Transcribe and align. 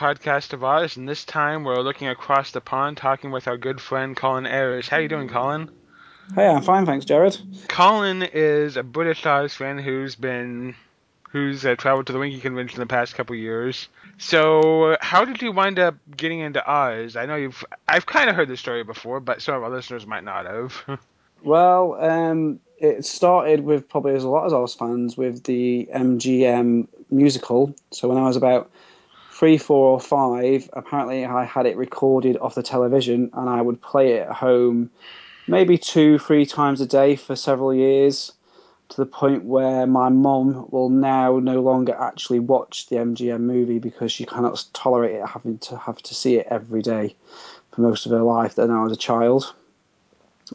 Podcast 0.00 0.54
of 0.54 0.64
ours, 0.64 0.96
and 0.96 1.06
this 1.06 1.26
time 1.26 1.62
we're 1.62 1.82
looking 1.82 2.08
across 2.08 2.52
the 2.52 2.62
pond 2.62 2.96
talking 2.96 3.30
with 3.30 3.46
our 3.46 3.58
good 3.58 3.82
friend 3.82 4.16
Colin 4.16 4.46
Ayres. 4.46 4.88
How 4.88 4.96
you 4.96 5.08
doing, 5.08 5.28
Colin? 5.28 5.70
Hey, 6.34 6.48
I'm 6.48 6.62
fine, 6.62 6.86
thanks, 6.86 7.04
Jared. 7.04 7.36
Colin 7.68 8.22
is 8.22 8.78
a 8.78 8.82
British 8.82 9.26
Oz 9.26 9.52
fan 9.52 9.76
who's 9.76 10.14
been 10.14 10.74
who's 11.28 11.66
uh, 11.66 11.74
traveled 11.76 12.06
to 12.06 12.14
the 12.14 12.18
Winkie 12.18 12.40
Convention 12.40 12.80
the 12.80 12.86
past 12.86 13.14
couple 13.14 13.36
years. 13.36 13.88
So, 14.16 14.96
how 15.02 15.26
did 15.26 15.42
you 15.42 15.52
wind 15.52 15.78
up 15.78 15.96
getting 16.16 16.40
into 16.40 16.66
Oz? 16.66 17.14
I 17.14 17.26
know 17.26 17.36
you've 17.36 17.62
I've 17.86 18.06
kind 18.06 18.30
of 18.30 18.36
heard 18.36 18.48
the 18.48 18.56
story 18.56 18.82
before, 18.82 19.20
but 19.20 19.42
some 19.42 19.54
of 19.54 19.62
our 19.62 19.70
listeners 19.70 20.06
might 20.06 20.24
not 20.24 20.46
have. 20.46 20.98
Well, 21.42 21.94
um, 22.02 22.60
it 22.78 23.06
started 23.06 23.64
with 23.64 23.88
probably 23.88 24.14
as 24.14 24.24
a 24.24 24.28
lot 24.28 24.46
of 24.46 24.52
Oz 24.52 24.74
fans 24.74 25.16
with 25.16 25.44
the 25.44 25.88
MGM 25.94 26.86
musical. 27.10 27.74
So 27.92 28.08
when 28.08 28.18
I 28.18 28.24
was 28.24 28.36
about 28.36 28.70
three, 29.40 29.56
four, 29.56 29.88
or 29.88 29.98
five, 29.98 30.68
apparently 30.74 31.24
I 31.24 31.44
had 31.46 31.64
it 31.64 31.74
recorded 31.78 32.36
off 32.42 32.56
the 32.56 32.62
television, 32.62 33.30
and 33.32 33.48
I 33.48 33.62
would 33.62 33.80
play 33.80 34.12
it 34.12 34.28
at 34.28 34.32
home, 34.32 34.90
maybe 35.48 35.78
two, 35.78 36.18
three 36.18 36.44
times 36.44 36.82
a 36.82 36.86
day 36.86 37.16
for 37.16 37.34
several 37.34 37.72
years, 37.72 38.32
to 38.90 38.98
the 38.98 39.06
point 39.06 39.44
where 39.44 39.86
my 39.86 40.10
mum 40.10 40.66
will 40.70 40.90
now 40.90 41.38
no 41.38 41.62
longer 41.62 41.96
actually 41.98 42.38
watch 42.38 42.88
the 42.88 42.96
MGM 42.96 43.40
movie 43.40 43.78
because 43.78 44.12
she 44.12 44.26
cannot 44.26 44.62
tolerate 44.74 45.14
it 45.14 45.26
having 45.26 45.56
to 45.60 45.78
have 45.78 46.02
to 46.02 46.14
see 46.14 46.36
it 46.36 46.46
every 46.50 46.82
day 46.82 47.16
for 47.72 47.80
most 47.80 48.04
of 48.04 48.12
her 48.12 48.20
life. 48.20 48.56
Than 48.56 48.70
I 48.70 48.82
was 48.82 48.92
a 48.92 48.96
child. 48.96 49.54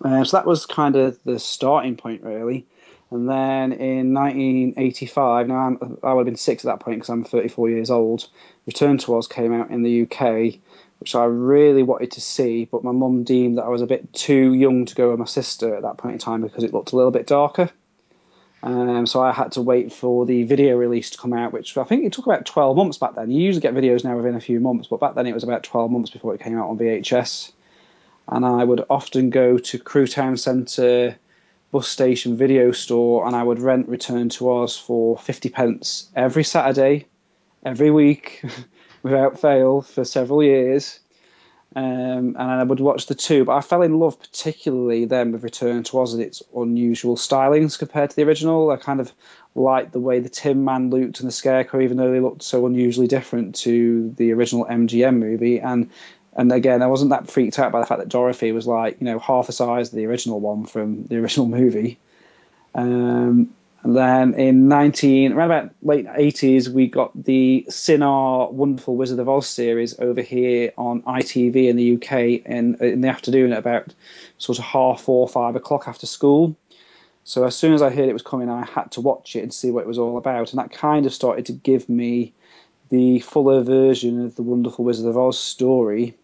Uh, 0.04 0.24
so 0.24 0.38
that 0.38 0.46
was 0.46 0.68
kind 0.68 0.96
of 0.96 1.18
the 1.26 1.40
starting 1.40 1.98
point, 1.98 2.22
really. 2.22 2.68
And 3.12 3.30
then 3.30 3.72
in 3.72 4.14
1985, 4.14 5.48
now 5.48 5.56
I'm, 5.56 5.98
i 6.04 6.14
would 6.14 6.22
have 6.22 6.26
been 6.26 6.36
six 6.36 6.66
at 6.66 6.70
that 6.70 6.84
point 6.84 6.98
because 6.98 7.10
I'm 7.10 7.24
34 7.24 7.70
years 7.70 7.92
old. 7.92 8.28
Return 8.66 8.98
to 9.00 9.16
Oz 9.16 9.28
came 9.28 9.54
out 9.54 9.70
in 9.70 9.84
the 9.84 10.02
UK, 10.04 10.60
which 11.00 11.14
I 11.16 11.26
really 11.26 11.84
wanted 11.84 12.12
to 12.12 12.22
see, 12.22 12.66
but 12.66 12.84
my 12.84 12.92
mum 12.92 13.24
deemed 13.24 13.58
that 13.58 13.64
I 13.64 13.70
was 13.70 13.84
a 13.84 13.88
bit 13.88 14.12
too 14.14 14.54
young 14.54 14.86
to 14.86 14.96
go 14.96 15.12
with 15.12 15.20
my 15.20 15.26
sister 15.26 15.76
at 15.76 15.84
that 15.84 15.98
point 15.98 16.14
in 16.14 16.20
time 16.20 16.42
because 16.42 16.64
it 16.64 16.74
looked 16.74 16.94
a 16.94 16.96
little 16.96 17.12
bit 17.12 17.28
darker. 17.28 17.70
Um, 18.64 19.06
so 19.06 19.22
I 19.22 19.32
had 19.32 19.52
to 19.52 19.62
wait 19.62 19.94
for 19.94 20.26
the 20.26 20.44
video 20.44 20.76
release 20.76 21.12
to 21.12 21.18
come 21.20 21.34
out, 21.34 21.54
which 21.54 21.78
I 21.78 21.84
think 21.84 22.04
it 22.04 22.14
took 22.14 22.26
about 22.26 22.48
12 22.48 22.76
months 22.76 22.98
back 22.98 23.14
then. 23.14 23.30
You 23.30 23.42
usually 23.44 23.62
get 23.62 23.76
videos 23.76 24.04
now 24.04 24.18
within 24.18 24.34
a 24.34 24.42
few 24.42 24.60
months, 24.60 24.88
but 24.88 25.00
back 25.00 25.14
then 25.14 25.28
it 25.28 25.34
was 25.34 25.44
about 25.44 25.64
12 25.64 25.92
months 25.92 26.10
before 26.10 26.34
it 26.34 26.42
came 26.42 26.58
out 26.58 26.70
on 26.70 26.80
VHS 26.80 27.52
and 28.28 28.46
I 28.46 28.64
would 28.64 28.86
often 28.90 29.30
go 29.30 29.58
to 29.58 29.80
Crewe 29.80 30.08
Town 30.08 30.38
Centre 30.38 31.18
bus 31.72 31.88
station 31.88 32.38
video 32.38 32.72
store 32.72 33.26
and 33.26 33.36
I 33.36 33.44
would 33.44 33.60
rent 33.60 33.90
Return 33.90 34.30
to 34.30 34.52
Oz 34.52 34.78
for 34.78 35.18
50 35.18 35.50
pence 35.50 36.10
every 36.16 36.44
Saturday, 36.44 37.08
every 37.66 37.92
week, 37.92 38.44
without 39.04 39.40
fail, 39.40 39.82
for 39.82 40.06
several 40.06 40.44
years. 40.44 41.00
Um, 41.76 42.38
and 42.40 42.40
I 42.40 42.64
would 42.64 42.80
watch 42.80 43.08
the 43.08 43.16
two, 43.16 43.44
but 43.44 43.58
I 43.58 43.62
fell 43.62 43.82
in 43.82 44.00
love 44.00 44.18
particularly 44.18 45.04
then 45.06 45.34
with 45.34 45.44
Return 45.44 45.84
to 45.84 46.00
Oz 46.00 46.14
and 46.14 46.24
its 46.24 46.42
unusual 46.56 47.18
stylings 47.18 47.78
compared 47.78 48.12
to 48.12 48.16
the 48.16 48.24
original. 48.24 48.72
I 48.72 48.78
kind 48.78 49.02
of 49.02 49.12
liked 49.56 49.92
the 49.92 50.00
way 50.00 50.20
the 50.20 50.30
Tin 50.30 50.64
Man 50.64 50.90
looked 50.90 51.20
and 51.20 51.28
the 51.28 51.34
Scarecrow, 51.34 51.82
even 51.82 51.98
though 51.98 52.12
they 52.12 52.22
looked 52.22 52.44
so 52.44 52.66
unusually 52.66 53.08
different 53.08 53.56
to 53.56 54.14
the 54.16 54.32
original 54.32 54.66
MGM 54.66 55.18
movie. 55.18 55.60
And 55.60 55.90
and 56.36 56.52
again, 56.52 56.82
I 56.82 56.88
wasn't 56.88 57.12
that 57.12 57.30
freaked 57.30 57.58
out 57.60 57.72
by 57.72 57.80
the 57.80 57.86
fact 57.86 58.00
that 58.00 58.10
Dorothy 58.10 58.52
was 58.52 58.68
like, 58.68 59.00
you 59.00 59.06
know, 59.06 59.20
half 59.20 59.48
the 59.48 59.54
size 59.54 59.90
of 59.90 59.96
the 59.96 60.06
original 60.06 60.42
one 60.42 60.66
from 60.66 61.06
the 61.06 61.18
original 61.18 61.48
movie. 61.48 61.98
Um, 62.74 63.54
and 63.84 63.96
then 63.96 64.34
in 64.34 64.68
19, 64.68 65.32
around 65.32 65.52
about 65.52 65.76
late 65.82 66.08
80s, 66.08 66.68
we 66.68 66.88
got 66.88 67.12
the 67.24 67.66
Cinar 67.70 68.52
Wonderful 68.52 68.98
Wizard 68.98 69.20
of 69.20 69.30
Oz 69.30 69.48
series 69.48 69.98
over 70.00 70.22
here 70.22 70.74
on 70.78 71.04
ITV 71.04 71.70
in 71.70 71.78
the 71.78 71.96
UK 71.96 72.46
in, 72.46 72.76
in 72.84 73.02
the 73.02 73.08
afternoon 73.08 73.54
at 73.54 73.60
about 73.60 73.94
sort 74.38 74.60
of 74.60 74.66
half 74.66 75.02
four, 75.02 75.30
five 75.30 75.56
o'clock 75.56 75.88
after 75.88 76.06
school. 76.06 76.56
So 77.24 77.46
as 77.46 77.56
soon 77.56 77.74
as 77.74 77.82
I 77.82 77.92
heard 77.92 78.10
it 78.10 78.14
was 78.14 78.22
coming, 78.22 78.50
I 78.50 78.66
had 78.66 78.92
to 78.94 79.02
watch 79.02 79.38
it 79.38 79.44
and 79.44 79.54
see 79.54 79.72
what 79.72 79.82
it 79.82 79.88
was 79.88 79.98
all 79.98 80.18
about. 80.18 80.52
And 80.52 80.60
that 80.60 80.72
kind 80.72 81.06
of 81.06 81.14
started 81.14 81.46
to 81.46 81.54
give 81.54 81.88
me 81.88 82.34
the 82.90 83.20
fuller 83.20 83.62
version 83.62 84.26
of 84.26 84.36
the 84.36 84.44
Wonderful 84.44 84.84
Wizard 84.84 85.08
of 85.08 85.18
Oz 85.18 85.40
story 85.40 86.16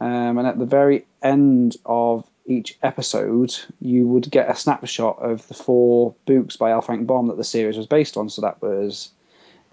um, 0.00 0.38
and 0.38 0.46
at 0.46 0.58
the 0.58 0.66
very 0.66 1.06
end 1.22 1.76
of 1.84 2.28
each 2.46 2.78
episode, 2.82 3.54
you 3.80 4.06
would 4.06 4.30
get 4.30 4.50
a 4.50 4.56
snapshot 4.56 5.18
of 5.20 5.46
the 5.48 5.54
four 5.54 6.14
books 6.24 6.56
by 6.56 6.70
L. 6.70 6.80
Frank 6.80 7.06
Baum 7.06 7.28
that 7.28 7.36
the 7.36 7.44
series 7.44 7.76
was 7.76 7.86
based 7.86 8.16
on. 8.16 8.30
So 8.30 8.42
that 8.42 8.62
was 8.62 9.10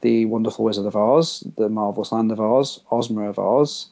The 0.02 0.26
Wonderful 0.26 0.66
Wizard 0.66 0.86
of 0.86 0.96
Oz, 0.96 1.44
The 1.58 1.70
Marvelous 1.70 2.12
Land 2.12 2.32
of 2.32 2.42
Oz, 2.42 2.82
Ozma 2.92 3.30
of 3.30 3.40
Oz, 3.40 3.88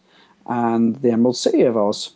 and 0.45 0.95
The 0.97 1.11
Emerald 1.11 1.37
City 1.37 1.61
of 1.61 1.77
Oz. 1.77 2.11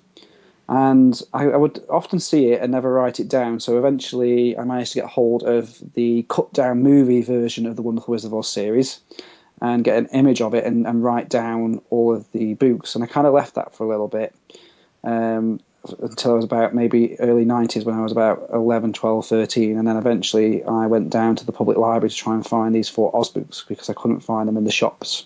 And 0.69 1.21
I, 1.33 1.45
I, 1.45 1.55
would 1.55 1.81
often 1.89 2.19
see 2.19 2.51
it 2.51 2.61
and 2.61 2.73
never 2.73 2.91
write 2.91 3.21
it 3.21 3.29
down. 3.29 3.61
So 3.61 3.77
eventually, 3.77 4.57
I 4.57 4.65
managed 4.65 4.91
to 4.91 4.99
get 4.99 5.09
hold 5.09 5.43
of 5.43 5.81
the 5.93 6.25
cut 6.27 6.51
down 6.51 6.83
movie 6.83 7.21
version 7.21 7.65
of 7.65 7.77
the 7.77 7.81
Wonderful 7.81 8.11
Wizard 8.11 8.31
of 8.33 8.37
Oz 8.37 8.49
series 8.49 8.99
and 9.61 9.83
get 9.83 9.97
an 9.97 10.07
image 10.07 10.41
of 10.41 10.53
it 10.53 10.65
and, 10.65 10.85
and 10.85 11.03
write 11.03 11.29
down 11.29 11.81
all 11.89 12.15
of 12.15 12.31
the 12.31 12.53
books. 12.55 12.95
And 12.95 13.03
I 13.03 13.07
kind 13.07 13.27
of 13.27 13.33
left 13.33 13.55
that 13.55 13.73
for 13.75 13.85
a 13.85 13.89
little 13.89 14.07
bit 14.07 14.35
um, 15.03 15.59
until 15.99 16.31
I 16.31 16.35
was 16.35 16.45
about 16.45 16.75
maybe 16.75 17.19
early 17.19 17.45
90s 17.45 17.85
when 17.85 17.95
I 17.95 18.01
was 18.01 18.11
about 18.11 18.49
11, 18.53 18.93
12, 18.93 19.25
13. 19.25 19.77
And 19.77 19.87
then 19.87 19.97
eventually 19.97 20.63
I 20.63 20.85
went 20.87 21.09
down 21.09 21.35
to 21.37 21.45
the 21.45 21.51
public 21.51 21.77
library 21.77 22.09
to 22.09 22.15
try 22.15 22.35
and 22.35 22.45
find 22.45 22.75
these 22.75 22.89
four 22.89 23.15
Oz 23.15 23.29
books 23.29 23.65
because 23.67 23.89
I 23.89 23.93
couldn't 23.93 24.21
find 24.21 24.47
them 24.47 24.57
in 24.57 24.63
the 24.63 24.71
shops. 24.71 25.25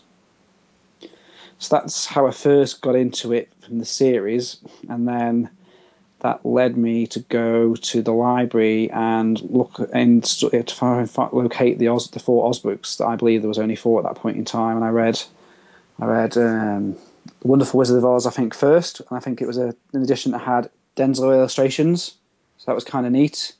So 1.60 1.76
that's 1.76 2.06
how 2.06 2.26
I 2.26 2.32
first 2.32 2.82
got 2.82 2.96
into 2.96 3.34
it 3.34 3.50
from 3.62 3.80
the 3.80 3.86
series. 3.86 4.58
And 4.90 5.08
then 5.08 5.50
that 6.22 6.46
led 6.46 6.78
me 6.78 7.08
to 7.08 7.20
go 7.20 7.76
to 7.76 8.02
the 8.02 8.12
library 8.12 8.90
and 8.92 9.42
look 9.42 9.80
and 9.92 10.24
to 10.24 10.64
find, 10.64 11.10
locate 11.34 11.80
the 11.80 11.88
Oz, 11.88 12.10
the 12.10 12.20
four 12.20 12.48
Oz 12.48 12.60
books 12.60 12.98
that 12.98 13.08
I 13.08 13.16
believe 13.16 13.42
there 13.42 13.50
was 13.50 13.60
only 13.60 13.76
four 13.76 14.00
at 14.00 14.06
that 14.06 14.22
point 14.22 14.38
in 14.38 14.46
time, 14.46 14.76
and 14.76 14.86
I 14.86 14.90
read, 14.90 15.22
I 16.00 16.06
read 16.06 16.38
um, 16.38 16.94
the 17.42 17.48
Wonderful 17.48 17.80
Wizard 17.80 17.98
of 17.98 18.06
Oz, 18.06 18.28
I 18.28 18.32
think 18.32 18.54
first, 18.54 19.00
and 19.00 19.10
I 19.12 19.20
think 19.20 19.42
it 19.42 19.48
was 19.48 19.58
a, 19.58 19.76
an 19.94 20.04
edition 20.04 20.32
that 20.32 20.40
had 20.40 20.70
Denslow 20.96 21.34
illustrations, 21.34 22.16
so 22.58 22.66
that 22.68 22.76
was 22.76 22.84
kind 22.84 23.06
of 23.06 23.12
neat. 23.12 23.54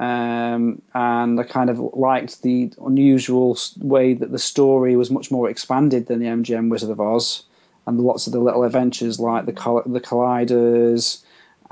Um, 0.00 0.82
and 0.94 1.38
I 1.38 1.44
kind 1.44 1.70
of 1.70 1.78
liked 1.78 2.42
the 2.42 2.72
unusual 2.84 3.58
way 3.78 4.14
that 4.14 4.32
the 4.32 4.38
story 4.38 4.96
was 4.96 5.10
much 5.10 5.30
more 5.30 5.48
expanded 5.48 6.06
than 6.06 6.18
the 6.18 6.26
MGM 6.26 6.70
Wizard 6.70 6.90
of 6.90 7.00
Oz, 7.00 7.42
and 7.86 8.00
lots 8.00 8.26
of 8.26 8.32
the 8.32 8.40
little 8.40 8.64
adventures 8.64 9.20
like 9.20 9.44
the 9.44 9.52
the 9.52 10.00
Kalidahs 10.00 11.22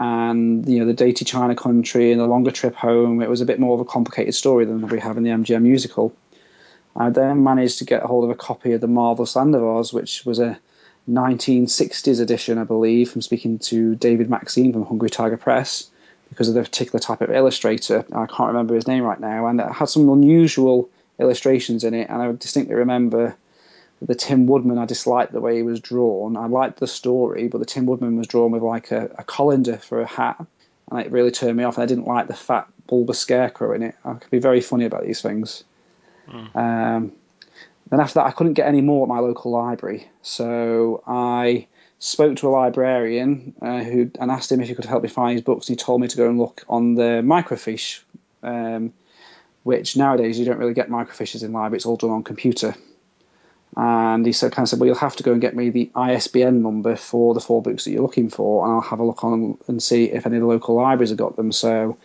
and 0.03 0.69
you 0.69 0.81
know 0.81 0.87
the 0.87 0.93
dainty 0.93 1.25
China 1.25 1.55
country 1.55 2.11
and 2.11 2.21
the 2.21 2.27
longer 2.27 2.51
trip 2.51 2.75
home. 2.75 3.23
It 3.23 3.31
was 3.31 3.41
a 3.41 3.47
bit 3.47 3.61
more 3.61 3.75
of 3.75 3.81
a 3.81 3.85
complicated 3.85 4.35
story 4.35 4.65
than 4.65 4.87
we 4.89 4.99
have 4.99 5.17
in 5.17 5.23
the 5.23 5.31
MGM 5.31 5.63
musical. 5.63 6.13
I 6.97 7.11
then 7.11 7.45
managed 7.45 7.79
to 7.79 7.85
get 7.85 8.03
hold 8.03 8.25
of 8.25 8.31
a 8.31 8.35
copy 8.35 8.73
of 8.73 8.81
the 8.81 8.89
Marvelous 8.89 9.37
Land 9.37 9.55
of 9.55 9.63
Oz, 9.63 9.93
which 9.93 10.27
was 10.27 10.41
a 10.41 10.59
1960s 11.09 12.21
edition, 12.21 12.59
I 12.59 12.65
believe, 12.65 13.11
from 13.11 13.23
speaking 13.23 13.61
to 13.71 13.95
David 13.95 14.29
Maxine 14.29 14.73
from 14.73 14.85
Hungry 14.85 15.09
Tiger 15.09 15.37
Press 15.37 15.89
because 16.31 16.49
of 16.49 16.55
the 16.55 16.63
particular 16.63 16.99
type 16.99 17.21
of 17.21 17.31
illustrator. 17.31 18.05
I 18.13 18.27
can't 18.27 18.49
remember 18.49 18.75
his 18.75 18.89
name 18.89 19.05
right 19.05 19.21
now, 19.21 19.47
and 19.47 19.61
it 19.61 19.71
had 19.71 19.89
some 19.89 20.09
unusual 20.09 20.91
illustrations 21.21 21.85
in 21.85 21.95
it. 21.95 22.11
And 22.11 22.21
I 22.21 22.33
distinctly 22.33 22.75
remember 22.75 23.37
the 24.07 24.15
Tin 24.15 24.47
Woodman, 24.47 24.79
I 24.79 24.85
disliked 24.85 25.33
the 25.33 25.41
way 25.41 25.57
he 25.57 25.63
was 25.63 25.81
drawn. 25.81 26.37
I 26.37 26.47
liked 26.47 26.81
the 26.81 26.87
story, 26.87 27.49
but 27.49 27.59
the 27.59 27.65
Tin 27.65 27.87
Woodman 27.87 28.17
was 28.17 28.27
drawn 28.27 28.51
with 28.51 28.63
like 28.63 28.91
a, 28.91 29.11
a 29.19 29.25
colander 29.25 29.77
for 29.77 30.01
a 30.01 30.07
hat, 30.07 30.45
and 30.91 31.01
it 31.01 31.13
really 31.13 31.31
turned 31.31 31.57
me 31.57 31.65
off. 31.65 31.77
And 31.77 31.85
I 31.85 31.87
didn't 31.87 32.07
like 32.07 32.27
the 32.27 32.35
fat 32.35 32.69
bulbous 32.87 33.19
scarecrow 33.19 33.75
in 33.75 33.83
it. 33.83 33.95
I 34.05 34.15
could 34.15 34.31
be 34.31 34.39
very 34.41 34.61
funny 34.61 34.85
about 34.85 35.05
these 35.05 35.23
things. 35.23 35.65
Mm. 36.29 36.57
Um, 36.57 37.13
then 37.91 38.01
after 38.01 38.15
that, 38.15 38.27
I 38.27 38.33
couldn't 38.33 38.55
get 38.55 38.67
any 38.67 38.81
more 38.81 39.05
at 39.05 39.09
my 39.09 39.21
local 39.21 39.53
library, 39.53 40.09
so 40.23 41.03
I 41.07 41.67
spoke 41.99 42.37
to 42.37 42.49
a 42.49 42.51
librarian 42.51 43.55
uh, 43.63 43.85
who 43.85 44.11
and 44.19 44.31
asked 44.31 44.51
him 44.51 44.61
if 44.61 44.69
he 44.69 44.75
could 44.75 44.85
help 44.85 45.05
me 45.05 45.09
find 45.09 45.35
his 45.35 45.43
books. 45.43 45.69
And 45.69 45.79
he 45.79 45.85
told 45.85 46.01
me 46.01 46.09
to 46.09 46.17
go 46.17 46.29
and 46.29 46.39
look 46.39 46.65
on 46.69 46.95
the 46.95 47.23
microfiche, 47.23 48.01
um, 48.43 48.93
which 49.63 49.97
nowadays 49.97 50.39
you 50.39 50.45
don't 50.45 50.59
really 50.59 50.75
get 50.75 50.89
microfiches 50.89 51.45
in 51.45 51.53
library. 51.53 51.77
It's 51.77 51.87
all 51.87 51.97
done 51.97 52.11
on 52.11 52.25
computer. 52.25 52.75
And 53.77 54.27
he 54.27 54.33
said, 54.33 54.53
kind 54.53 54.65
of 54.65 54.69
said, 54.69 54.81
well, 54.81 54.87
you'll 54.87 54.97
have 54.97 55.17
to 55.17 55.23
go 55.23 55.33
and 55.33 55.41
get 55.41 55.57
me 55.57 55.71
the 55.71 55.91
ISBN 55.95 56.63
number 56.63 56.95
for 56.95 57.33
the 57.33 57.41
four 57.41 57.63
books 57.63 57.85
that 57.85 57.93
you're 57.93 58.03
looking 58.03 58.29
for, 58.29 58.65
and 58.65 58.75
I'll 58.75 58.81
have 58.83 59.01
a 59.01 59.05
look 59.05 59.25
on 59.25 59.57
and 59.67 59.83
see 59.83 60.05
if 60.05 60.27
any 60.27 60.37
of 60.37 60.43
the 60.43 60.49
local 60.49 60.77
libraries 60.77 61.09
have 61.09 61.19
got 61.19 61.37
them. 61.37 61.53
So 61.53 61.97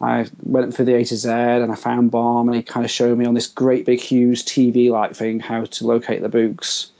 I 0.00 0.26
went 0.42 0.76
for 0.76 0.84
the 0.84 0.94
A 0.94 1.04
to 1.04 1.16
Z, 1.16 1.28
and 1.28 1.72
I 1.72 1.74
found 1.74 2.12
Baum, 2.12 2.48
and 2.48 2.56
he 2.56 2.62
kind 2.62 2.84
of 2.84 2.90
showed 2.90 3.18
me 3.18 3.24
on 3.24 3.34
this 3.34 3.48
great 3.48 3.84
big 3.84 4.00
huge 4.00 4.44
TV-like 4.44 5.16
thing 5.16 5.40
how 5.40 5.64
to 5.64 5.86
locate 5.86 6.22
the 6.22 6.28
books. 6.28 6.92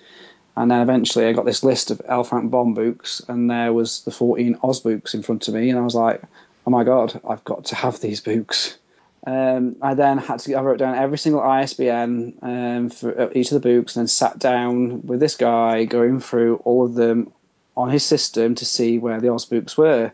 And 0.56 0.70
then 0.70 0.81
eventually 0.81 1.26
I 1.26 1.32
got 1.32 1.46
this 1.46 1.64
list 1.64 1.90
of 1.90 2.02
L. 2.05 2.25
Frank 2.25 2.50
Baum 2.50 2.75
books, 2.75 3.22
and 3.28 3.48
there 3.48 3.72
was 3.72 4.02
the 4.02 4.10
14 4.10 4.58
Oz 4.64 4.81
books 4.81 5.14
in 5.14 5.22
front 5.22 5.46
of 5.46 5.55
me, 5.55 5.70
and 5.70 5.78
I 5.78 5.82
was 5.82 5.94
like, 5.94 6.22
oh 6.66 6.70
my 6.70 6.82
god, 6.82 7.20
I've 7.26 7.44
got 7.44 7.66
to 7.66 7.76
have 7.76 8.00
these 8.00 8.20
books. 8.20 8.78
Um, 9.24 9.76
I 9.80 9.94
then 9.94 10.19
had 10.19 10.40
to. 10.40 10.54
I 10.54 10.62
wrote 10.62 10.78
down 10.78 10.96
every 10.96 11.19
single 11.19 11.42
ISBN 11.42 12.38
um, 12.42 12.90
for 12.90 13.32
each 13.32 13.52
of 13.52 13.62
the 13.62 13.69
books, 13.69 13.94
and 13.94 14.02
then 14.02 14.08
sat 14.08 14.38
down 14.38 15.06
with 15.06 15.20
this 15.20 15.36
guy, 15.36 15.84
going 15.84 16.20
through 16.20 16.56
all 16.64 16.84
of 16.84 16.94
them 16.94 17.32
on 17.76 17.88
his 17.88 18.04
system 18.04 18.54
to 18.56 18.64
see 18.64 18.98
where 18.98 19.20
the 19.20 19.32
Oz 19.32 19.44
books 19.44 19.78
were, 19.78 20.12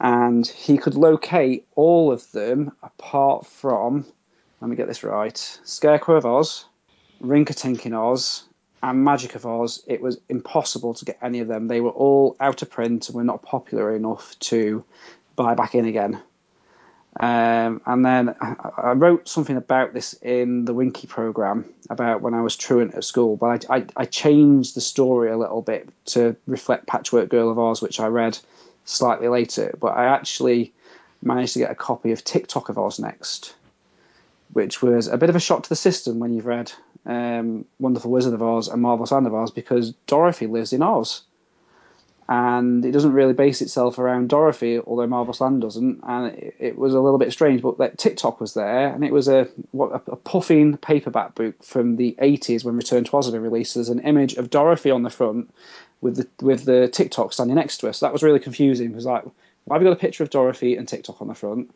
and 0.00 0.46
he 0.46 0.78
could 0.78 0.94
locate 0.94 1.66
all 1.74 2.10
of 2.10 2.30
them 2.32 2.72
apart 2.82 3.46
from. 3.46 4.06
Let 4.62 4.68
me 4.68 4.76
get 4.76 4.88
this 4.88 5.04
right: 5.04 5.36
Scarecrow 5.64 6.16
of 6.16 6.24
Oz, 6.24 6.64
Rinka 7.20 7.84
in 7.84 7.92
Oz, 7.92 8.44
and 8.82 9.04
Magic 9.04 9.34
of 9.34 9.44
Oz. 9.44 9.82
It 9.86 10.00
was 10.00 10.18
impossible 10.30 10.94
to 10.94 11.04
get 11.04 11.18
any 11.20 11.40
of 11.40 11.48
them. 11.48 11.68
They 11.68 11.82
were 11.82 11.90
all 11.90 12.36
out 12.40 12.62
of 12.62 12.70
print 12.70 13.08
and 13.08 13.16
were 13.16 13.24
not 13.24 13.42
popular 13.42 13.94
enough 13.94 14.38
to 14.40 14.84
buy 15.36 15.54
back 15.54 15.74
in 15.74 15.84
again. 15.84 16.22
Um, 17.20 17.82
and 17.84 18.04
then 18.04 18.34
I, 18.40 18.92
wrote 18.92 19.28
something 19.28 19.56
about 19.56 19.92
this 19.92 20.14
in 20.14 20.64
the 20.64 20.72
Winkie 20.72 21.06
program 21.06 21.66
about 21.90 22.22
when 22.22 22.32
I 22.32 22.40
was 22.40 22.56
truant 22.56 22.94
at 22.94 23.04
school, 23.04 23.36
but 23.36 23.68
I, 23.68 23.76
I, 23.76 23.86
I, 23.98 24.04
changed 24.06 24.74
the 24.74 24.80
story 24.80 25.30
a 25.30 25.36
little 25.36 25.60
bit 25.60 25.90
to 26.06 26.36
reflect 26.46 26.86
Patchwork 26.86 27.28
Girl 27.28 27.50
of 27.50 27.58
Oz, 27.58 27.82
which 27.82 28.00
I 28.00 28.06
read 28.06 28.38
slightly 28.86 29.28
later. 29.28 29.74
But 29.78 29.88
I 29.88 30.06
actually 30.06 30.72
managed 31.22 31.52
to 31.52 31.58
get 31.58 31.70
a 31.70 31.74
copy 31.74 32.12
of 32.12 32.24
Tik-Tok 32.24 32.70
of 32.70 32.78
Oz 32.78 32.98
next, 32.98 33.54
which 34.54 34.80
was 34.80 35.06
a 35.06 35.18
bit 35.18 35.28
of 35.28 35.36
a 35.36 35.40
shock 35.40 35.64
to 35.64 35.68
the 35.68 35.76
system 35.76 36.18
when 36.18 36.32
you've 36.32 36.46
read 36.46 36.72
um, 37.04 37.66
Wonderful 37.78 38.10
Wizard 38.10 38.32
of 38.32 38.42
Oz 38.42 38.68
and 38.68 38.80
Marvelous 38.80 39.12
Land 39.12 39.26
of 39.26 39.34
Oz 39.34 39.50
because 39.50 39.92
Dorothy 40.06 40.46
lives 40.46 40.72
in 40.72 40.82
Oz 40.82 41.22
and 42.32 42.82
it 42.86 42.92
doesn't 42.92 43.12
really 43.12 43.34
base 43.34 43.60
itself 43.60 43.98
around 43.98 44.30
Dorothy, 44.30 44.78
although 44.78 45.06
Marvelous 45.06 45.42
Land 45.42 45.60
doesn't. 45.60 46.00
And 46.02 46.34
it, 46.34 46.56
it 46.58 46.78
was 46.78 46.94
a 46.94 47.00
little 47.00 47.18
bit 47.18 47.30
strange, 47.30 47.60
but 47.60 47.78
like, 47.78 47.98
Tik-Tok 47.98 48.40
was 48.40 48.54
there, 48.54 48.88
and 48.88 49.04
it 49.04 49.12
was 49.12 49.28
a 49.28 49.46
what 49.72 49.92
a, 49.92 50.12
a 50.12 50.16
puffing 50.16 50.78
paperback 50.78 51.34
book 51.34 51.62
from 51.62 51.96
the 51.96 52.16
'80s 52.22 52.64
when 52.64 52.74
Return 52.74 53.04
to 53.04 53.16
Oz 53.18 53.30
released. 53.30 53.74
There's 53.74 53.90
an 53.90 54.00
image 54.00 54.36
of 54.36 54.48
Dorothy 54.48 54.90
on 54.90 55.02
the 55.02 55.10
front 55.10 55.52
with 56.00 56.16
the 56.16 56.26
with 56.40 56.64
the 56.64 56.88
Tik-Tok 56.88 57.34
standing 57.34 57.56
next 57.56 57.78
to 57.78 57.88
her. 57.88 57.92
So 57.92 58.06
that 58.06 58.14
was 58.14 58.22
really 58.22 58.40
confusing 58.40 58.88
because 58.88 59.04
like, 59.04 59.24
why 59.64 59.76
have 59.76 59.82
you 59.82 59.88
got 59.88 59.98
a 59.98 60.00
picture 60.00 60.22
of 60.22 60.30
Dorothy 60.30 60.78
and 60.78 60.88
Tik-Tok 60.88 61.20
on 61.20 61.28
the 61.28 61.34
front? 61.34 61.74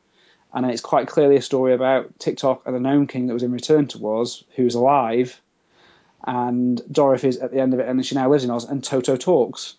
And 0.54 0.64
it's 0.64 0.80
quite 0.80 1.06
clearly 1.06 1.36
a 1.36 1.42
story 1.42 1.74
about 1.74 2.18
Tik-Tok 2.18 2.62
and 2.64 2.74
the 2.74 2.80
Gnome 2.80 3.08
King 3.08 3.26
that 3.26 3.34
was 3.34 3.42
in 3.42 3.52
Return 3.52 3.88
to 3.88 4.08
Oz, 4.08 4.42
who's 4.54 4.74
alive, 4.74 5.38
and 6.24 6.80
Dorothy's 6.90 7.36
at 7.36 7.52
the 7.52 7.60
end 7.60 7.74
of 7.74 7.80
it, 7.80 7.86
and 7.86 8.06
she 8.06 8.14
now 8.14 8.30
lives 8.30 8.44
in 8.44 8.50
Oz, 8.50 8.64
and 8.64 8.82
Toto 8.82 9.16
talks. 9.16 9.74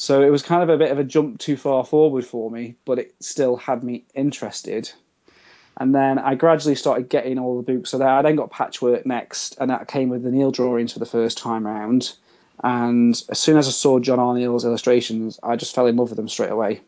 So 0.00 0.22
it 0.22 0.30
was 0.30 0.42
kind 0.42 0.62
of 0.62 0.70
a 0.70 0.78
bit 0.78 0.90
of 0.90 0.98
a 0.98 1.04
jump 1.04 1.38
too 1.38 1.58
far 1.58 1.84
forward 1.84 2.24
for 2.24 2.50
me, 2.50 2.74
but 2.86 2.98
it 2.98 3.14
still 3.20 3.56
had 3.56 3.84
me 3.84 4.06
interested. 4.14 4.90
And 5.76 5.94
then 5.94 6.18
I 6.18 6.36
gradually 6.36 6.74
started 6.74 7.10
getting 7.10 7.38
all 7.38 7.58
the 7.58 7.70
books. 7.70 7.90
So 7.90 7.98
there, 7.98 8.08
I 8.08 8.22
then 8.22 8.36
got 8.36 8.50
Patchwork 8.50 9.04
next, 9.04 9.58
and 9.60 9.70
that 9.70 9.88
came 9.88 10.08
with 10.08 10.22
the 10.22 10.30
Neill 10.30 10.52
drawings 10.52 10.94
for 10.94 11.00
the 11.00 11.04
first 11.04 11.36
time 11.36 11.66
round. 11.66 12.14
And 12.64 13.22
as 13.28 13.38
soon 13.38 13.58
as 13.58 13.68
I 13.68 13.72
saw 13.72 13.98
John 13.98 14.18
R. 14.18 14.34
Neill's 14.34 14.64
illustrations, 14.64 15.38
I 15.42 15.56
just 15.56 15.74
fell 15.74 15.86
in 15.86 15.96
love 15.96 16.08
with 16.08 16.16
them 16.16 16.30
straight 16.30 16.50
away. 16.50 16.80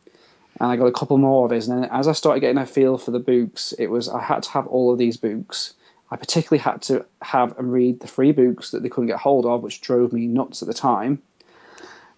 And 0.59 0.73
I 0.73 0.77
got 0.77 0.87
a 0.87 0.93
couple 0.93 1.19
more 1.19 1.45
of 1.45 1.51
his. 1.51 1.69
And 1.69 1.83
then 1.83 1.91
as 1.93 2.09
I 2.09 2.13
started 2.13 2.41
getting 2.41 2.57
a 2.57 2.65
feel 2.65 2.97
for 2.97 3.11
the 3.11 3.19
books, 3.19 3.75
it 3.79 3.89
was 3.89 4.09
I 4.09 4.23
had 4.23 4.45
to 4.45 4.51
have 4.53 4.67
all 4.69 4.91
of 4.91 4.97
these 4.97 5.19
books. 5.19 5.75
I 6.11 6.17
particularly 6.17 6.63
had 6.63 6.81
to 6.83 7.05
have 7.21 7.59
and 7.59 7.71
read 7.71 8.01
the 8.01 8.09
free 8.09 8.33
books 8.33 8.71
that 8.71 8.83
they 8.83 8.89
couldn't 8.89 9.09
get 9.09 9.19
hold 9.19 9.45
of, 9.45 9.63
which 9.63 9.83
drove 9.83 10.15
me 10.15 10.27
nuts 10.27 10.63
at 10.63 10.69
the 10.69 10.75
time. 10.75 11.21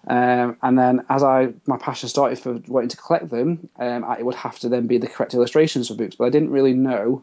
Um, 0.06 0.56
and 0.62 0.78
then 0.78 1.06
as 1.08 1.22
I 1.22 1.54
my 1.66 1.78
passion 1.78 2.08
started 2.08 2.38
for 2.38 2.60
wanting 2.68 2.90
to 2.90 2.96
collect 2.96 3.30
them, 3.30 3.68
um, 3.78 4.04
I, 4.04 4.18
it 4.18 4.26
would 4.26 4.34
have 4.34 4.58
to 4.60 4.68
then 4.68 4.86
be 4.86 4.98
the 4.98 5.06
correct 5.06 5.34
illustrations 5.34 5.88
for 5.88 5.94
books. 5.94 6.16
But 6.16 6.26
I 6.26 6.30
didn't 6.30 6.50
really 6.50 6.74
know 6.74 7.22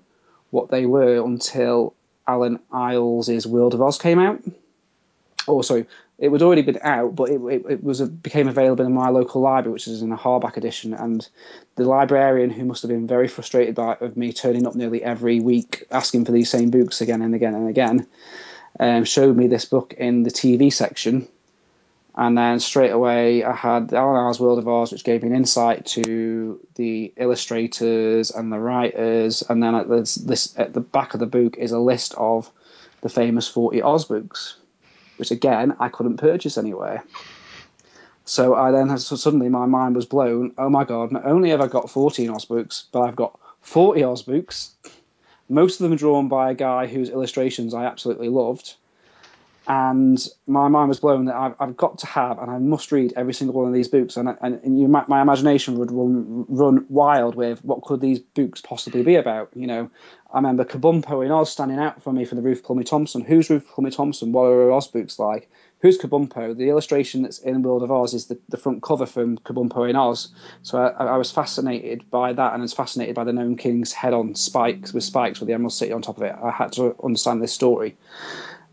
what 0.50 0.70
they 0.70 0.86
were 0.86 1.24
until 1.24 1.94
Allen 2.28 2.60
Eyles's 2.72 3.46
World 3.46 3.74
of 3.74 3.82
Oz 3.82 3.98
came 3.98 4.20
out. 4.20 4.42
Oh, 5.48 5.62
sorry, 5.62 5.86
it 6.18 6.32
had 6.32 6.42
already 6.42 6.62
been 6.62 6.80
out, 6.82 7.16
but 7.16 7.30
it, 7.30 7.42
it, 7.42 7.66
it 7.68 7.84
was 7.84 8.00
a, 8.00 8.08
became 8.08 8.48
available 8.48 8.86
in 8.86 8.94
my 8.94 9.10
local 9.10 9.42
library, 9.42 9.74
which 9.74 9.88
is 9.88 10.02
in 10.02 10.12
a 10.12 10.18
hardback 10.18 10.58
edition. 10.58 10.94
And 10.94 11.28
the 11.76 11.86
librarian, 11.86 12.52
who 12.52 12.66
must 12.66 12.84
have 12.84 12.90
been 12.90 13.08
very 13.08 13.28
frustrated 13.28 13.76
by 13.76 13.96
of 13.96 14.18
me 14.18 14.34
turning 14.34 14.68
up 14.68 14.76
nearly 14.76 15.04
every 15.04 15.40
week 15.40 15.86
asking 15.92 16.26
for 16.26 16.32
these 16.32 16.50
same 16.50 16.70
books 16.70 17.02
again 17.02 17.22
and 17.22 17.34
again 17.34 17.56
and 17.56 17.70
again, 17.70 18.08
um, 18.80 19.04
showed 19.04 19.36
me 19.36 19.48
this 19.48 19.66
book 19.66 19.94
in 19.98 20.24
the 20.24 20.32
TV 20.32 20.72
section 20.72 21.28
and 22.16 22.38
then 22.38 22.60
straight 22.60 22.92
away, 22.92 23.44
I 23.44 23.56
had 23.56 23.94
Allen 23.94 24.18
Eyles 24.18 24.40
World 24.40 24.60
of 24.60 24.68
Oz, 24.68 24.92
which 24.92 25.06
gave 25.06 25.24
me 25.24 25.30
an 25.30 25.36
insight 25.36 25.86
to 25.88 26.60
the 26.76 27.14
illustrators 27.16 28.32
and 28.32 28.52
the 28.52 28.60
writers. 28.60 29.44
And 29.48 29.64
then 29.64 29.76
at, 29.76 29.90
this, 29.90 30.16
this, 30.16 30.54
at 30.60 30.74
the 30.74 30.82
back 30.82 31.14
of 31.14 31.22
the 31.22 31.26
book 31.26 31.58
is 31.58 31.72
a 31.72 31.80
list 31.80 32.14
of 32.18 32.52
the 33.00 33.10
famous 33.10 33.48
40 33.48 33.82
Oz 33.82 34.06
books, 34.06 34.58
which 35.18 35.32
again, 35.32 35.74
I 35.80 35.88
couldn't 35.88 36.18
purchase 36.18 36.58
anywhere. 36.58 37.04
So 38.26 38.56
I 38.56 38.72
then 38.72 38.96
so 38.98 39.16
suddenly 39.16 39.50
my 39.50 39.66
mind 39.66 39.96
was 39.96 40.06
blown. 40.06 40.54
Oh 40.58 40.70
my 40.70 40.84
god! 40.84 41.12
Not 41.12 41.26
only 41.26 41.50
have 41.50 41.60
I 41.60 41.68
got 41.68 41.90
14 41.90 42.30
Oz 42.30 42.46
books, 42.46 42.86
but 42.92 43.02
I've 43.02 43.16
got 43.16 43.38
40 43.62 44.04
Oz 44.04 44.22
books. 44.22 44.72
Most 45.50 45.80
of 45.80 45.84
them 45.84 45.94
are 45.94 45.98
drawn 45.98 46.28
by 46.28 46.52
a 46.52 46.56
guy 46.56 46.88
whose 46.88 47.10
illustrations 47.10 47.74
I 47.74 47.86
absolutely 47.86 48.30
loved 48.30 48.76
and 49.68 50.28
my 50.48 50.68
mind 50.68 50.90
was 50.90 51.00
blown 51.00 51.26
that 51.26 51.36
I've, 51.36 51.54
I've, 51.60 51.78
got 51.78 52.00
to 52.00 52.08
have 52.08 52.40
and 52.40 52.50
I 52.50 52.58
must 52.58 52.92
read 52.92 53.14
every 53.16 53.34
single 53.34 53.56
one 53.56 53.68
of 53.68 53.74
these 53.74 53.88
books. 53.88 54.18
And, 54.18 54.36
and, 54.42 54.60
and 54.64 54.80
you, 54.80 54.88
my, 54.88 55.06
my, 55.08 55.22
imagination 55.22 55.78
would 55.78 55.92
run, 55.92 56.46
run 56.50 56.86
wild 56.90 57.36
with 57.36 57.64
what 57.64 57.84
could 57.84 58.02
these 58.02 58.20
books 58.20 58.60
possibly 58.60 59.04
be 59.04 59.16
about. 59.16 59.52
You 59.54 59.68
know, 59.68 59.92
I 60.34 60.38
remember 60.38 60.66
Kabumpo 60.66 61.24
in 61.24 61.32
Oz 61.32 61.52
standing 61.52 61.78
out 61.78 62.02
for 62.02 62.12
me 62.12 62.26
for 62.26 62.34
the 62.34 62.42
Ruth 62.42 62.64
Plumly 62.64 62.86
Thompson. 62.86 63.22
Who's 63.22 63.52
Ruth 63.52 63.68
Plumly 63.68 63.96
Thompson? 63.96 64.32
What 64.32 64.46
are 64.46 64.72
Oz 64.72 64.88
books 64.88 65.20
like? 65.20 65.48
Who's 65.82 66.00
Kabumpo? 66.00 66.58
The 66.58 66.70
illustration 66.70 67.22
that's 67.22 67.38
in 67.38 67.62
World 67.62 67.84
of 67.84 67.92
Oz 67.92 68.16
is 68.16 68.28
the, 68.28 68.40
the 68.50 68.58
front 68.58 68.82
cover 68.82 69.06
from 69.06 69.38
Kabumpo 69.40 69.88
in 69.88 69.96
Oz. 69.96 70.34
So 70.64 70.80
I, 70.80 71.06
I 71.06 71.18
was 71.18 71.30
fascinated 71.30 72.10
by 72.10 72.34
that 72.34 72.54
and 72.54 72.62
I 72.62 72.64
was 72.64 72.74
fascinated 72.74 73.14
by 73.14 73.26
the 73.26 73.34
Gnome 73.34 73.58
King's 73.58 73.94
head 73.94 74.14
on 74.14 74.34
spikes 74.34 74.92
with 74.92 75.04
spikes 75.04 75.40
with 75.40 75.48
the 75.48 75.54
Emerald 75.54 75.74
City 75.74 75.92
on 75.92 76.02
top 76.02 76.18
of 76.18 76.24
it. 76.24 76.36
I 76.42 76.50
had 76.50 76.72
to 76.74 76.96
understand 77.04 77.44
this 77.44 77.54
story. 77.54 77.96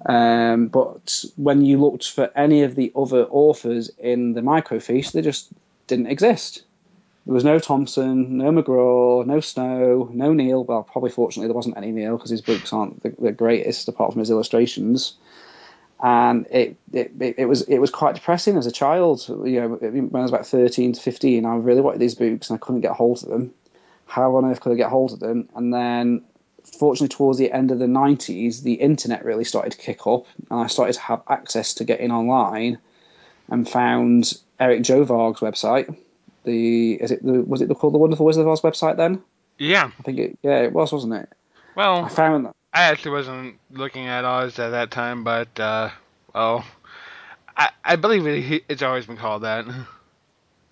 Um, 0.06 0.68
but 0.68 1.24
when 1.36 1.64
you 1.64 1.78
looked 1.78 2.10
for 2.10 2.30
any 2.36 2.62
of 2.62 2.74
the 2.74 2.92
other 2.94 3.24
authors 3.24 3.90
in 3.98 4.32
the 4.32 4.40
microfiche, 4.40 5.12
they 5.12 5.22
just 5.22 5.48
didn't 5.86 6.06
exist. 6.06 6.62
There 7.26 7.34
was 7.34 7.44
no 7.44 7.58
Thompson, 7.58 8.38
no 8.38 8.50
McGraw, 8.50 9.26
no 9.26 9.40
Snow, 9.40 10.08
no 10.12 10.32
Neill. 10.32 10.64
Well, 10.64 10.82
probably 10.82 11.10
fortunately 11.10 11.48
there 11.48 11.54
wasn't 11.54 11.76
any 11.76 11.92
Neill 11.92 12.16
because 12.16 12.30
his 12.30 12.40
books 12.40 12.72
aren't 12.72 13.02
the, 13.02 13.14
the, 13.18 13.32
greatest 13.32 13.86
apart 13.86 14.12
from 14.12 14.20
his 14.20 14.30
illustrations. 14.30 15.14
And 16.02 16.46
it, 16.50 16.76
it, 16.92 17.12
it, 17.20 17.46
was 17.46 17.62
it 17.62 17.78
was 17.78 17.90
quite 17.90 18.14
depressing 18.14 18.56
as 18.56 18.66
a 18.66 18.72
child. 18.72 19.26
You 19.28 19.60
know, 19.60 19.68
when 19.68 20.10
I 20.14 20.22
was 20.22 20.30
about 20.30 20.46
thirteen 20.46 20.94
to 20.94 21.00
fifteen, 21.02 21.44
I 21.44 21.56
really 21.56 21.82
wanted 21.82 22.00
these 22.00 22.14
books 22.14 22.48
and 22.48 22.56
I 22.56 22.64
couldn't 22.64 22.80
get 22.80 22.92
hold 22.92 23.22
of 23.22 23.28
them. 23.28 23.52
How 24.06 24.36
on 24.36 24.46
earth 24.46 24.60
could 24.60 24.72
I 24.72 24.76
get 24.76 24.88
hold 24.88 25.12
of 25.12 25.20
them? 25.20 25.50
And 25.54 25.74
then 25.74 26.22
fortunately, 26.64 27.14
towards 27.14 27.38
the 27.38 27.52
end 27.52 27.70
of 27.70 27.78
the 27.78 27.86
90s, 27.86 28.62
the 28.62 28.74
internet 28.74 29.24
really 29.24 29.44
started 29.44 29.72
to 29.72 29.78
kick 29.78 30.06
up, 30.06 30.26
and 30.50 30.60
I 30.60 30.66
started 30.66 30.94
to 30.94 31.00
have 31.00 31.22
access 31.28 31.74
to 31.74 31.84
getting 31.84 32.10
online 32.10 32.78
and 33.50 33.68
found 33.68 34.34
Eric 34.60 34.82
Gjovaag's 34.82 35.40
website. 35.40 35.94
The 36.44 36.94
is 36.94 37.10
it 37.10 37.22
the 37.24 37.40
was 37.42 37.60
it 37.60 37.68
the, 37.68 37.74
called 37.74 37.94
the 37.94 37.98
Wonderful 37.98 38.24
Wizard 38.24 38.42
of 38.42 38.48
Oz 38.48 38.62
website 38.62 38.96
then? 38.96 39.22
Yeah, 39.58 39.90
I 39.98 40.02
think 40.02 40.18
it 40.18 40.38
yeah 40.42 40.60
it 40.60 40.72
was 40.72 40.92
wasn't 40.92 41.14
it? 41.14 41.28
Well, 41.74 42.04
I 42.04 42.08
found 42.08 42.46
that. 42.46 42.54
I 42.72 42.82
actually 42.84 43.12
wasn't 43.12 43.58
looking 43.70 44.06
at 44.06 44.24
Oz 44.24 44.58
at 44.58 44.70
that 44.70 44.90
time, 44.90 45.24
but 45.24 45.58
uh, 45.58 45.90
well, 46.34 46.64
I 47.56 47.70
I 47.84 47.96
believe 47.96 48.26
it, 48.26 48.64
it's 48.68 48.82
always 48.82 49.06
been 49.06 49.16
called 49.16 49.42
that. 49.42 49.66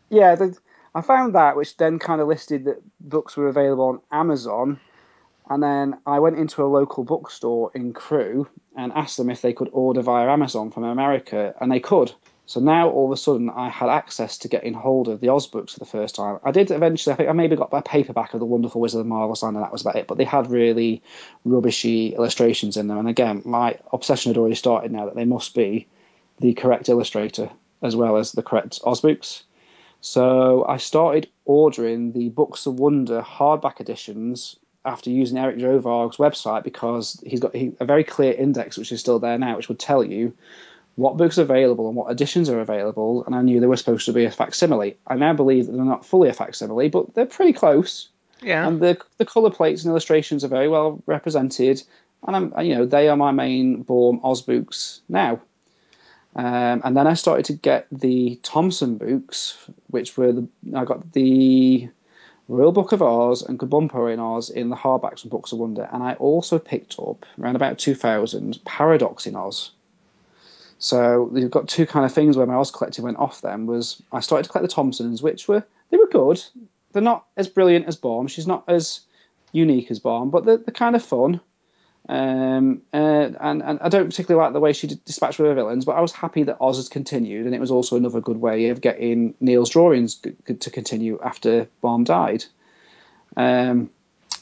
Yeah, 0.09 0.37
the, 0.37 0.57
I 0.95 1.01
found 1.01 1.35
that, 1.35 1.57
which 1.57 1.77
then 1.77 1.99
kind 1.99 2.21
of 2.21 2.29
listed 2.29 2.65
that 2.65 2.81
books 3.01 3.37
were 3.37 3.49
available 3.49 3.85
on 3.87 4.01
Amazon 4.13 4.81
and 5.49 5.63
then 5.63 5.99
I 6.07 6.19
went 6.19 6.39
into 6.39 6.63
a 6.63 6.67
local 6.67 7.05
bookstore 7.05 7.71
in 7.75 7.93
Crewe 7.93 8.49
and 8.77 8.93
asked 8.93 9.17
them 9.17 9.31
if 9.31 9.43
they 9.43 9.53
could 9.53 9.71
order 9.73 10.03
via 10.03 10.29
Amazon 10.29 10.71
from 10.71 10.85
America, 10.85 11.55
and 11.61 11.71
they 11.71 11.81
could. 11.81 12.13
So 12.47 12.61
now 12.61 12.91
all 12.91 13.07
of 13.07 13.13
a 13.13 13.17
sudden 13.17 13.51
I 13.51 13.69
had 13.69 13.89
access 13.89 14.39
to 14.39 14.49
getting 14.49 14.73
hold 14.73 15.09
of 15.09 15.21
the 15.21 15.31
Oz 15.31 15.49
books 15.49 15.73
for 15.73 15.81
the 15.81 15.85
first 15.85 16.15
time. 16.15 16.39
I 16.45 16.53
did 16.53 16.71
eventually, 16.71 17.13
I 17.13 17.17
think 17.17 17.29
I 17.29 17.33
maybe 17.33 17.57
got 17.57 17.71
a 17.73 17.83
paperback 17.83 18.35
of 18.35 18.41
The 18.41 18.47
Wonderful 18.47 18.81
Wizard 18.81 19.01
of 19.01 19.07
Land, 19.09 19.57
and 19.57 19.65
that 19.65 19.73
was 19.73 19.81
about 19.81 19.97
it. 19.97 20.07
But 20.07 20.17
they 20.17 20.25
had 20.25 20.51
really 20.51 21.03
rubbishy 21.45 22.15
illustrations 22.15 22.77
in 22.77 22.87
them. 22.87 22.99
And 22.99 23.09
again, 23.09 23.43
my 23.45 23.79
obsession 23.93 24.31
had 24.31 24.39
already 24.39 24.55
started 24.55 24.93
now 24.93 25.07
that 25.07 25.17
they 25.17 25.25
must 25.25 25.55
be 25.55 25.89
the 26.39 26.55
correct 26.55 26.89
illustrator 26.89 27.51
as 27.83 27.97
well 27.97 28.17
as 28.17 28.33
the 28.33 28.43
correct 28.43 28.81
Oz 28.85 29.01
books. 29.01 29.43
So 30.01 30.65
I 30.69 30.77
started 30.77 31.29
ordering 31.45 32.13
the 32.13 32.29
Books 32.29 32.67
of 32.67 32.79
Wonder 32.79 33.23
hardback 33.23 33.81
editions 33.81 34.57
after 34.87 35.11
using 35.11 35.37
Eric 35.37 35.57
Gjovaag's 35.57 36.17
website 36.17 36.63
because 36.63 37.21
he's 37.27 37.41
got 37.41 37.55
a 37.55 37.73
very 37.81 38.05
clear 38.05 38.33
index, 38.33 38.79
which 38.79 38.93
is 38.93 39.01
still 39.01 39.19
there 39.19 39.37
now, 39.39 39.57
which 39.57 39.69
would 39.69 39.79
tell 39.79 40.05
you 40.05 40.33
what 40.95 41.17
books 41.17 41.39
are 41.39 41.43
available 41.43 41.89
and 41.89 41.97
what 41.97 42.11
editions 42.11 42.49
are 42.49 42.61
available. 42.61 43.25
And 43.25 43.35
I 43.35 43.43
knew 43.43 43.61
they 43.61 43.67
were 43.67 43.77
supposed 43.77 44.07
to 44.07 44.13
be 44.13 44.25
a 44.25 44.31
facsimile. 44.31 44.97
I 45.07 45.17
now 45.17 45.35
believe 45.35 45.67
that 45.67 45.73
they're 45.73 45.85
not 45.85 46.07
fully 46.07 46.29
a 46.29 46.33
facsimile, 46.33 46.89
but 46.89 47.15
they're 47.15 47.27
pretty 47.27 47.53
close. 47.53 48.09
Yeah. 48.43 48.69
and 48.69 48.81
the 48.81 48.99
the 49.17 49.25
color 49.25 49.51
plates 49.51 49.83
and 49.83 49.91
illustrations 49.91 50.45
are 50.45 50.49
very 50.49 50.69
well 50.69 51.03
represented. 51.07 51.83
And 52.27 52.37
I'm, 52.37 52.67
you 52.67 52.75
know, 52.75 52.87
they 52.87 53.09
are 53.09 53.17
my 53.17 53.31
main 53.31 53.83
Baum 53.83 54.21
Oz 54.23 54.43
books 54.43 55.01
now. 55.09 55.41
Um, 56.35 56.83
and 56.85 56.95
then 56.95 57.07
I 57.07 57.15
started 57.15 57.47
to 57.47 57.55
get 57.55 57.87
the 57.91 58.39
Thompson 58.43 58.99
books, 58.99 59.57
which 59.89 60.19
were 60.19 60.33
the 60.33 60.49
I 60.75 60.85
got 60.85 61.13
the 61.13 61.89
Royal 62.49 62.73
Book 62.73 62.93
of 62.93 63.03
Oz 63.03 63.43
and 63.43 63.59
Kabumpo 63.59 64.13
in 64.13 64.21
Oz 64.21 64.51
in 64.51 64.69
the 64.69 64.77
hardbacks 64.77 65.21
from 65.21 65.31
Books 65.31 65.53
of 65.53 65.59
Wonder, 65.59 65.89
and 65.93 66.03
I 66.03 66.15
also 66.15 66.59
picked 66.59 66.99
up 66.99 67.27
around 67.41 67.57
about 67.57 67.79
2000 67.79 68.65
Paradox 68.65 69.27
in 69.27 69.35
Oz. 69.35 69.73
So 70.79 71.31
you've 71.35 71.51
got 71.51 71.69
two 71.69 71.87
kind 71.87 72.05
of 72.05 72.13
things 72.13 72.37
where 72.37 72.47
my 72.47 72.55
Oz 72.55 72.71
collecting 72.71 73.05
went 73.05 73.17
off. 73.17 73.41
Then 73.41 73.67
was 73.67 74.01
I 74.13 74.21
started 74.21 74.45
to 74.45 74.51
collect 74.51 74.69
the 74.69 74.75
Thompsons, 74.75 75.23
which 75.23 75.49
were 75.49 75.65
they 75.91 75.97
were 75.97 76.07
good. 76.07 76.43
They're 76.93 77.03
not 77.03 77.27
as 77.37 77.49
brilliant 77.49 77.87
as 77.87 77.97
Baum. 77.97 78.29
She's 78.29 78.47
not 78.47 78.65
as 78.69 79.01
unique 79.53 79.91
as 79.91 79.99
Baum, 79.99 80.31
but 80.31 80.45
they're, 80.45 80.59
they're 80.59 80.73
kind 80.73 80.95
of 80.95 81.03
fun. 81.03 81.41
Um, 82.09 82.83
uh, 82.93 83.31
and, 83.41 83.63
and 83.63 83.81
I 83.81 83.89
don't 83.89 84.09
particularly 84.09 84.45
like 84.45 84.53
the 84.53 84.61
way 84.61 84.73
she 84.73 84.87
dispatched 84.87 85.39
with 85.39 85.49
her 85.49 85.55
villains, 85.55 85.85
but 85.85 85.97
I 85.97 86.01
was 86.01 86.13
happy 86.13 86.45
that 86.45 86.59
Oz 86.61 86.77
has 86.77 86.89
continued, 86.89 87.47
and 87.47 87.55
it 87.55 87.61
was 87.61 87.71
also 87.71 87.97
another 87.97 88.21
good 88.21 88.37
way 88.37 88.69
of 88.69 88.81
getting 88.81 89.35
Neill's 89.41 89.71
drawings 89.71 90.15
to 90.15 90.71
continue 90.71 91.19
after 91.23 91.69
Baum 91.81 92.05
died. 92.05 92.45
Um, 93.37 93.91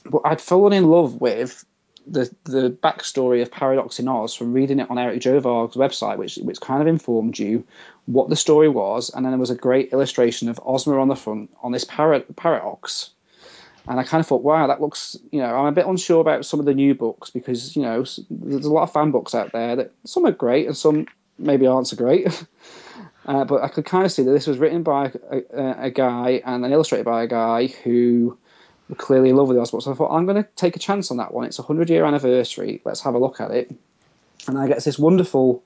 but 0.04 0.22
I'd 0.24 0.40
fallen 0.40 0.72
in 0.74 0.90
love 0.90 1.20
with 1.20 1.64
the 2.06 2.30
the 2.44 2.70
backstory 2.70 3.40
of 3.40 3.50
Paradox 3.50 3.98
in 3.98 4.08
Oz 4.08 4.34
from 4.34 4.52
reading 4.52 4.78
it 4.78 4.90
on 4.90 4.98
Eric 4.98 5.20
Gjovaag's 5.20 5.76
website, 5.76 6.18
which 6.18 6.36
which 6.36 6.60
kind 6.60 6.82
of 6.82 6.86
informed 6.86 7.38
you 7.38 7.64
what 8.04 8.28
the 8.28 8.36
story 8.36 8.68
was, 8.68 9.10
and 9.10 9.24
then 9.24 9.32
there 9.32 9.38
was 9.38 9.50
a 9.50 9.54
great 9.54 9.92
illustration 9.92 10.50
of 10.50 10.60
Ozma 10.64 11.00
on 11.00 11.08
the 11.08 11.16
front 11.16 11.50
on 11.62 11.72
this 11.72 11.84
parrot 11.84 12.36
paradox 12.36 13.10
and 13.86 14.00
I 14.00 14.04
kind 14.04 14.20
of 14.20 14.26
thought, 14.26 14.42
wow, 14.42 14.66
that 14.66 14.80
looks, 14.80 15.16
you 15.30 15.40
know, 15.40 15.54
I'm 15.54 15.66
a 15.66 15.72
bit 15.72 15.86
unsure 15.86 16.20
about 16.20 16.46
some 16.46 16.58
of 16.58 16.66
the 16.66 16.74
new 16.74 16.94
books 16.94 17.30
because, 17.30 17.76
you 17.76 17.82
know, 17.82 18.04
there's 18.30 18.64
a 18.64 18.72
lot 18.72 18.84
of 18.84 18.92
fan 18.92 19.10
books 19.10 19.34
out 19.34 19.52
there 19.52 19.76
that 19.76 19.92
some 20.04 20.24
are 20.24 20.32
great 20.32 20.66
and 20.66 20.76
some 20.76 21.06
maybe 21.38 21.66
aren't 21.66 21.88
so 21.88 21.96
great. 21.96 22.26
uh, 23.26 23.44
but 23.44 23.62
I 23.62 23.68
could 23.68 23.84
kind 23.84 24.06
of 24.06 24.12
see 24.12 24.22
that 24.22 24.30
this 24.30 24.46
was 24.46 24.56
written 24.56 24.82
by 24.82 25.12
a, 25.30 25.86
a, 25.86 25.90
guy 25.90 26.40
and 26.46 26.64
then 26.64 26.72
illustrated 26.72 27.04
by 27.04 27.24
a 27.24 27.26
guy 27.26 27.66
who 27.66 28.38
were 28.88 28.96
clearly 28.96 29.30
in 29.30 29.36
love 29.36 29.48
with 29.48 29.58
the 29.58 29.60
Osborne. 29.60 29.82
So 29.82 29.92
I 29.92 29.94
thought, 29.94 30.16
I'm 30.16 30.24
going 30.24 30.42
to 30.42 30.48
take 30.56 30.76
a 30.76 30.78
chance 30.80 31.10
on 31.10 31.18
that 31.18 31.34
one. 31.34 31.44
It's 31.44 31.58
a 31.58 31.62
100 31.62 31.90
year 31.90 32.06
anniversary. 32.06 32.80
Let's 32.84 33.02
have 33.02 33.14
a 33.14 33.18
look 33.18 33.38
at 33.40 33.50
it. 33.50 33.70
And 34.48 34.58
I 34.58 34.66
get 34.66 34.82
this 34.82 34.98
wonderful 34.98 35.62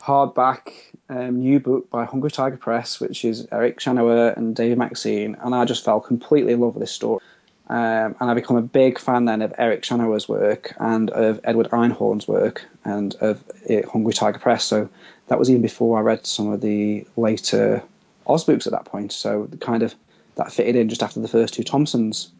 hardback 0.00 0.72
um, 1.08 1.40
new 1.40 1.60
book 1.60 1.90
by 1.90 2.04
Hungry 2.04 2.30
Tiger 2.30 2.56
Press, 2.56 3.00
which 3.00 3.24
is 3.24 3.46
Eric 3.52 3.78
Shanower 3.78 4.36
and 4.36 4.54
David 4.54 4.78
Maxine, 4.78 5.36
and 5.40 5.54
I 5.54 5.64
just 5.64 5.84
fell 5.84 6.00
completely 6.00 6.52
in 6.52 6.60
love 6.60 6.74
with 6.74 6.82
this 6.82 6.92
story. 6.92 7.20
Um, 7.68 8.16
and 8.18 8.28
I 8.28 8.34
become 8.34 8.56
a 8.56 8.62
big 8.62 8.98
fan 8.98 9.26
then 9.26 9.42
of 9.42 9.54
Eric 9.56 9.82
Shanower's 9.82 10.28
work 10.28 10.74
and 10.80 11.08
of 11.10 11.38
Edward 11.44 11.70
Einhorn's 11.70 12.26
work 12.26 12.66
and 12.84 13.14
of 13.16 13.44
uh, 13.70 13.88
Hungry 13.88 14.12
Tiger 14.12 14.40
Press. 14.40 14.64
So 14.64 14.88
that 15.28 15.38
was 15.38 15.48
even 15.48 15.62
before 15.62 15.96
I 15.96 16.00
read 16.00 16.26
some 16.26 16.48
of 16.48 16.60
the 16.60 17.06
later 17.16 17.80
Oz 18.26 18.42
books 18.42 18.66
at 18.66 18.72
that 18.72 18.86
point. 18.86 19.12
So 19.12 19.48
kind 19.60 19.84
of 19.84 19.94
that 20.34 20.52
fitted 20.52 20.74
in 20.74 20.88
just 20.88 21.04
after 21.04 21.20
the 21.20 21.28
first 21.28 21.54
two 21.54 21.62
Thompsons. 21.62 22.32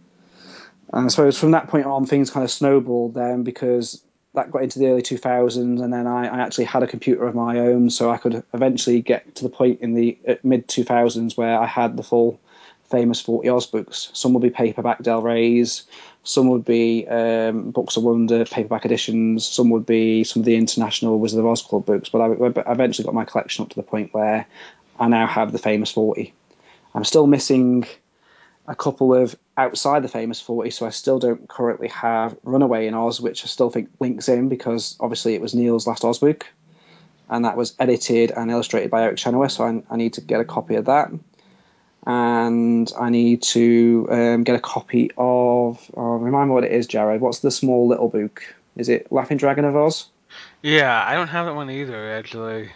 And 0.93 1.07
I 1.07 1.09
suppose 1.09 1.39
from 1.39 1.53
that 1.53 1.69
point 1.69 1.87
on, 1.87 2.07
things 2.07 2.31
kind 2.31 2.43
of 2.43 2.51
snowballed 2.51 3.15
then 3.15 3.45
because 3.45 4.03
that 4.35 4.51
got 4.51 4.63
into 4.63 4.79
the 4.79 4.87
early 4.87 5.03
2000s, 5.03 5.57
and 5.57 5.93
then 5.93 6.07
I, 6.07 6.27
I, 6.27 6.41
actually 6.41 6.65
had 6.65 6.83
a 6.83 6.87
computer 6.87 7.27
of 7.27 7.35
my 7.35 7.59
own, 7.59 7.91
so 7.91 8.11
I 8.11 8.17
could 8.17 8.45
eventually 8.55 9.03
get 9.03 9.35
to 9.37 9.43
the 9.43 9.51
point 9.51 9.81
in 9.81 9.95
the 9.95 10.19
mid 10.43 10.69
2000s 10.69 11.37
where 11.37 11.59
I 11.59 11.67
had 11.67 11.97
the 11.97 12.03
full 12.03 12.41
famous 12.91 13.21
40 13.21 13.49
Oz 13.49 13.67
books. 13.67 14.11
Some 14.13 14.33
would 14.33 14.43
be 14.43 14.51
paperback 14.51 15.03
Del 15.03 15.23
Reys, 15.23 15.85
some 16.23 16.49
would 16.49 16.65
be 16.65 17.07
um, 17.09 17.71
Books 17.71 17.97
of 17.97 18.05
Wonder 18.05 18.45
paperback 18.45 18.85
editions, 18.85 19.47
some 19.47 19.71
would 19.71 19.87
be 19.87 20.23
some 20.23 20.41
of 20.41 20.47
the 20.47 20.57
international 20.57 21.19
Wizard 21.19 21.41
of 21.41 21.47
Oz 21.47 21.63
Club 21.63 21.87
books, 21.87 22.09
but 22.09 22.21
I, 22.21 22.27
I 22.27 22.73
eventually 22.73 23.05
got 23.05 23.15
my 23.15 23.25
collection 23.25 23.65
up 23.65 23.71
to 23.71 23.77
the 23.77 23.83
point 23.83 24.15
where 24.15 24.47
I 24.99 25.09
now 25.09 25.27
have 25.27 25.53
the 25.53 25.59
famous 25.59 25.91
40. 25.91 26.33
I'm 26.95 27.05
still 27.05 27.27
missing 27.27 27.87
a 28.71 28.77
couple 28.77 29.13
of 29.13 29.37
outside 29.57 30.05
the 30.05 30.09
famous 30.09 30.41
40, 30.41 30.71
so 30.71 30.87
I 30.87 30.91
still 30.91 31.19
don't 31.19 31.49
currently 31.49 31.89
have 31.89 32.37
Runaway 32.45 32.87
in 32.87 32.95
Oz, 32.95 33.21
which 33.21 33.45
I 33.45 33.49
still 33.49 33.69
think 33.69 33.91
links 33.99 34.29
in 34.29 34.49
because 34.49 34.97
obviously 35.01 35.35
it 35.35 35.41
was 35.41 35.55
Neill's 35.55 35.89
last 35.89 36.05
Oz 36.05 36.21
book, 36.21 36.47
and 37.29 37.45
that 37.45 37.57
was 37.57 37.75
edited 37.81 38.31
and 38.31 38.49
illustrated 38.49 38.91
by 38.91 39.03
Eric 39.03 39.17
Shanower, 39.17 39.51
so 39.51 39.65
I, 39.65 39.83
I 39.93 39.97
need 39.97 40.15
to 40.15 40.21
get 40.21 40.41
a 40.41 40.45
copy 40.45 40.77
of 40.77 40.85
that. 40.85 41.11
And 42.07 42.91
I 42.99 43.11
need 43.11 43.43
to 43.43 44.09
um, 44.11 44.45
get 44.45 44.55
a 44.55 44.61
copy 44.61 45.11
of. 45.19 45.91
Oh, 45.95 46.17
remind 46.17 46.49
me 46.49 46.55
what 46.55 46.65
it 46.65 46.73
is, 46.73 46.87
Jared. 46.87 47.21
What's 47.21 47.41
the 47.41 47.51
small 47.51 47.89
little 47.89 48.09
book? 48.09 48.43
Is 48.77 48.89
it 48.89 49.13
Laughing 49.13 49.37
Dragon 49.37 49.67
of 49.67 49.77
Oz? 49.77 50.07
Yeah, 50.63 51.05
I 51.07 51.15
don't 51.15 51.29
have 51.29 51.45
that 51.45 51.55
one 51.55 51.71
either, 51.71 52.13
actually. 52.13 52.71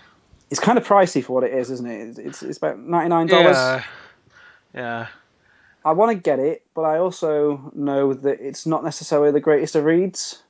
It's 0.50 0.60
kind 0.60 0.76
of 0.76 0.86
pricey 0.86 1.24
for 1.24 1.32
what 1.32 1.44
it 1.44 1.54
is, 1.54 1.70
isn't 1.70 1.86
it? 1.86 2.18
It's 2.18 2.42
it's 2.42 2.58
about 2.58 2.78
ninety 2.80 3.08
nine 3.08 3.28
dollars. 3.28 3.56
Yeah. 3.56 3.84
Yeah. 4.74 5.06
I 5.84 5.92
want 5.92 6.12
to 6.12 6.14
get 6.16 6.38
it, 6.38 6.62
but 6.74 6.82
I 6.82 6.98
also 6.98 7.70
know 7.74 8.14
that 8.14 8.40
it's 8.40 8.66
not 8.66 8.84
necessarily 8.84 9.32
the 9.32 9.40
greatest 9.40 9.76
of 9.76 9.84
reads. 9.84 10.42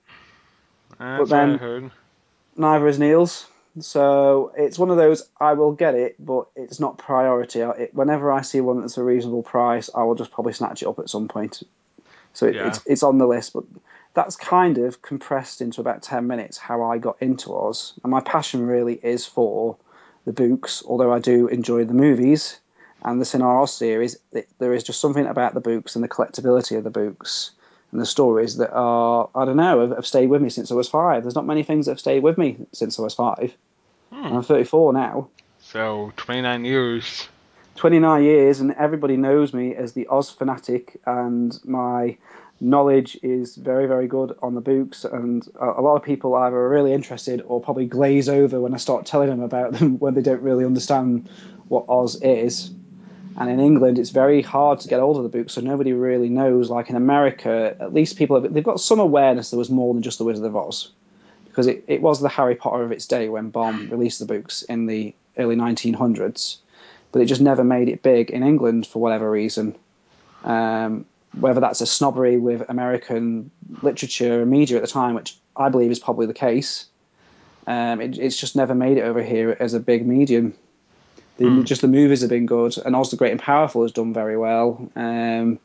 That's 0.98 1.18
but 1.18 1.28
then, 1.28 1.52
what 1.52 1.60
I 1.60 1.64
heard. 1.64 1.90
Neither 2.56 2.86
is 2.88 2.98
Neill's. 2.98 3.46
So 3.80 4.52
it's 4.56 4.78
one 4.78 4.90
of 4.90 4.96
those. 4.96 5.28
I 5.40 5.54
will 5.54 5.72
get 5.72 5.96
it, 5.96 6.14
but 6.24 6.46
it's 6.54 6.78
not 6.78 6.98
priority. 6.98 7.60
It, 7.60 7.94
whenever 7.94 8.30
I 8.30 8.42
see 8.42 8.60
one 8.60 8.80
that's 8.80 8.96
a 8.98 9.02
reasonable 9.02 9.42
price, 9.42 9.90
I 9.92 10.04
will 10.04 10.14
just 10.14 10.30
probably 10.30 10.52
snatch 10.52 10.82
it 10.82 10.88
up 10.88 11.00
at 11.00 11.10
some 11.10 11.26
point. 11.26 11.62
So 12.34 12.46
it, 12.46 12.54
yeah. 12.54 12.68
it's 12.68 12.80
it's 12.86 13.02
on 13.02 13.18
the 13.18 13.26
list, 13.26 13.52
but 13.52 13.64
that's 14.12 14.36
kind 14.36 14.78
of 14.78 15.02
compressed 15.02 15.60
into 15.60 15.80
about 15.80 16.02
ten 16.02 16.28
minutes 16.28 16.56
how 16.56 16.84
I 16.84 16.98
got 16.98 17.16
into 17.20 17.52
Oz, 17.56 17.94
and 18.04 18.12
my 18.12 18.20
passion 18.20 18.64
really 18.66 18.94
is 18.94 19.26
for 19.26 19.76
the 20.24 20.32
books. 20.32 20.84
Although 20.86 21.12
I 21.12 21.18
do 21.18 21.48
enjoy 21.48 21.84
the 21.84 21.94
movies, 21.94 22.58
and 23.04 23.20
the 23.20 23.24
Cinar 23.24 23.66
series, 23.66 24.16
it, 24.32 24.48
there 24.58 24.72
is 24.72 24.82
just 24.82 25.00
something 25.00 25.26
about 25.26 25.54
the 25.54 25.60
books 25.60 25.94
and 25.94 26.02
the 26.02 26.08
collectability 26.08 26.76
of 26.76 26.84
the 26.84 26.90
books 26.90 27.50
and 27.92 28.00
the 28.00 28.06
stories 28.06 28.56
that 28.56 28.72
are, 28.72 29.28
I 29.34 29.44
don't 29.44 29.56
know, 29.56 29.80
have, 29.80 29.96
have 29.96 30.06
stayed 30.06 30.28
with 30.28 30.42
me 30.42 30.48
since 30.48 30.72
I 30.72 30.74
was 30.74 30.88
five. 30.88 31.22
There's 31.22 31.34
not 31.34 31.46
many 31.46 31.62
things 31.62 31.86
that 31.86 31.92
have 31.92 32.00
stayed 32.00 32.22
with 32.22 32.38
me 32.38 32.56
since 32.72 32.98
I 32.98 33.02
was 33.02 33.14
five. 33.14 33.54
Hmm. 34.10 34.36
I'm 34.36 34.42
34 34.42 34.92
now. 34.92 35.28
So 35.60 36.12
29 36.16 36.64
years. 36.64 37.28
29 37.76 38.22
years, 38.22 38.60
and 38.60 38.72
everybody 38.72 39.16
knows 39.16 39.52
me 39.52 39.74
as 39.74 39.92
the 39.92 40.06
Oz 40.06 40.30
fanatic, 40.30 41.00
and 41.06 41.58
my 41.64 42.16
knowledge 42.60 43.18
is 43.22 43.56
very, 43.56 43.86
very 43.86 44.06
good 44.06 44.36
on 44.42 44.54
the 44.54 44.60
books. 44.60 45.04
And 45.04 45.46
a, 45.60 45.66
a 45.66 45.82
lot 45.82 45.96
of 45.96 46.02
people 46.02 46.34
either 46.34 46.56
are 46.56 46.68
really 46.68 46.92
interested 46.92 47.42
or 47.46 47.60
probably 47.60 47.86
glaze 47.86 48.28
over 48.28 48.60
when 48.60 48.74
I 48.74 48.78
start 48.78 49.06
telling 49.06 49.28
them 49.28 49.40
about 49.40 49.72
them 49.72 49.98
when 49.98 50.14
they 50.14 50.22
don't 50.22 50.42
really 50.42 50.64
understand 50.64 51.28
what 51.68 51.86
Oz 51.88 52.20
is. 52.22 52.70
And 53.36 53.50
in 53.50 53.58
England, 53.58 53.98
it's 53.98 54.10
very 54.10 54.42
hard 54.42 54.78
to 54.80 54.88
get 54.88 55.00
hold 55.00 55.16
of 55.16 55.24
the 55.24 55.28
book, 55.28 55.50
so 55.50 55.60
nobody 55.60 55.92
really 55.92 56.28
knows. 56.28 56.70
Like 56.70 56.88
in 56.88 56.96
America, 56.96 57.76
at 57.80 57.92
least 57.92 58.16
people 58.16 58.40
have, 58.40 58.54
they've 58.54 58.62
got 58.62 58.80
some 58.80 59.00
awareness 59.00 59.50
there 59.50 59.58
was 59.58 59.70
more 59.70 59.92
than 59.92 60.02
just 60.02 60.18
the 60.18 60.24
Wizard 60.24 60.44
of 60.44 60.56
Oz, 60.56 60.90
because 61.46 61.66
it, 61.66 61.84
it 61.88 62.00
was 62.00 62.20
the 62.20 62.28
Harry 62.28 62.54
Potter 62.54 62.82
of 62.82 62.92
its 62.92 63.06
day 63.06 63.28
when 63.28 63.50
Baum 63.50 63.88
released 63.90 64.20
the 64.20 64.24
books 64.24 64.62
in 64.62 64.86
the 64.86 65.12
early 65.36 65.56
1900s, 65.56 66.58
but 67.10 67.22
it 67.22 67.26
just 67.26 67.40
never 67.40 67.64
made 67.64 67.88
it 67.88 68.02
big 68.02 68.30
in 68.30 68.44
England 68.44 68.86
for 68.86 69.00
whatever 69.00 69.28
reason. 69.30 69.74
Um, 70.44 71.04
whether 71.40 71.60
that's 71.60 71.80
a 71.80 71.86
snobbery 71.86 72.38
with 72.38 72.62
American 72.68 73.50
literature 73.82 74.42
and 74.42 74.50
media 74.50 74.76
at 74.76 74.82
the 74.82 74.88
time, 74.88 75.14
which 75.14 75.36
I 75.56 75.68
believe 75.68 75.90
is 75.90 75.98
probably 75.98 76.26
the 76.26 76.34
case. 76.34 76.86
Um, 77.66 78.00
it, 78.00 78.18
it's 78.18 78.36
just 78.36 78.54
never 78.54 78.74
made 78.74 78.98
it 78.98 79.02
over 79.02 79.22
here 79.22 79.56
as 79.58 79.74
a 79.74 79.80
big 79.80 80.06
medium. 80.06 80.54
The, 81.36 81.44
mm. 81.44 81.64
Just 81.64 81.80
the 81.80 81.88
movies 81.88 82.20
have 82.20 82.30
been 82.30 82.46
good, 82.46 82.76
and 82.78 82.94
Oz 82.94 83.10
the 83.10 83.16
Great 83.16 83.32
and 83.32 83.40
Powerful 83.40 83.82
has 83.82 83.92
done 83.92 84.12
very 84.12 84.36
well. 84.36 84.88
Um, 84.94 85.58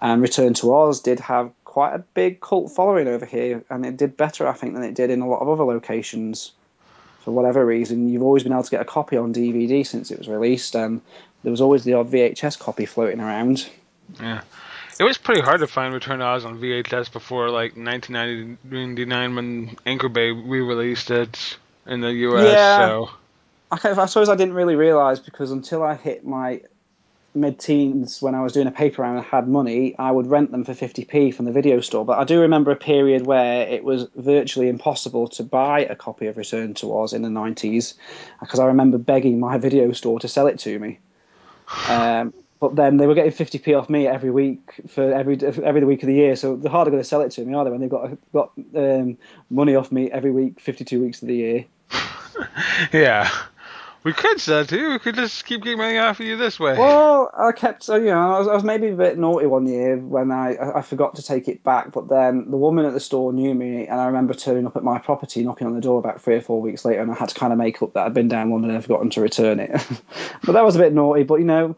and 0.00 0.22
Return 0.22 0.54
to 0.54 0.72
Oz 0.72 1.00
did 1.00 1.20
have 1.20 1.50
quite 1.64 1.94
a 1.94 1.98
big 1.98 2.40
cult 2.40 2.72
following 2.72 3.06
over 3.06 3.26
here, 3.26 3.62
and 3.68 3.84
it 3.84 3.96
did 3.96 4.16
better, 4.16 4.48
I 4.48 4.54
think, 4.54 4.74
than 4.74 4.82
it 4.82 4.94
did 4.94 5.10
in 5.10 5.20
a 5.20 5.28
lot 5.28 5.40
of 5.40 5.48
other 5.48 5.64
locations. 5.64 6.52
For 7.20 7.32
whatever 7.32 7.64
reason, 7.66 8.08
you've 8.08 8.22
always 8.22 8.44
been 8.44 8.52
able 8.52 8.62
to 8.62 8.70
get 8.70 8.80
a 8.80 8.86
copy 8.86 9.18
on 9.18 9.34
DVD 9.34 9.86
since 9.86 10.10
it 10.10 10.18
was 10.18 10.26
released, 10.26 10.74
and 10.74 11.02
there 11.42 11.50
was 11.50 11.60
always 11.60 11.84
the 11.84 11.94
odd 11.94 12.10
VHS 12.10 12.58
copy 12.58 12.86
floating 12.86 13.20
around. 13.20 13.68
Yeah. 14.18 14.40
It 14.98 15.04
was 15.04 15.18
pretty 15.18 15.42
hard 15.42 15.60
to 15.60 15.66
find 15.66 15.94
Return 15.94 16.18
to 16.18 16.24
Oz 16.24 16.44
on 16.44 16.58
VHS 16.58 17.12
before 17.12 17.50
like 17.50 17.76
1999 17.76 19.34
when 19.34 19.76
Anchor 19.86 20.08
Bay 20.08 20.30
re-released 20.30 21.10
it 21.10 21.58
in 21.86 22.00
the 22.00 22.10
US. 22.10 22.52
Yeah. 22.52 22.78
So 22.78 23.10
I, 23.70 23.78
I 23.84 24.06
suppose 24.06 24.28
I 24.28 24.36
didn't 24.36 24.54
really 24.54 24.76
realize 24.76 25.20
because 25.20 25.50
until 25.50 25.82
I 25.82 25.94
hit 25.94 26.24
my 26.24 26.62
mid-teens 27.34 28.20
when 28.20 28.34
I 28.34 28.42
was 28.42 28.52
doing 28.52 28.66
a 28.66 28.72
paper 28.72 29.02
round 29.02 29.18
and 29.18 29.24
had 29.24 29.46
money, 29.48 29.96
I 29.98 30.10
would 30.10 30.26
rent 30.26 30.50
them 30.50 30.64
for 30.64 30.72
50p 30.72 31.32
from 31.34 31.44
the 31.44 31.52
video 31.52 31.80
store. 31.80 32.04
But 32.04 32.18
I 32.18 32.24
do 32.24 32.40
remember 32.40 32.72
a 32.72 32.76
period 32.76 33.24
where 33.24 33.66
it 33.68 33.84
was 33.84 34.08
virtually 34.16 34.68
impossible 34.68 35.28
to 35.28 35.44
buy 35.44 35.80
a 35.80 35.94
copy 35.94 36.26
of 36.26 36.36
Return 36.36 36.74
to 36.74 36.96
Oz 36.96 37.12
in 37.12 37.22
the 37.22 37.28
90s 37.28 37.94
because 38.40 38.58
I 38.58 38.66
remember 38.66 38.98
begging 38.98 39.38
my 39.38 39.58
video 39.58 39.92
store 39.92 40.18
to 40.20 40.28
sell 40.28 40.48
it 40.48 40.58
to 40.60 40.78
me. 40.78 40.98
Um, 41.88 42.34
but 42.58 42.76
then 42.76 42.98
they 42.98 43.06
were 43.06 43.14
getting 43.14 43.32
50p 43.32 43.78
off 43.78 43.88
me 43.88 44.06
every 44.06 44.30
week 44.30 44.60
for 44.88 45.12
every 45.12 45.40
every 45.42 45.84
week 45.84 46.02
of 46.02 46.08
the 46.08 46.14
year. 46.14 46.36
So 46.36 46.56
they're 46.56 46.70
hardly 46.70 46.90
going 46.90 47.02
to 47.02 47.08
sell 47.08 47.22
it 47.22 47.30
to 47.32 47.44
me, 47.44 47.54
are 47.54 47.64
they? 47.64 47.70
When 47.70 47.80
they've 47.80 47.88
got 47.88 48.10
got 48.32 48.52
um, 48.74 49.16
money 49.48 49.76
off 49.76 49.90
me 49.90 50.10
every 50.10 50.30
week, 50.30 50.60
52 50.60 51.00
weeks 51.00 51.22
of 51.22 51.28
the 51.28 51.36
year. 51.36 51.64
yeah. 52.92 53.30
We 54.02 54.14
could 54.14 54.40
sell 54.40 54.64
to 54.64 54.78
you. 54.78 54.90
We 54.90 54.98
could 54.98 55.14
just 55.14 55.44
keep 55.44 55.62
getting 55.62 55.76
money 55.78 55.98
off 55.98 56.20
of 56.20 56.26
you 56.26 56.36
this 56.36 56.58
way. 56.58 56.78
Well, 56.78 57.30
I 57.36 57.52
kept, 57.52 57.82
so 57.82 57.96
you 57.96 58.06
know, 58.06 58.34
I 58.34 58.38
was, 58.38 58.48
I 58.48 58.54
was 58.54 58.64
maybe 58.64 58.88
a 58.88 58.94
bit 58.94 59.18
naughty 59.18 59.46
one 59.46 59.66
year 59.66 59.98
when 59.98 60.30
I, 60.30 60.56
I 60.76 60.80
forgot 60.80 61.16
to 61.16 61.22
take 61.22 61.48
it 61.48 61.62
back. 61.62 61.92
But 61.92 62.08
then 62.08 62.50
the 62.50 62.56
woman 62.56 62.86
at 62.86 62.94
the 62.94 63.00
store 63.00 63.30
knew 63.32 63.54
me, 63.54 63.86
and 63.86 64.00
I 64.00 64.06
remember 64.06 64.32
turning 64.32 64.66
up 64.66 64.76
at 64.76 64.84
my 64.84 64.98
property, 64.98 65.44
knocking 65.44 65.66
on 65.66 65.74
the 65.74 65.82
door 65.82 65.98
about 65.98 66.22
three 66.22 66.36
or 66.36 66.40
four 66.40 66.62
weeks 66.62 66.86
later, 66.86 67.02
and 67.02 67.10
I 67.10 67.14
had 67.14 67.28
to 67.28 67.34
kind 67.34 67.52
of 67.52 67.58
make 67.58 67.82
up 67.82 67.92
that 67.92 68.06
I'd 68.06 68.14
been 68.14 68.28
down 68.28 68.50
London 68.50 68.70
and 68.70 68.78
I'd 68.78 68.84
forgotten 68.84 69.10
to 69.10 69.20
return 69.20 69.60
it. 69.60 69.70
but 70.44 70.52
that 70.52 70.64
was 70.64 70.76
a 70.76 70.78
bit 70.80 70.94
naughty. 70.94 71.24
But 71.24 71.36
you 71.36 71.44
know, 71.44 71.76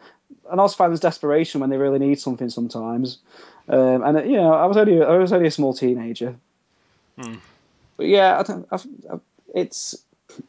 an 0.48 0.60
Oz 0.60 0.74
fan's 0.74 1.00
desperation 1.00 1.60
when 1.60 1.70
they 1.70 1.76
really 1.76 1.98
need 1.98 2.20
something 2.20 2.50
sometimes. 2.50 3.18
Um, 3.68 4.02
and 4.04 4.30
you 4.30 4.36
know, 4.36 4.52
I 4.52 4.66
was 4.66 4.76
only 4.76 5.02
I 5.02 5.16
was 5.16 5.32
only 5.32 5.48
a 5.48 5.52
small 5.52 5.74
teenager. 5.74 6.36
Hmm. 7.20 7.36
But 7.96 8.06
yeah, 8.06 8.38
I 8.38 8.42
think 8.44 8.66
I've, 8.70 8.86
I've, 9.10 9.20
it's 9.54 9.96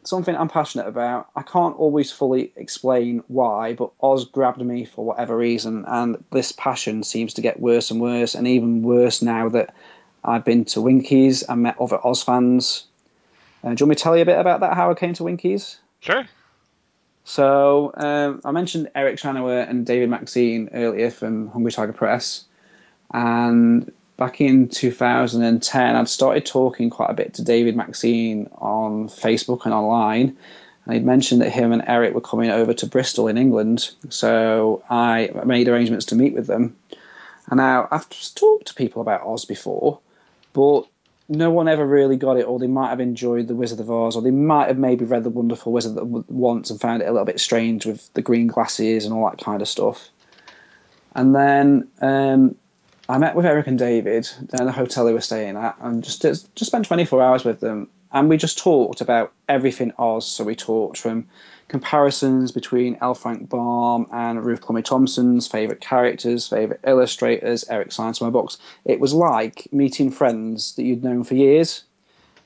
something 0.03 0.35
I'm 0.35 0.49
passionate 0.49 0.87
about. 0.87 1.29
I 1.35 1.41
can't 1.41 1.75
always 1.77 2.11
fully 2.11 2.51
explain 2.55 3.23
why, 3.27 3.73
but 3.73 3.91
Oz 4.01 4.25
grabbed 4.25 4.61
me 4.61 4.85
for 4.85 5.05
whatever 5.05 5.35
reason, 5.37 5.85
and 5.87 6.23
this 6.31 6.51
passion 6.51 7.03
seems 7.03 7.33
to 7.35 7.41
get 7.41 7.59
worse 7.59 7.91
and 7.91 8.01
worse, 8.01 8.35
and 8.35 8.47
even 8.47 8.83
worse 8.83 9.21
now 9.21 9.49
that 9.49 9.75
I've 10.23 10.45
been 10.45 10.65
to 10.65 10.81
Winkies 10.81 11.43
and 11.43 11.63
met 11.63 11.79
other 11.79 11.99
Oz 12.05 12.23
fans. 12.23 12.85
Uh, 13.63 13.69
do 13.69 13.81
you 13.81 13.85
want 13.85 13.89
me 13.89 13.95
to 13.95 14.03
tell 14.03 14.15
you 14.15 14.23
a 14.23 14.25
bit 14.25 14.39
about 14.39 14.59
that? 14.61 14.73
How 14.73 14.91
I 14.91 14.93
came 14.93 15.13
to 15.13 15.23
Winkies? 15.23 15.77
Sure. 15.99 16.25
So 17.23 17.93
um, 17.95 18.41
I 18.43 18.51
mentioned 18.51 18.89
Eric 18.95 19.17
Shanower 19.17 19.69
and 19.69 19.85
David 19.85 20.09
Maxine 20.09 20.69
earlier 20.73 21.09
from 21.09 21.47
Hungry 21.49 21.71
Tiger 21.71 21.93
Press, 21.93 22.43
and 23.13 23.91
back 24.23 24.39
in 24.39 24.69
2010, 24.69 25.95
I'd 25.97 26.07
started 26.07 26.45
talking 26.45 26.89
quite 26.89 27.09
a 27.09 27.13
bit 27.13 27.33
to 27.33 27.43
David 27.43 27.75
Maxine 27.75 28.49
on 28.53 29.09
Facebook 29.09 29.65
and 29.65 29.73
online. 29.73 30.37
And 30.85 30.93
he'd 30.93 31.03
mentioned 31.03 31.41
that 31.41 31.49
him 31.49 31.73
and 31.73 31.83
Eric 31.85 32.13
were 32.13 32.21
coming 32.21 32.49
over 32.49 32.73
to 32.73 32.87
Bristol 32.87 33.27
in 33.27 33.37
England, 33.37 33.89
so 34.07 34.81
I 34.89 35.29
made 35.43 35.67
arrangements 35.67 36.05
to 36.07 36.15
meet 36.15 36.33
with 36.33 36.47
them. 36.47 36.77
And 37.49 37.57
now 37.57 37.89
I've 37.91 38.07
talked 38.33 38.67
to 38.67 38.75
people 38.75 39.01
about 39.01 39.27
Oz 39.27 39.43
before, 39.43 39.99
but 40.53 40.83
no 41.27 41.51
one 41.51 41.67
ever 41.67 41.85
really 41.85 42.15
got 42.15 42.37
it, 42.37 42.47
or 42.47 42.59
they 42.59 42.67
might 42.67 42.91
have 42.91 43.01
enjoyed 43.01 43.49
The 43.49 43.55
Wizard 43.55 43.81
of 43.81 43.91
Oz, 43.91 44.15
or 44.15 44.21
they 44.21 44.31
might 44.31 44.69
have 44.69 44.77
maybe 44.77 45.03
read 45.03 45.25
The 45.25 45.31
Wonderful 45.31 45.73
Wizard 45.73 45.97
once 46.29 46.69
and 46.69 46.79
found 46.79 47.01
it 47.01 47.09
a 47.09 47.11
little 47.11 47.25
bit 47.25 47.41
strange 47.41 47.85
with 47.85 48.13
the 48.13 48.21
green 48.21 48.47
glasses 48.47 49.03
and 49.03 49.13
all 49.13 49.29
that 49.29 49.43
kind 49.43 49.61
of 49.61 49.67
stuff. 49.67 50.07
And 51.13 51.35
then 51.35 51.89
um, 52.01 52.55
I 53.13 53.19
met 53.19 53.35
with 53.35 53.45
Eric 53.45 53.67
and 53.67 53.77
David 53.77 54.27
in 54.59 54.65
the 54.65 54.71
hotel 54.71 55.05
they 55.05 55.13
were 55.13 55.21
staying 55.21 55.55
at, 55.55 55.77
and 55.79 56.03
just 56.03 56.23
just 56.23 56.65
spent 56.65 56.85
24 56.85 57.21
hours 57.21 57.43
with 57.45 57.59
them, 57.59 57.87
and 58.11 58.27
we 58.27 58.37
just 58.37 58.57
talked 58.57 59.01
about 59.01 59.31
everything 59.47 59.93
Oz. 59.99 60.25
So 60.25 60.43
we 60.43 60.55
talked 60.55 60.97
from 60.97 61.27
comparisons 61.67 62.51
between 62.51 62.97
L. 63.01 63.13
Frank 63.13 63.49
Baum 63.49 64.07
and 64.11 64.43
Ruth 64.43 64.61
Plumly 64.61 64.83
Thompson's 64.83 65.45
favorite 65.45 65.79
characters, 65.79 66.47
favorite 66.47 66.79
illustrators, 66.87 67.63
Eric 67.69 67.91
signs 67.91 68.19
my 68.19 68.31
books. 68.31 68.57
It 68.83 68.99
was 68.99 69.13
like 69.13 69.67
meeting 69.71 70.09
friends 70.09 70.73
that 70.73 70.83
you'd 70.83 71.03
known 71.03 71.23
for 71.23 71.35
years. 71.35 71.83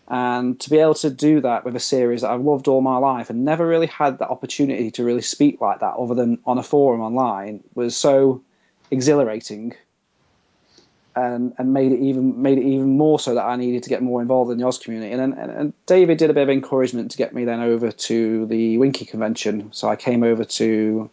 And 0.09 0.59
to 0.59 0.69
be 0.69 0.79
able 0.79 0.95
to 0.95 1.09
do 1.09 1.39
that 1.39 1.63
with 1.63 1.77
a 1.77 1.79
series 1.79 2.23
that 2.23 2.31
I've 2.31 2.41
loved 2.41 2.67
all 2.67 2.81
my 2.81 2.97
life 2.97 3.29
and 3.29 3.45
never 3.45 3.65
really 3.65 3.87
had 3.87 4.19
the 4.19 4.27
opportunity 4.27 4.91
to 4.91 5.05
really 5.05 5.21
speak 5.21 5.61
like 5.61 5.79
that 5.79 5.95
other 5.95 6.13
than 6.13 6.39
on 6.45 6.57
a 6.57 6.63
forum 6.63 6.99
online 6.99 7.63
was 7.73 7.95
so 7.95 8.41
exhilarating 8.91 9.73
and, 11.17 11.53
and 11.57 11.73
made 11.73 11.91
it 11.91 11.99
even 11.99 12.41
made 12.41 12.59
it 12.59 12.63
even 12.63 12.95
more 12.95 13.19
so 13.19 13.33
that 13.33 13.43
I 13.43 13.55
needed 13.55 13.81
to 13.83 13.89
get 13.89 14.03
more 14.03 14.21
involved 14.21 14.51
in 14.51 14.59
the 14.59 14.67
Oz 14.67 14.77
community. 14.77 15.11
And, 15.11 15.33
and, 15.33 15.51
and 15.51 15.73
David 15.87 16.19
did 16.19 16.29
a 16.29 16.33
bit 16.33 16.43
of 16.43 16.49
encouragement 16.49 17.11
to 17.11 17.17
get 17.17 17.33
me 17.33 17.43
then 17.43 17.59
over 17.59 17.91
to 17.91 18.45
the 18.45 18.77
Winkie 18.77 19.05
convention. 19.05 19.73
So 19.73 19.89
I 19.89 19.95
came 19.95 20.23
over 20.23 20.45
to 20.45 21.09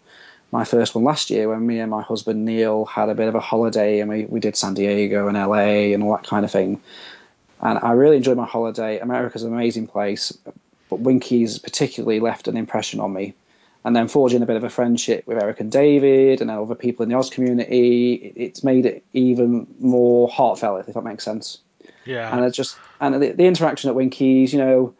my 0.53 0.65
first 0.65 0.95
one 0.95 1.05
last 1.05 1.31
year 1.31 1.49
when 1.49 1.67
me 1.67 1.81
and 1.81 1.91
my 1.91 2.03
husband 2.03 2.45
Neil 2.45 2.85
had 2.85 3.09
a 3.09 3.15
bit 3.15 3.29
of 3.29 3.35
a 3.35 3.41
holiday 3.41 4.01
and 4.01 4.11
we, 4.11 4.27
we 4.27 4.41
did 4.41 4.57
San 4.57 4.75
Diego 4.75 5.27
and 5.27 5.37
LA 5.39 5.95
and 5.95 6.03
all 6.03 6.13
that 6.13 6.27
kind 6.27 6.45
of 6.45 6.51
thing. 6.51 6.81
And 7.63 7.79
I 7.79 7.93
really 7.93 8.19
enjoyed 8.19 8.37
my 8.37 8.45
holiday. 8.45 8.99
America's 8.99 9.43
an 9.43 9.55
amazing 9.55 9.87
place, 9.87 10.37
but 10.91 11.01
Winkie's 11.01 11.59
particularly 11.59 12.21
left 12.21 12.47
an 12.47 12.59
impression 12.59 13.01
on 13.01 13.15
me 13.15 13.33
and 13.85 13.95
then 13.95 14.09
forging 14.09 14.43
a 14.43 14.47
bit 14.47 14.57
of 14.57 14.65
a 14.65 14.71
friendship 14.71 15.27
with 15.27 15.43
Eric 15.43 15.61
and 15.61 15.71
David 15.71 16.41
and 16.41 16.51
other 16.51 16.75
people 16.75 17.03
in 17.03 17.11
the 17.11 17.17
Oz 17.17 17.31
community, 17.31 18.15
it's 18.15 18.65
made 18.65 18.87
it 18.87 19.05
even 19.13 19.67
more 19.79 20.29
heartfelt, 20.29 20.89
if 20.89 20.95
that 20.95 21.05
makes 21.05 21.25
sense. 21.25 21.59
Yeah. 22.07 22.35
And 22.35 22.45
it's 22.45 22.57
just 22.57 22.77
and 23.01 23.23
the, 23.23 23.33
the 23.33 23.45
interaction 23.45 23.91
at 23.91 23.97
Winkies, 23.97 24.53
you 24.53 24.59
know, 24.59 24.95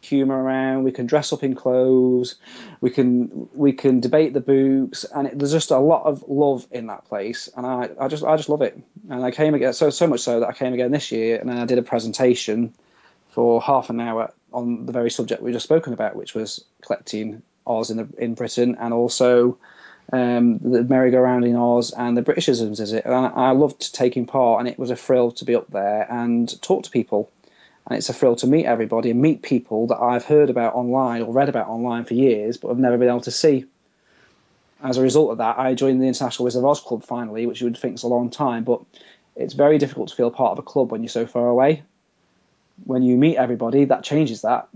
humor 0.00 0.40
around. 0.40 0.84
We 0.84 0.92
can 0.92 1.06
dress 1.06 1.32
up 1.32 1.42
in 1.42 1.54
clothes. 1.54 2.36
We 2.80 2.90
can 2.90 3.48
we 3.52 3.72
can 3.72 4.00
debate 4.00 4.32
the 4.32 4.40
books, 4.40 5.04
and 5.04 5.28
it, 5.28 5.38
there's 5.38 5.52
just 5.52 5.70
a 5.70 5.78
lot 5.78 6.04
of 6.04 6.24
love 6.28 6.66
in 6.70 6.86
that 6.88 7.06
place. 7.06 7.48
And 7.56 7.66
I, 7.66 7.90
I 8.00 8.08
just 8.08 8.22
I 8.24 8.36
just 8.36 8.48
love 8.48 8.62
it. 8.62 8.78
And 9.10 9.24
I 9.24 9.30
came 9.30 9.54
again 9.54 9.72
so 9.72 9.90
so 9.90 10.06
much 10.06 10.20
so 10.20 10.40
that 10.40 10.48
I 10.48 10.52
came 10.52 10.72
again 10.72 10.92
this 10.92 11.10
year, 11.10 11.38
and 11.38 11.48
then 11.48 11.58
I 11.58 11.64
did 11.64 11.78
a 11.78 11.82
presentation 11.82 12.74
for 13.30 13.60
half 13.60 13.90
an 13.90 14.00
hour 14.00 14.32
on 14.52 14.86
the 14.86 14.92
very 14.92 15.10
subject 15.10 15.42
we 15.42 15.50
just 15.50 15.64
spoken 15.64 15.92
about, 15.92 16.14
which 16.14 16.34
was 16.34 16.64
collecting 16.80 17.42
Oz 17.66 17.90
in 17.90 17.96
the, 17.96 18.08
in 18.18 18.34
Britain, 18.34 18.76
and 18.78 18.92
also 18.92 19.58
um, 20.12 20.58
the 20.58 20.84
merry-go-round 20.84 21.44
in 21.44 21.56
Oz 21.56 21.92
and 21.92 22.16
the 22.16 22.22
Britishisms 22.22 22.80
is 22.80 22.92
it. 22.92 23.04
And 23.04 23.14
I, 23.14 23.52
loved 23.52 23.94
taking 23.94 24.26
part, 24.26 24.60
and 24.60 24.68
it 24.68 24.78
was 24.78 24.90
a 24.90 24.96
thrill 24.96 25.32
to 25.32 25.44
be 25.44 25.54
up 25.54 25.68
there 25.70 26.06
and 26.10 26.60
talk 26.62 26.84
to 26.84 26.90
people. 26.90 27.30
And 27.86 27.98
it's 27.98 28.08
a 28.08 28.14
thrill 28.14 28.36
to 28.36 28.46
meet 28.46 28.66
everybody 28.66 29.10
and 29.10 29.20
meet 29.20 29.42
people 29.42 29.88
that 29.88 30.00
I've 30.00 30.24
heard 30.24 30.50
about 30.50 30.74
online 30.74 31.22
or 31.22 31.32
read 31.32 31.48
about 31.48 31.68
online 31.68 32.04
for 32.04 32.14
years, 32.14 32.56
but 32.56 32.68
have 32.68 32.78
never 32.78 32.96
been 32.96 33.08
able 33.08 33.20
to 33.22 33.30
see. 33.30 33.66
As 34.82 34.98
a 34.98 35.02
result 35.02 35.32
of 35.32 35.38
that, 35.38 35.58
I 35.58 35.74
joined 35.74 36.00
the 36.00 36.06
International 36.06 36.44
Wizard 36.44 36.60
of 36.60 36.66
Oz 36.66 36.80
Club 36.80 37.04
finally, 37.04 37.46
which 37.46 37.60
you 37.60 37.66
would 37.66 37.78
think 37.78 37.94
is 37.94 38.02
a 38.02 38.08
long 38.08 38.30
time, 38.30 38.64
but 38.64 38.82
it's 39.36 39.54
very 39.54 39.78
difficult 39.78 40.10
to 40.10 40.14
feel 40.14 40.30
part 40.30 40.52
of 40.52 40.58
a 40.58 40.62
club 40.62 40.92
when 40.92 41.02
you're 41.02 41.08
so 41.08 41.26
far 41.26 41.48
away. 41.48 41.82
When 42.84 43.02
you 43.02 43.16
meet 43.16 43.36
everybody, 43.36 43.86
that 43.86 44.02
changes 44.02 44.42
that. 44.42 44.68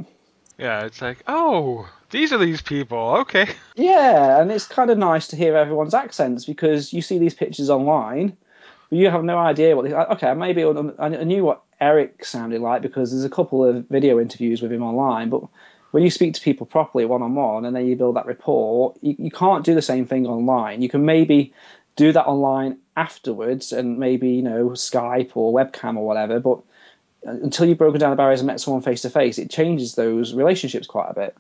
Yeah, 0.59 0.85
it's 0.85 1.01
like, 1.01 1.23
oh, 1.29 1.89
these 2.11 2.33
are 2.33 2.39
these 2.39 2.61
people. 2.61 3.17
Okay. 3.21 3.49
Yeah, 3.77 4.41
and 4.41 4.51
it's 4.51 4.67
kind 4.67 4.91
of 4.91 4.99
nice 4.99 5.29
to 5.29 5.37
hear 5.37 5.57
everyone's 5.57 5.95
accents 5.95 6.45
because 6.45 6.93
you 6.93 7.01
see 7.01 7.19
these 7.19 7.35
pictures 7.35 7.71
online, 7.71 8.37
but 8.91 8.99
you 8.99 9.09
have 9.09 9.23
no 9.23 9.39
idea 9.39 9.77
what 9.77 9.85
they. 9.85 9.95
Okay, 9.95 10.35
maybe 10.35 10.65
I 10.65 11.09
knew 11.25 11.45
what 11.45 11.63
Eric 11.81 12.25
sounded 12.25 12.61
like 12.61 12.83
because 12.83 13.13
there's 13.13 13.25
a 13.25 13.31
couple 13.31 13.65
of 13.65 13.87
video 13.89 14.19
interviews 14.21 14.61
with 14.61 14.73
him 14.73 14.83
online, 14.83 15.31
but 15.31 15.43
when 15.93 16.03
you 16.03 16.11
speak 16.11 16.35
to 16.35 16.41
people 16.41 16.67
properly 16.67 17.05
one 17.05 17.23
on 17.23 17.35
one 17.35 17.65
and 17.65 17.75
then 17.75 17.87
you 17.87 17.97
build 17.97 18.17
that 18.17 18.27
rapport, 18.27 18.95
you, 19.01 19.15
you 19.19 19.31
can't 19.31 19.65
do 19.65 19.75
the 19.75 19.83
same 19.83 20.07
thing 20.07 20.27
online. 20.27 20.83
You 20.83 20.89
can 20.89 21.05
maybe 21.05 21.55
do 21.97 22.13
that 22.13 22.27
online 22.27 22.79
afterwards 22.97 23.73
and 23.73 23.99
maybe 23.99 24.31
you 24.31 24.43
know 24.43 24.71
Skype 24.71 25.31
or 25.35 25.53
webcam 25.53 25.97
or 25.97 26.07
whatever, 26.07 26.41
but 26.41 26.61
Uh, 27.27 27.31
until 27.31 27.67
you've 27.67 27.79
broken 27.79 28.01
down 28.01 28.11
the 28.11 28.17
barriers 28.17 28.41
and 28.41 28.47
met 28.47 28.61
someone 28.61 28.83
face 28.83 29.03
to 29.03 29.11
face, 29.11 29.39
it 29.39 29.51
changes 29.51 29.95
those 29.95 30.35
relationships 30.35 30.87
quite 30.87 31.11
a 31.11 31.15
bit. 31.15 31.37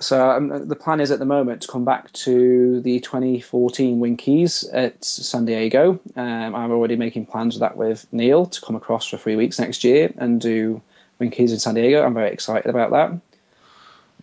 So 0.00 0.30
um, 0.30 0.50
uh, 0.50 0.58
the 0.58 0.76
plan 0.76 1.00
is 1.00 1.10
at 1.10 1.18
the 1.18 1.24
moment 1.24 1.62
to 1.62 1.68
come 1.68 1.84
back 1.84 2.12
to 2.12 2.80
the 2.80 3.00
2014 3.00 4.00
Winkies 4.00 4.64
at 4.72 5.04
San 5.04 5.44
Diego. 5.44 6.00
Um, 6.16 6.54
I'm 6.54 6.72
already 6.72 6.96
making 6.96 7.26
plans 7.26 7.54
with 7.54 7.60
that 7.60 7.76
with 7.76 8.06
Neil 8.12 8.46
to 8.46 8.60
come 8.60 8.76
across 8.76 9.06
for 9.06 9.16
three 9.16 9.36
weeks 9.36 9.58
next 9.58 9.84
year 9.84 10.12
and 10.16 10.40
do 10.40 10.82
Winkies 11.20 11.52
in 11.52 11.58
San 11.58 11.74
Diego. 11.74 12.04
I'm 12.04 12.14
very 12.14 12.32
excited 12.32 12.68
about 12.68 12.90
that. 12.90 13.20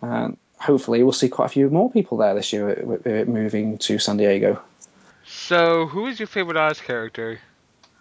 And 0.02 0.36
hopefully, 0.58 1.02
we'll 1.02 1.12
see 1.12 1.28
quite 1.28 1.46
a 1.46 1.48
few 1.48 1.70
more 1.70 1.90
people 1.90 2.18
there 2.18 2.34
this 2.34 2.52
year 2.52 2.66
with, 2.84 3.04
with 3.04 3.28
moving 3.28 3.78
to 3.78 3.98
San 3.98 4.18
Diego. 4.18 4.60
So, 5.26 5.86
who 5.86 6.06
is 6.06 6.20
your 6.20 6.26
favorite 6.26 6.56
Oz 6.56 6.80
character? 6.80 7.40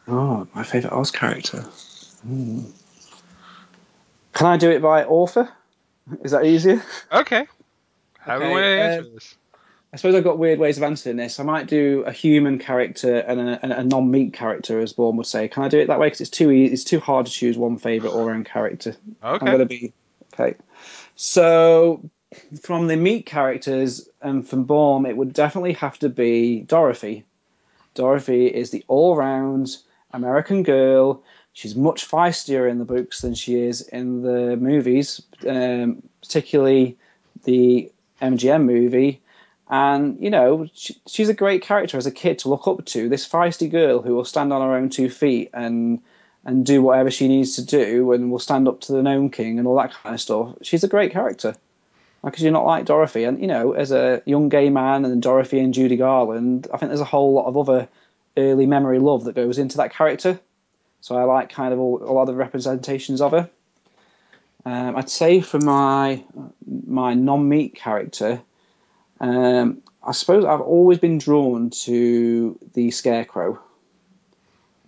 Oh, 0.07 0.47
my 0.53 0.63
favorite 0.63 0.93
Oz 0.93 1.11
character. 1.11 1.65
Hmm. 2.23 2.61
Can 4.33 4.47
I 4.47 4.57
do 4.57 4.71
it 4.71 4.81
by 4.81 5.03
author? 5.03 5.49
Is 6.23 6.31
that 6.31 6.45
easier? 6.45 6.81
Okay. 7.11 7.47
How 8.19 8.37
Okay, 8.37 8.45
do 8.45 8.45
we 8.45 8.51
want 8.51 8.63
to 8.63 8.81
answer 8.81 9.01
uh, 9.01 9.13
this? 9.13 9.35
I 9.93 9.97
suppose 9.97 10.15
I've 10.15 10.23
got 10.23 10.37
weird 10.39 10.57
ways 10.59 10.77
of 10.77 10.83
answering 10.83 11.17
this. 11.17 11.39
I 11.39 11.43
might 11.43 11.67
do 11.67 12.03
a 12.05 12.11
human 12.13 12.59
character 12.59 13.17
and 13.19 13.41
a, 13.41 13.59
and 13.61 13.73
a 13.73 13.83
non-meat 13.83 14.33
character, 14.33 14.79
as 14.79 14.93
Baum 14.93 15.17
would 15.17 15.25
say. 15.25 15.47
Can 15.49 15.63
I 15.63 15.67
do 15.67 15.79
it 15.79 15.87
that 15.87 15.99
way? 15.99 16.07
Because 16.07 16.21
it's 16.21 16.29
too 16.29 16.49
easy, 16.49 16.73
it's 16.73 16.85
too 16.85 16.99
hard 16.99 17.25
to 17.25 17.31
choose 17.31 17.57
one 17.57 17.77
favorite 17.77 18.11
or 18.11 18.31
own 18.31 18.43
character. 18.45 18.95
I'm 19.23 19.37
Okay. 19.37 19.45
going 19.47 19.59
to 19.59 19.65
be 19.65 19.91
okay. 20.33 20.55
So, 21.15 22.09
from 22.61 22.87
the 22.87 22.95
meat 22.95 23.25
characters 23.25 24.07
and 24.21 24.47
from 24.47 24.63
Baum, 24.63 25.05
it 25.05 25.17
would 25.17 25.33
definitely 25.33 25.73
have 25.73 25.99
to 25.99 26.09
be 26.09 26.61
Dorothy. 26.61 27.25
Dorothy 27.93 28.47
is 28.47 28.71
the 28.71 28.85
all-round 28.87 29.75
American 30.13 30.63
girl. 30.63 31.21
She's 31.53 31.75
much 31.75 32.09
feistier 32.09 32.69
in 32.69 32.79
the 32.79 32.85
books 32.85 33.21
than 33.21 33.33
she 33.33 33.59
is 33.59 33.81
in 33.81 34.21
the 34.21 34.55
movies, 34.55 35.21
um, 35.47 36.01
particularly 36.21 36.97
the 37.43 37.91
MGM 38.21 38.63
movie. 38.63 39.21
And 39.69 40.21
you 40.21 40.29
know, 40.29 40.67
she, 40.73 40.95
she's 41.07 41.29
a 41.29 41.33
great 41.33 41.61
character 41.61 41.97
as 41.97 42.05
a 42.05 42.11
kid 42.11 42.39
to 42.39 42.49
look 42.49 42.67
up 42.67 42.85
to. 42.85 43.09
This 43.09 43.27
feisty 43.27 43.69
girl 43.69 44.01
who 44.01 44.15
will 44.15 44.25
stand 44.25 44.51
on 44.53 44.61
her 44.61 44.75
own 44.75 44.89
two 44.89 45.09
feet 45.09 45.49
and 45.53 46.01
and 46.43 46.65
do 46.65 46.81
whatever 46.81 47.11
she 47.11 47.27
needs 47.27 47.55
to 47.55 47.65
do, 47.65 48.11
and 48.13 48.31
will 48.31 48.39
stand 48.39 48.67
up 48.67 48.81
to 48.81 48.93
the 48.93 49.03
Gnome 49.03 49.29
King 49.29 49.59
and 49.59 49.67
all 49.67 49.75
that 49.75 49.93
kind 49.93 50.15
of 50.15 50.21
stuff. 50.21 50.55
She's 50.61 50.83
a 50.83 50.87
great 50.87 51.11
character. 51.11 51.55
Because 52.23 52.43
you're 52.43 52.51
not 52.51 52.65
like 52.65 52.85
Dorothy? 52.85 53.23
And 53.23 53.39
you 53.41 53.47
know, 53.47 53.73
as 53.73 53.91
a 53.91 54.21
young 54.25 54.49
gay 54.49 54.69
man, 54.69 55.05
and 55.05 55.21
Dorothy 55.21 55.59
and 55.59 55.73
Judy 55.73 55.97
Garland, 55.97 56.67
I 56.73 56.77
think 56.77 56.89
there's 56.89 56.99
a 56.99 57.05
whole 57.05 57.33
lot 57.33 57.47
of 57.47 57.57
other 57.57 57.87
early 58.37 58.65
memory 58.65 58.99
love 58.99 59.23
that 59.25 59.35
goes 59.35 59.57
into 59.57 59.77
that 59.77 59.93
character. 59.93 60.39
So 61.01 61.15
I 61.15 61.23
like 61.23 61.49
kind 61.49 61.73
of 61.73 61.79
all, 61.79 62.01
a 62.03 62.13
lot 62.13 62.29
of 62.29 62.35
representations 62.35 63.21
of 63.21 63.31
her. 63.31 63.49
Um, 64.63 64.95
I'd 64.95 65.09
say 65.09 65.41
for 65.41 65.59
my 65.59 66.23
my 66.87 67.15
non-meat 67.15 67.75
character, 67.75 68.41
um, 69.19 69.81
I 70.03 70.11
suppose 70.11 70.45
I've 70.45 70.61
always 70.61 70.99
been 70.99 71.17
drawn 71.17 71.71
to 71.85 72.59
the 72.73 72.91
Scarecrow 72.91 73.59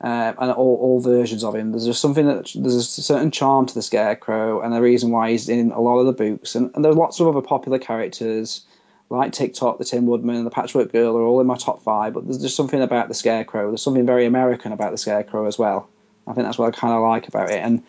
uh, 0.02 0.34
and 0.38 0.52
all, 0.52 0.76
all 0.76 1.00
versions 1.00 1.44
of 1.44 1.56
him. 1.56 1.72
There's 1.72 1.86
just 1.86 2.02
something 2.02 2.28
that 2.28 2.52
there's 2.54 2.76
a 2.76 2.84
certain 2.84 3.32
charm 3.32 3.66
to 3.66 3.74
the 3.74 3.82
Scarecrow, 3.82 4.62
and 4.62 4.74
the 4.74 4.82
reason 4.82 5.10
why 5.10 5.32
he's 5.32 5.50
in 5.50 5.72
a 5.72 5.82
lot 5.82 5.98
of 6.00 6.06
the 6.06 6.14
books. 6.14 6.56
And, 6.56 6.72
and 6.76 6.86
there's 6.86 6.96
lots 6.96 7.20
of 7.20 7.28
other 7.28 7.42
popular 7.42 7.80
characters 7.80 8.66
like 9.10 9.32
Tik-Tok, 9.32 9.78
the 9.78 9.86
Tin 9.86 10.06
Woodman, 10.06 10.36
and 10.36 10.46
the 10.46 10.52
Patchwork 10.52 10.92
Girl 10.92 11.16
are 11.18 11.22
all 11.24 11.42
in 11.42 11.48
my 11.48 11.58
top 11.58 11.84
five. 11.84 12.14
But 12.14 12.26
there's 12.26 12.42
just 12.42 12.56
something 12.56 12.82
about 12.82 13.08
the 13.08 13.14
Scarecrow. 13.14 13.70
There's 13.70 13.82
something 13.82 14.06
very 14.06 14.26
American 14.26 14.72
about 14.72 14.92
the 14.92 14.98
Scarecrow 14.98 15.48
as 15.48 15.58
well. 15.58 15.90
I 16.28 16.34
think 16.34 16.46
that's 16.46 16.58
what 16.58 16.74
I 16.74 16.78
kind 16.78 16.94
of 16.94 17.02
like 17.02 17.28
about 17.28 17.52
it. 17.52 17.60
And 17.60 17.84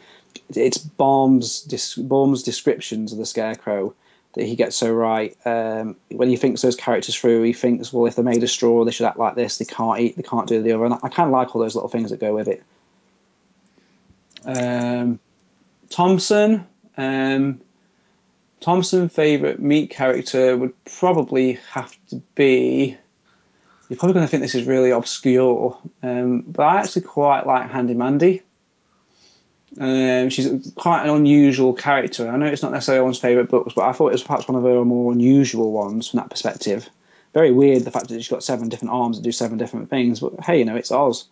it's 0.54 0.78
Baum's, 0.78 1.96
Baum's 1.96 2.42
descriptions 2.42 3.12
of 3.12 3.18
the 3.18 3.26
Scarecrow 3.26 3.94
that 4.34 4.44
he 4.44 4.56
gets 4.56 4.76
so 4.76 4.92
right. 4.92 5.36
Um, 5.44 5.96
when 6.10 6.28
he 6.28 6.36
thinks 6.36 6.62
those 6.62 6.76
characters 6.76 7.14
through, 7.14 7.42
he 7.42 7.52
thinks, 7.52 7.92
well, 7.92 8.06
if 8.06 8.16
they're 8.16 8.24
made 8.24 8.42
of 8.42 8.50
straw, 8.50 8.84
they 8.84 8.90
should 8.90 9.06
act 9.06 9.18
like 9.18 9.36
this. 9.36 9.58
They 9.58 9.64
can't 9.64 10.00
eat. 10.00 10.16
They 10.16 10.22
can't 10.22 10.48
do 10.48 10.62
the 10.62 10.72
other. 10.72 10.84
And 10.84 10.94
I, 10.94 11.08
kind 11.08 11.28
of 11.28 11.32
like 11.32 11.54
all 11.54 11.62
those 11.62 11.74
little 11.74 11.88
things 11.88 12.10
that 12.10 12.20
go 12.20 12.34
with 12.34 12.48
it. 12.48 12.62
Um, 14.44 15.20
Thompson. 15.90 16.66
Um, 16.96 17.60
Thompson 18.60 19.08
favorite 19.08 19.60
meat 19.60 19.90
character 19.90 20.56
would 20.56 20.72
probably 20.84 21.58
have 21.70 21.96
to 22.08 22.16
be. 22.34 22.96
You're 23.88 23.98
probably 23.98 24.14
going 24.14 24.26
to 24.26 24.30
think 24.30 24.42
this 24.42 24.54
is 24.54 24.66
really 24.66 24.90
obscure, 24.90 25.78
um, 26.02 26.40
but 26.42 26.62
I 26.62 26.80
actually 26.80 27.02
quite 27.02 27.46
like 27.46 27.70
Handy 27.70 27.94
Mandy. 27.94 28.42
Um, 29.78 30.30
she's 30.30 30.72
quite 30.76 31.04
an 31.04 31.10
unusual 31.10 31.74
character. 31.74 32.28
I 32.28 32.36
know 32.36 32.46
it's 32.46 32.62
not 32.62 32.72
necessarily 32.72 33.04
one's 33.04 33.18
favourite 33.18 33.50
books, 33.50 33.74
but 33.74 33.82
I 33.82 33.92
thought 33.92 34.08
it 34.08 34.12
was 34.12 34.22
perhaps 34.22 34.48
one 34.48 34.56
of 34.56 34.62
her 34.62 34.84
more 34.84 35.12
unusual 35.12 35.72
ones 35.72 36.08
from 36.08 36.18
that 36.18 36.30
perspective. 36.30 36.88
Very 37.34 37.50
weird 37.50 37.84
the 37.84 37.90
fact 37.90 38.08
that 38.08 38.14
she's 38.14 38.28
got 38.28 38.44
seven 38.44 38.68
different 38.68 38.94
arms 38.94 39.16
that 39.16 39.24
do 39.24 39.32
seven 39.32 39.58
different 39.58 39.90
things, 39.90 40.20
but 40.20 40.32
hey, 40.44 40.58
you 40.58 40.64
know, 40.64 40.76
it's 40.76 40.92
Oz. 40.92 41.26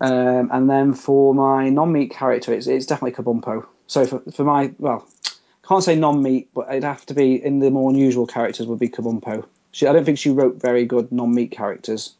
Um, 0.00 0.48
and 0.52 0.70
then 0.70 0.94
for 0.94 1.34
my 1.34 1.68
non-meat 1.68 2.12
character, 2.12 2.52
it's, 2.52 2.68
it's 2.68 2.86
definitely 2.86 3.22
Kabumpo. 3.22 3.66
So 3.88 4.06
for, 4.06 4.20
for 4.30 4.44
my, 4.44 4.72
well, 4.78 5.06
can't 5.66 5.82
say 5.82 5.96
non-meat, 5.96 6.50
but 6.54 6.68
it'd 6.70 6.84
have 6.84 7.04
to 7.06 7.14
be 7.14 7.34
in 7.44 7.58
the 7.58 7.70
more 7.70 7.90
unusual 7.90 8.26
characters 8.26 8.66
would 8.68 8.78
be 8.78 8.88
Kabumpo. 8.88 9.44
She, 9.72 9.86
I 9.86 9.92
don't 9.92 10.04
think 10.04 10.18
she 10.18 10.30
wrote 10.30 10.60
very 10.60 10.84
good 10.84 11.12
non-meat 11.12 11.50
characters. 11.50 12.14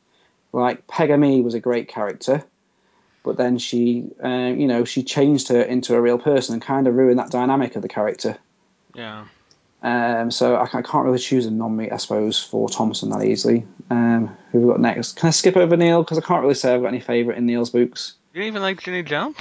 Like 0.52 0.87
Peg 0.87 1.11
Amy 1.11 1.40
was 1.40 1.54
a 1.54 1.61
great 1.61 1.88
character 1.88 2.44
but 3.28 3.37
then 3.37 3.58
she, 3.58 4.11
uh, 4.24 4.54
you 4.56 4.66
know, 4.66 4.87
she 4.87 5.02
changed 5.02 5.48
her 5.48 5.61
into 5.61 5.94
a 5.94 6.00
real 6.00 6.18
person 6.18 6.54
and 6.54 6.62
kind 6.62 6.87
of 6.87 6.94
ruined 6.94 7.18
that 7.18 7.30
dynamic 7.30 7.76
of 7.76 7.82
the 7.82 7.88
character. 7.88 8.38
Yeah. 8.94 9.26
Um, 9.82 10.30
so 10.30 10.54
I, 10.54 10.62
I, 10.62 10.82
can't 10.82 11.04
really 11.04 11.18
choose 11.18 11.44
a 11.44 11.50
non-meat, 11.50 11.92
I 11.92 11.98
suppose, 11.98 12.42
for 12.42 12.70
Thompson 12.70 13.11
that 13.11 13.22
easily. 13.22 13.66
Um, 13.90 14.34
who 14.50 14.61
we 14.61 14.72
got 14.72 14.80
next? 14.80 15.16
Can 15.16 15.28
I 15.28 15.30
skip 15.30 15.58
over 15.58 15.76
Neill 15.76 16.02
because 16.02 16.16
I 16.16 16.22
can't 16.22 16.40
really 16.40 16.54
say 16.54 16.74
I've 16.74 16.80
got 16.80 16.88
any 16.88 17.00
favourite 17.00 17.37
in 17.37 17.44
Neill's 17.44 17.68
books. 17.68 18.14
You 18.32 18.40
didn't 18.40 18.48
even 18.48 18.62
like 18.62 18.80
Jenny 18.80 19.02
Jump? 19.02 19.38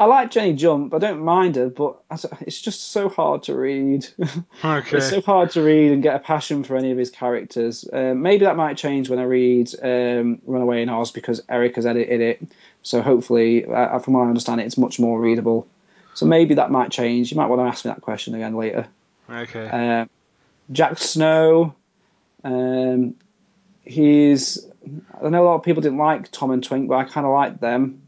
I 0.00 0.04
like 0.04 0.30
Jenny 0.30 0.52
Jump. 0.52 0.94
I 0.94 0.98
don't 0.98 1.24
mind 1.24 1.56
her, 1.56 1.68
but 1.68 1.98
it's 2.42 2.60
just 2.60 2.92
so 2.92 3.08
hard 3.08 3.42
to 3.44 3.56
read. 3.56 4.06
Okay. 4.64 4.96
it's 4.96 5.10
so 5.10 5.20
hard 5.20 5.50
to 5.52 5.62
read 5.62 5.92
and 5.92 6.02
get 6.02 6.16
a 6.16 6.18
passion 6.18 6.64
for 6.64 6.76
any 6.76 6.90
of 6.90 6.98
his 6.98 7.10
characters. 7.10 7.88
Um, 7.92 8.22
maybe 8.22 8.44
that 8.44 8.56
might 8.56 8.76
change 8.76 9.08
when 9.08 9.18
I 9.18 9.22
read 9.22 9.72
um, 9.82 10.40
Runaway 10.46 10.82
in 10.82 10.88
Oz 10.88 11.10
because 11.12 11.40
Eric 11.48 11.76
has 11.76 11.86
edited 11.86 12.20
it. 12.20 12.42
So 12.82 13.02
hopefully, 13.02 13.64
uh, 13.64 13.98
from 14.00 14.14
what 14.14 14.24
I 14.24 14.28
understand, 14.28 14.60
it's 14.60 14.78
much 14.78 14.98
more 14.98 15.20
readable. 15.20 15.66
So 16.14 16.26
maybe 16.26 16.54
that 16.54 16.70
might 16.70 16.90
change. 16.90 17.30
You 17.30 17.36
might 17.36 17.46
want 17.46 17.60
to 17.60 17.66
ask 17.66 17.84
me 17.84 17.90
that 17.90 18.00
question 18.00 18.34
again 18.34 18.56
later. 18.56 18.86
Okay. 19.30 19.68
Uh, 19.68 20.06
Jack 20.72 20.98
Snow. 20.98 21.74
Um, 22.44 23.14
he's. 23.84 24.66
I 25.22 25.28
know 25.28 25.44
a 25.44 25.46
lot 25.46 25.54
of 25.56 25.62
people 25.62 25.82
didn't 25.82 25.98
like 25.98 26.30
Tom 26.30 26.50
and 26.50 26.62
Twink, 26.62 26.88
but 26.88 26.96
I 26.96 27.04
kind 27.04 27.26
of 27.26 27.32
like 27.32 27.60
them. 27.60 28.02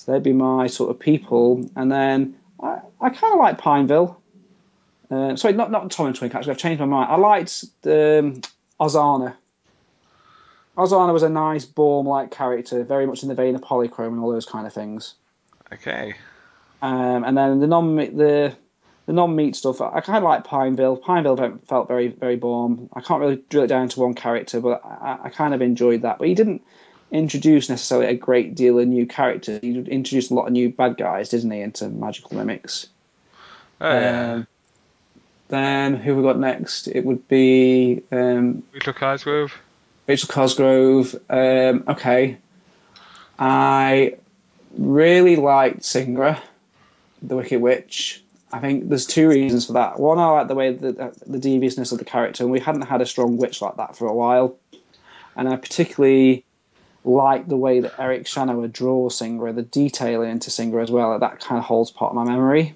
So 0.00 0.12
they'd 0.12 0.22
be 0.22 0.32
my 0.32 0.66
sort 0.66 0.88
of 0.88 0.98
people. 0.98 1.68
And 1.76 1.92
then 1.92 2.36
I, 2.58 2.78
I 3.02 3.10
kind 3.10 3.34
of 3.34 3.38
like 3.38 3.58
Pineville. 3.58 4.18
Uh, 5.10 5.36
sorry, 5.36 5.52
not 5.52 5.70
not 5.70 5.90
Tom 5.90 6.06
and 6.06 6.16
Twink. 6.16 6.34
Actually, 6.34 6.52
I've 6.52 6.58
changed 6.58 6.80
my 6.80 6.86
mind. 6.86 7.12
I 7.12 7.16
liked 7.16 7.64
um, 7.84 8.40
Ozana. 8.80 9.34
Ozana 10.74 11.12
was 11.12 11.22
a 11.22 11.28
nice 11.28 11.66
Baum-like 11.66 12.30
character, 12.30 12.82
very 12.82 13.06
much 13.06 13.22
in 13.22 13.28
the 13.28 13.34
vein 13.34 13.54
of 13.54 13.60
Polychrome 13.60 14.14
and 14.14 14.20
all 14.20 14.32
those 14.32 14.46
kind 14.46 14.66
of 14.66 14.72
things. 14.72 15.16
Okay. 15.70 16.14
Um, 16.80 17.22
and 17.24 17.36
then 17.36 17.60
the 17.60 17.66
non 17.66 17.96
the 17.96 18.56
the 19.04 19.12
non 19.12 19.36
meat 19.36 19.54
stuff, 19.54 19.82
I 19.82 20.00
kind 20.00 20.16
of 20.16 20.24
like 20.24 20.44
Pineville. 20.44 20.96
Pineville 20.96 21.58
felt 21.68 21.88
very 21.88 22.08
very 22.08 22.36
Baum. 22.36 22.88
I 22.94 23.02
can't 23.02 23.20
really 23.20 23.42
drill 23.50 23.64
it 23.64 23.66
down 23.66 23.90
to 23.90 24.00
one 24.00 24.14
character, 24.14 24.62
but 24.62 24.82
I, 24.82 25.18
I 25.24 25.28
kind 25.28 25.52
of 25.52 25.60
enjoyed 25.60 26.02
that. 26.02 26.18
But 26.18 26.28
he 26.28 26.34
didn't 26.34 26.62
introduce 27.10 27.68
necessarily 27.68 28.06
a 28.06 28.14
great 28.14 28.54
deal 28.54 28.78
of 28.78 28.86
new 28.86 29.06
characters. 29.06 29.60
He 29.60 29.76
introduced 29.76 30.30
a 30.30 30.34
lot 30.34 30.46
of 30.46 30.52
new 30.52 30.70
bad 30.70 30.96
guys, 30.96 31.28
didn't 31.28 31.50
he, 31.50 31.60
into 31.60 31.88
Magical 31.88 32.36
Mimics? 32.36 32.86
Oh, 33.80 33.90
yeah. 33.90 34.32
Um, 34.32 34.46
then 35.48 35.96
who 35.96 36.16
we 36.16 36.22
got 36.22 36.38
next? 36.38 36.86
It 36.86 37.04
would 37.04 37.26
be 37.26 38.02
um, 38.12 38.62
Rachel 38.72 38.92
Cosgrove. 38.92 39.52
Rachel 40.06 40.28
Cosgrove. 40.28 41.14
Um, 41.28 41.84
okay, 41.88 42.38
I 43.38 44.14
really 44.76 45.36
liked 45.36 45.80
Singra, 45.80 46.38
the 47.22 47.36
Wicked 47.36 47.60
Witch. 47.60 48.22
I 48.52 48.58
think 48.58 48.88
there's 48.88 49.06
two 49.06 49.28
reasons 49.28 49.66
for 49.66 49.74
that. 49.74 49.98
One, 49.98 50.18
I 50.18 50.26
like 50.26 50.48
the 50.48 50.54
way 50.54 50.72
the, 50.72 51.14
the 51.26 51.38
deviousness 51.38 51.92
of 51.92 51.98
the 51.98 52.04
character, 52.04 52.44
and 52.44 52.52
we 52.52 52.60
hadn't 52.60 52.82
had 52.82 53.00
a 53.00 53.06
strong 53.06 53.36
witch 53.36 53.62
like 53.62 53.76
that 53.76 53.96
for 53.96 54.06
a 54.06 54.14
while. 54.14 54.56
And 55.36 55.48
I 55.48 55.56
particularly 55.56 56.44
like 57.04 57.48
the 57.48 57.56
way 57.56 57.80
that 57.80 57.94
Eric 57.98 58.24
Shanower 58.24 58.70
draws 58.70 59.18
Singra, 59.18 59.54
the 59.54 59.62
detail 59.62 60.22
into 60.22 60.50
Singra 60.50 60.82
as 60.82 60.90
well. 60.90 61.18
That 61.18 61.40
kind 61.40 61.58
of 61.58 61.64
holds 61.64 61.90
part 61.90 62.10
of 62.10 62.16
my 62.16 62.24
memory. 62.24 62.74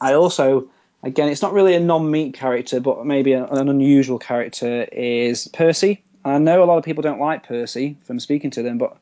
I 0.00 0.14
also, 0.14 0.68
again, 1.02 1.28
it's 1.28 1.42
not 1.42 1.52
really 1.52 1.74
a 1.74 1.80
non-meat 1.80 2.34
character, 2.34 2.80
but 2.80 3.04
maybe 3.06 3.32
an, 3.32 3.44
an 3.44 3.68
unusual 3.68 4.18
character 4.18 4.84
is 4.92 5.48
Percy. 5.48 6.02
I 6.24 6.38
know 6.38 6.62
a 6.62 6.66
lot 6.66 6.78
of 6.78 6.84
people 6.84 7.02
don't 7.02 7.20
like 7.20 7.46
Percy 7.46 7.96
from 8.04 8.20
speaking 8.20 8.50
to 8.50 8.62
them, 8.62 8.78
but 8.78 8.96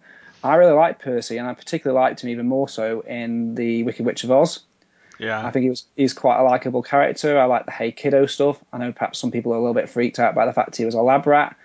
I 0.44 0.54
really 0.54 0.72
like 0.72 1.00
Percy, 1.00 1.38
and 1.38 1.48
I 1.48 1.54
particularly 1.54 2.00
liked 2.00 2.22
him 2.22 2.30
even 2.30 2.46
more 2.46 2.68
so 2.68 3.00
in 3.00 3.54
the 3.56 3.82
Wicked 3.82 4.06
Witch 4.06 4.22
of 4.22 4.30
Oz. 4.30 4.61
Yeah. 5.18 5.44
I 5.44 5.50
think 5.50 5.64
he 5.64 5.70
was 5.70 5.87
he's 5.96 6.12
quite 6.12 6.38
a 6.38 6.42
likable 6.42 6.82
character. 6.82 7.38
I 7.38 7.46
like 7.46 7.64
the 7.64 7.72
Hey 7.72 7.90
Kiddo 7.90 8.26
stuff. 8.26 8.62
I 8.72 8.78
know 8.78 8.92
perhaps 8.92 9.18
some 9.18 9.30
people 9.30 9.52
are 9.52 9.56
a 9.56 9.61
little 9.61 9.74
bit 9.74 9.88
freaked 9.88 10.18
out 10.18 10.35
by 10.35 10.44
the 10.44 10.52
fact 10.52 10.76
he 10.76 10.85
was 10.85 10.94
a 10.94 11.00
lab 11.00 11.26
rat, 11.26 11.56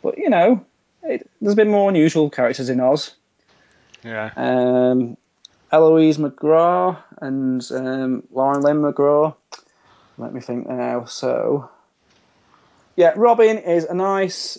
but 0.00 0.16
you 0.16 0.30
know, 0.30 0.64
it, 1.02 1.28
there's 1.40 1.54
been 1.54 1.70
more 1.70 1.88
unusual 1.88 2.30
characters 2.30 2.68
in 2.68 2.80
Oz. 2.80 3.14
Yeah. 4.04 4.30
Um, 4.36 5.16
Eloise 5.72 6.18
McGraw 6.18 6.98
and 7.20 7.66
um, 7.72 8.22
Lauren 8.32 8.62
Lynn 8.62 8.78
McGraw. 8.78 9.34
Let 10.18 10.34
me 10.34 10.40
think 10.40 10.68
now. 10.68 11.04
So, 11.04 11.70
yeah, 12.96 13.12
Robin 13.16 13.58
is 13.58 13.84
a 13.84 13.94
nice 13.94 14.58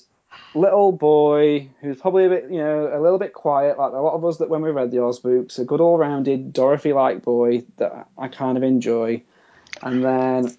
little 0.55 0.91
boy 0.91 1.69
who's 1.81 1.99
probably 1.99 2.25
a 2.25 2.29
bit, 2.29 2.45
you 2.49 2.59
know, 2.59 2.89
a 2.93 2.99
little 2.99 3.19
bit 3.19 3.33
quiet, 3.33 3.77
like 3.77 3.93
a 3.93 3.97
lot 3.97 4.13
of 4.13 4.25
us 4.25 4.37
that 4.37 4.49
when 4.49 4.61
we 4.61 4.71
read 4.71 4.91
the 4.91 5.03
Oz 5.03 5.19
books, 5.19 5.59
a 5.59 5.65
good 5.65 5.81
all-rounded 5.81 6.53
Dorothy-like 6.53 7.21
boy 7.21 7.63
that 7.77 8.07
I 8.17 8.27
kind 8.27 8.57
of 8.57 8.63
enjoy. 8.63 9.21
And 9.81 10.03
then 10.03 10.57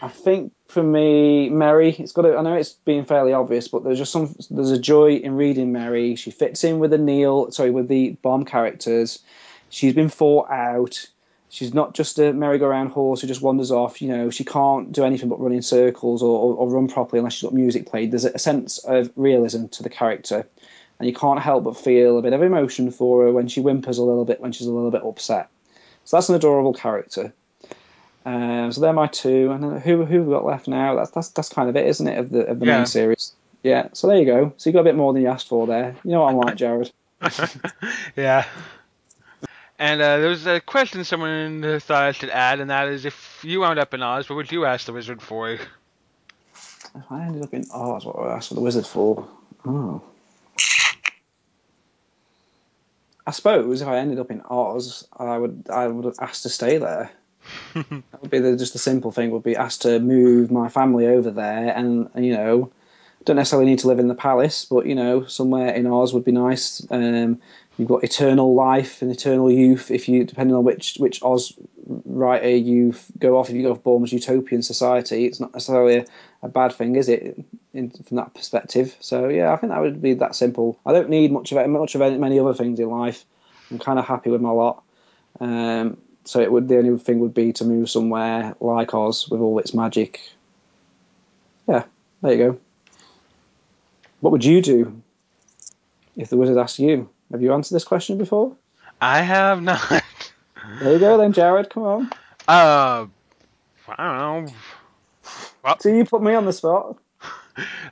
I 0.00 0.08
think 0.08 0.52
for 0.72 0.82
me, 0.82 1.50
Merry, 1.50 1.90
it's 1.90 2.12
got. 2.12 2.22
To, 2.22 2.36
I 2.36 2.42
know 2.42 2.54
it's 2.54 2.72
being 2.72 3.04
fairly 3.04 3.32
obvious, 3.32 3.68
but 3.68 3.84
there's 3.84 3.98
just 3.98 4.10
some. 4.10 4.34
There's 4.50 4.70
a 4.70 4.78
joy 4.78 5.16
in 5.16 5.36
reading 5.36 5.70
Merry. 5.70 6.16
She 6.16 6.30
fits 6.30 6.64
in 6.64 6.78
with 6.78 6.90
the 6.90 6.98
Neill, 6.98 7.50
sorry, 7.50 7.70
with 7.70 7.88
the 7.88 8.16
Baum 8.22 8.44
characters. 8.44 9.18
She's 9.68 9.94
been 9.94 10.08
fought 10.08 10.50
out. 10.50 11.06
She's 11.50 11.74
not 11.74 11.92
just 11.92 12.18
a 12.18 12.32
merry-go-round 12.32 12.92
horse 12.92 13.20
who 13.20 13.26
just 13.26 13.42
wanders 13.42 13.70
off. 13.70 14.00
You 14.00 14.08
know, 14.08 14.30
she 14.30 14.42
can't 14.42 14.90
do 14.90 15.04
anything 15.04 15.28
but 15.28 15.38
run 15.38 15.52
in 15.52 15.60
circles 15.60 16.22
or, 16.22 16.38
or, 16.38 16.54
or 16.54 16.70
run 16.70 16.88
properly 16.88 17.18
unless 17.18 17.34
she's 17.34 17.42
got 17.42 17.52
music 17.52 17.84
played. 17.86 18.10
There's 18.10 18.24
a 18.24 18.38
sense 18.38 18.78
of 18.78 19.10
realism 19.16 19.66
to 19.66 19.82
the 19.82 19.90
character, 19.90 20.46
and 20.98 21.06
you 21.06 21.14
can't 21.14 21.40
help 21.40 21.64
but 21.64 21.76
feel 21.76 22.16
a 22.16 22.22
bit 22.22 22.32
of 22.32 22.42
emotion 22.42 22.90
for 22.90 23.24
her 23.24 23.32
when 23.32 23.48
she 23.48 23.60
whimpers 23.60 23.98
a 23.98 24.02
little 24.02 24.24
bit 24.24 24.40
when 24.40 24.52
she's 24.52 24.66
a 24.66 24.72
little 24.72 24.90
bit 24.90 25.04
upset. 25.04 25.50
So 26.04 26.16
that's 26.16 26.30
an 26.30 26.34
adorable 26.34 26.72
character. 26.72 27.34
Um, 28.24 28.70
so 28.72 28.80
they're 28.80 28.92
my 28.92 29.08
two, 29.08 29.50
and 29.50 29.80
who 29.82 30.04
who 30.04 30.18
have 30.18 30.26
we 30.26 30.32
got 30.32 30.44
left 30.44 30.68
now? 30.68 30.94
That's 30.96 31.10
that's 31.10 31.28
that's 31.30 31.48
kind 31.48 31.68
of 31.68 31.76
it, 31.76 31.86
isn't 31.86 32.06
it? 32.06 32.18
Of 32.18 32.30
the 32.30 32.40
of 32.46 32.60
the 32.60 32.66
Yeah. 32.66 32.76
main 32.78 32.86
series. 32.86 33.32
Yeah. 33.62 33.88
So 33.92 34.06
there 34.06 34.18
you 34.18 34.26
go. 34.26 34.52
So 34.56 34.70
you 34.70 34.74
got 34.74 34.80
a 34.80 34.84
bit 34.84 34.96
more 34.96 35.12
than 35.12 35.22
you 35.22 35.28
asked 35.28 35.48
for 35.48 35.66
there. 35.66 35.96
You 36.04 36.12
know 36.12 36.22
what 36.22 36.30
I'm 36.30 36.36
like, 36.38 36.56
Jared. 36.56 36.90
yeah. 38.16 38.44
And 39.78 40.00
uh, 40.00 40.18
there 40.18 40.28
was 40.28 40.46
a 40.46 40.60
question 40.60 41.02
someone 41.04 41.80
thought 41.80 42.04
I 42.04 42.12
should 42.12 42.30
add, 42.30 42.60
and 42.60 42.70
that 42.70 42.88
is 42.88 43.04
if 43.04 43.40
you 43.42 43.60
wound 43.60 43.80
up 43.80 43.92
in 43.94 44.02
Oz, 44.02 44.28
what 44.28 44.36
would 44.36 44.52
you 44.52 44.64
ask 44.64 44.86
the 44.86 44.92
wizard 44.92 45.20
for? 45.20 45.50
If 45.50 45.66
I 47.10 47.24
ended 47.24 47.42
up 47.42 47.52
in 47.54 47.64
Oz, 47.72 48.04
what 48.04 48.16
would 48.18 48.28
I 48.28 48.36
ask 48.36 48.50
the 48.50 48.60
wizard 48.60 48.86
for? 48.86 49.26
Oh. 49.66 50.00
I 53.26 53.30
suppose 53.30 53.80
if 53.80 53.88
I 53.88 53.98
ended 53.98 54.18
up 54.18 54.30
in 54.30 54.42
Oz, 54.48 55.06
I 55.16 55.38
would 55.38 55.66
I 55.70 55.86
would 55.88 56.04
have 56.04 56.16
asked 56.20 56.42
to 56.44 56.48
stay 56.48 56.78
there. 56.78 57.10
That 57.74 58.20
would 58.20 58.30
be 58.30 58.38
the, 58.38 58.56
just 58.56 58.72
the 58.72 58.78
simple 58.78 59.12
thing. 59.12 59.30
Would 59.30 59.42
be 59.42 59.56
asked 59.56 59.82
to 59.82 59.98
move 60.00 60.50
my 60.50 60.68
family 60.68 61.06
over 61.06 61.30
there, 61.30 61.76
and 61.76 62.08
you 62.16 62.32
know, 62.32 62.72
don't 63.24 63.36
necessarily 63.36 63.68
need 63.68 63.80
to 63.80 63.88
live 63.88 63.98
in 63.98 64.08
the 64.08 64.14
palace, 64.14 64.64
but 64.64 64.86
you 64.86 64.94
know, 64.94 65.24
somewhere 65.26 65.74
in 65.74 65.86
Oz 65.86 66.12
would 66.12 66.24
be 66.24 66.32
nice. 66.32 66.86
Um, 66.90 67.40
you've 67.78 67.88
got 67.88 68.04
eternal 68.04 68.54
life 68.54 69.02
and 69.02 69.10
eternal 69.10 69.50
youth 69.50 69.90
if 69.90 70.08
you, 70.08 70.24
depending 70.24 70.56
on 70.56 70.64
which 70.64 70.96
which 70.98 71.22
Oz 71.22 71.52
writer 72.04 72.48
you 72.48 72.94
go 73.18 73.38
off. 73.38 73.48
If 73.48 73.56
you 73.56 73.62
go 73.62 73.72
off 73.72 73.82
Bournemouth's 73.82 74.12
utopian 74.12 74.62
society, 74.62 75.26
it's 75.26 75.40
not 75.40 75.52
necessarily 75.52 75.98
a, 75.98 76.04
a 76.42 76.48
bad 76.48 76.72
thing, 76.72 76.96
is 76.96 77.08
it? 77.08 77.38
In, 77.74 77.90
from 77.90 78.16
that 78.18 78.34
perspective. 78.34 78.96
So 79.00 79.28
yeah, 79.28 79.52
I 79.52 79.56
think 79.56 79.72
that 79.72 79.80
would 79.80 80.02
be 80.02 80.14
that 80.14 80.34
simple. 80.34 80.78
I 80.84 80.92
don't 80.92 81.08
need 81.08 81.32
much 81.32 81.52
of 81.52 81.58
it, 81.58 81.68
much 81.68 81.94
of 81.94 82.02
any, 82.02 82.18
many 82.18 82.38
other 82.38 82.54
things 82.54 82.78
in 82.78 82.88
life. 82.88 83.24
I'm 83.70 83.78
kind 83.78 83.98
of 83.98 84.04
happy 84.04 84.30
with 84.30 84.40
my 84.40 84.50
lot. 84.50 84.82
Um, 85.40 85.96
so 86.24 86.40
it 86.40 86.50
would 86.52 86.68
the 86.68 86.78
only 86.78 86.98
thing 86.98 87.20
would 87.20 87.34
be 87.34 87.52
to 87.54 87.64
move 87.64 87.90
somewhere 87.90 88.54
like 88.60 88.94
Oz 88.94 89.28
with 89.28 89.40
all 89.40 89.58
its 89.58 89.74
magic. 89.74 90.20
Yeah, 91.68 91.84
there 92.22 92.32
you 92.32 92.38
go. 92.38 92.58
What 94.20 94.30
would 94.30 94.44
you 94.44 94.62
do 94.62 95.02
if 96.16 96.28
the 96.30 96.36
wizard 96.36 96.58
asked 96.58 96.78
you? 96.78 97.08
Have 97.32 97.42
you 97.42 97.52
answered 97.52 97.74
this 97.74 97.84
question 97.84 98.18
before? 98.18 98.54
I 99.00 99.20
have 99.22 99.62
not. 99.62 99.80
There 100.80 100.92
you 100.92 100.98
go, 101.00 101.18
then, 101.18 101.32
Jared. 101.32 101.70
Come 101.70 101.82
on. 101.82 102.10
Uh, 102.46 103.06
I 103.88 103.96
don't 103.96 104.46
know. 104.46 104.52
Well, 105.64 105.78
So 105.80 105.88
you 105.88 106.04
put 106.04 106.22
me 106.22 106.34
on 106.34 106.44
the 106.44 106.52
spot. 106.52 106.96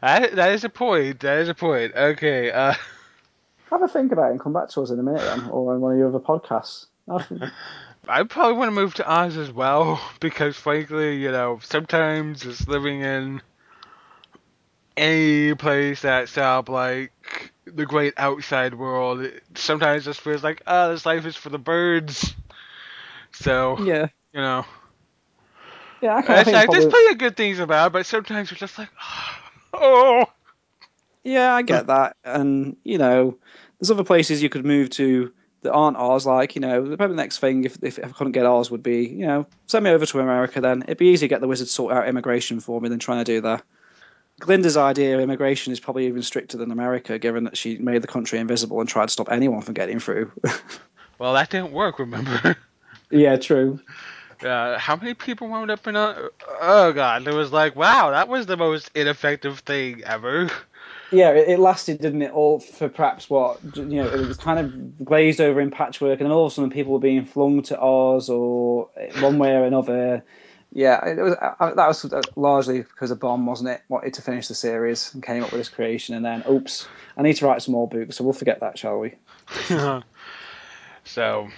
that, 0.00 0.36
that 0.36 0.52
is 0.52 0.62
a 0.64 0.68
point. 0.68 1.20
That 1.20 1.38
is 1.38 1.48
a 1.48 1.54
point. 1.54 1.94
Okay. 1.96 2.50
Uh, 2.50 2.74
Have 3.70 3.82
a 3.82 3.88
think 3.88 4.12
about 4.12 4.28
it 4.28 4.32
and 4.32 4.40
come 4.40 4.52
back 4.52 4.68
to 4.70 4.82
us 4.82 4.90
in 4.90 4.98
a 5.00 5.02
minute, 5.02 5.20
then, 5.20 5.48
or 5.50 5.74
on 5.74 5.80
one 5.80 5.92
of 5.92 5.98
your 5.98 6.08
other 6.08 6.20
podcasts. 6.20 6.86
I 8.10 8.24
probably 8.24 8.54
want 8.58 8.68
to 8.68 8.74
move 8.80 8.94
to 8.94 9.10
Oz 9.10 9.36
as 9.36 9.52
well 9.52 10.00
because, 10.20 10.56
frankly, 10.56 11.16
you 11.16 11.30
know, 11.30 11.60
sometimes 11.62 12.42
just 12.42 12.68
living 12.68 13.02
in 13.02 13.42
any 14.96 15.54
place 15.54 16.02
that 16.02 16.28
sounds 16.28 16.68
like 16.68 17.12
the 17.64 17.86
great 17.86 18.14
outside 18.16 18.74
world, 18.74 19.20
it 19.20 19.42
sometimes 19.54 20.04
just 20.04 20.20
feels 20.20 20.42
like, 20.42 20.62
oh, 20.66 20.90
this 20.90 21.06
life 21.06 21.26
is 21.26 21.36
for 21.36 21.50
the 21.50 21.58
birds. 21.58 22.34
So, 23.32 23.78
Yeah, 23.78 24.08
you 24.32 24.40
know, 24.40 24.64
yeah. 26.02 26.22
I, 26.26 26.40
I 26.40 26.44
there's, 26.44 26.44
think 26.44 26.70
there's 26.70 26.86
plenty 26.86 27.12
of 27.12 27.18
good 27.18 27.36
things 27.36 27.58
about 27.60 27.88
it, 27.88 27.92
but 27.92 28.06
sometimes 28.06 28.50
you're 28.50 28.58
just 28.58 28.78
like, 28.78 28.90
oh, 29.74 30.24
yeah, 31.24 31.54
I 31.54 31.62
get 31.62 31.86
that, 31.88 32.16
and 32.24 32.76
you 32.84 32.98
know, 32.98 33.38
there's 33.78 33.90
other 33.90 34.04
places 34.04 34.42
you 34.42 34.48
could 34.48 34.64
move 34.66 34.90
to 34.90 35.32
that 35.62 35.72
aren't 35.72 35.96
ours, 35.96 36.26
Like 36.26 36.54
you 36.54 36.60
know, 36.60 36.82
probably 36.96 37.16
the 37.16 37.22
next 37.22 37.38
thing 37.38 37.64
if, 37.64 37.82
if 37.82 37.98
I 37.98 38.08
couldn't 38.08 38.32
get 38.32 38.46
ours, 38.46 38.70
would 38.70 38.82
be 38.82 39.06
you 39.06 39.26
know 39.26 39.46
send 39.66 39.84
me 39.84 39.90
over 39.90 40.06
to 40.06 40.20
America. 40.20 40.60
Then 40.60 40.82
it'd 40.82 40.98
be 40.98 41.08
easier 41.08 41.28
to 41.28 41.34
get 41.34 41.40
the 41.40 41.48
wizard 41.48 41.66
to 41.66 41.72
sort 41.72 41.94
out 41.94 42.08
immigration 42.08 42.60
for 42.60 42.80
me 42.80 42.88
than 42.88 42.98
trying 42.98 43.24
to 43.24 43.32
do 43.32 43.40
that. 43.42 43.62
Glinda's 44.40 44.76
idea 44.76 45.14
of 45.14 45.20
immigration 45.20 45.72
is 45.72 45.80
probably 45.80 46.06
even 46.06 46.22
stricter 46.22 46.56
than 46.56 46.70
America, 46.70 47.18
given 47.18 47.44
that 47.44 47.56
she 47.56 47.76
made 47.76 48.02
the 48.02 48.08
country 48.08 48.38
invisible 48.38 48.80
and 48.80 48.88
tried 48.88 49.06
to 49.06 49.12
stop 49.12 49.30
anyone 49.30 49.60
from 49.60 49.74
getting 49.74 50.00
through. 50.00 50.32
well, 51.18 51.34
that 51.34 51.50
didn't 51.50 51.72
work, 51.72 51.98
remember? 51.98 52.56
yeah, 53.10 53.36
true. 53.36 53.80
Uh, 54.42 54.78
how 54.78 54.96
many 54.96 55.12
people 55.12 55.48
wound 55.48 55.70
up 55.70 55.86
in 55.86 55.96
a? 55.96 56.30
Oh 56.62 56.94
god, 56.94 57.28
it 57.28 57.34
was 57.34 57.52
like, 57.52 57.76
wow, 57.76 58.10
that 58.10 58.26
was 58.26 58.46
the 58.46 58.56
most 58.56 58.90
ineffective 58.94 59.58
thing 59.60 60.02
ever. 60.04 60.48
Yeah, 61.12 61.30
it, 61.30 61.58
lasted, 61.58 62.00
didn't 62.00 62.22
it? 62.22 62.32
All 62.32 62.60
for 62.60 62.88
perhaps 62.88 63.28
what 63.28 63.58
you 63.76 64.02
know, 64.02 64.06
it 64.06 64.26
was 64.26 64.36
kind 64.36 64.60
of 64.60 65.04
glazed 65.04 65.40
over 65.40 65.60
in 65.60 65.70
patchwork, 65.70 66.20
and 66.20 66.26
then 66.26 66.32
all 66.32 66.46
of 66.46 66.52
a 66.52 66.54
sudden 66.54 66.70
people 66.70 66.92
were 66.92 67.00
being 67.00 67.24
flung 67.24 67.62
to 67.62 67.80
Oz 67.80 68.30
or 68.30 68.90
eh, 68.96 69.20
one 69.20 69.38
way 69.38 69.50
or 69.50 69.64
another. 69.64 70.22
Yeah, 70.72 71.04
it 71.04 71.20
was 71.20 71.34
that 71.34 71.74
was 71.76 72.26
largely 72.36 72.82
because 72.82 73.10
of 73.10 73.18
Baum, 73.18 73.44
wasn't 73.44 73.70
it? 73.70 73.82
Wanted 73.88 74.14
to 74.14 74.22
finish 74.22 74.46
the 74.46 74.54
series 74.54 75.12
and 75.12 75.22
came 75.22 75.42
up 75.42 75.50
with 75.50 75.60
this 75.60 75.68
creation, 75.68 76.14
and 76.14 76.24
then 76.24 76.44
oops, 76.48 76.86
I 77.16 77.22
need 77.22 77.34
to 77.34 77.46
write 77.46 77.62
some 77.62 77.72
more 77.72 77.88
books, 77.88 78.16
so 78.16 78.24
we'll 78.24 78.32
forget 78.32 78.60
that, 78.60 78.78
shall 78.78 79.00
we? 79.00 79.16
so, 81.04 81.48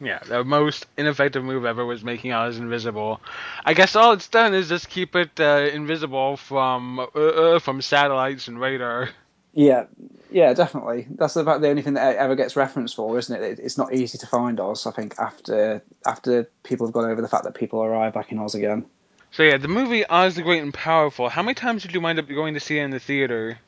yeah, 0.00 0.18
the 0.18 0.44
most 0.44 0.86
ineffective 0.96 1.44
move 1.44 1.64
ever 1.64 1.84
was 1.84 2.04
making 2.04 2.32
Oz 2.32 2.58
invisible. 2.58 3.20
I 3.64 3.74
guess 3.74 3.96
all 3.96 4.12
it's 4.12 4.28
done 4.28 4.54
is 4.54 4.68
just 4.68 4.88
keep 4.88 5.16
it 5.16 5.40
uh, 5.40 5.68
invisible 5.72 6.36
from 6.36 7.00
uh, 7.00 7.04
uh, 7.04 7.58
from 7.58 7.82
satellites 7.82 8.48
and 8.48 8.60
radar. 8.60 9.10
Yeah, 9.52 9.86
yeah, 10.30 10.52
definitely. 10.52 11.06
That's 11.10 11.36
about 11.36 11.62
the 11.62 11.70
only 11.70 11.80
thing 11.80 11.94
that 11.94 12.16
ever 12.16 12.36
gets 12.36 12.56
referenced 12.56 12.94
for, 12.94 13.16
isn't 13.18 13.42
it? 13.42 13.58
It's 13.58 13.78
not 13.78 13.94
easy 13.94 14.18
to 14.18 14.26
find 14.26 14.60
Oz. 14.60 14.86
I 14.86 14.90
think 14.90 15.18
after 15.18 15.82
after 16.04 16.50
people 16.62 16.86
have 16.86 16.92
gone 16.92 17.10
over 17.10 17.22
the 17.22 17.28
fact 17.28 17.44
that 17.44 17.54
people 17.54 17.82
arrive 17.82 18.12
back 18.12 18.32
in 18.32 18.38
Oz 18.38 18.54
again. 18.54 18.84
So 19.30 19.42
yeah, 19.42 19.56
the 19.56 19.68
movie 19.68 20.06
Oz 20.06 20.34
the 20.34 20.42
Great 20.42 20.62
and 20.62 20.74
Powerful. 20.74 21.28
How 21.28 21.42
many 21.42 21.54
times 21.54 21.82
did 21.82 21.94
you 21.94 22.00
wind 22.00 22.18
up 22.18 22.28
going 22.28 22.54
to 22.54 22.60
see 22.60 22.78
it 22.78 22.82
in 22.82 22.90
the 22.90 23.00
theater? 23.00 23.58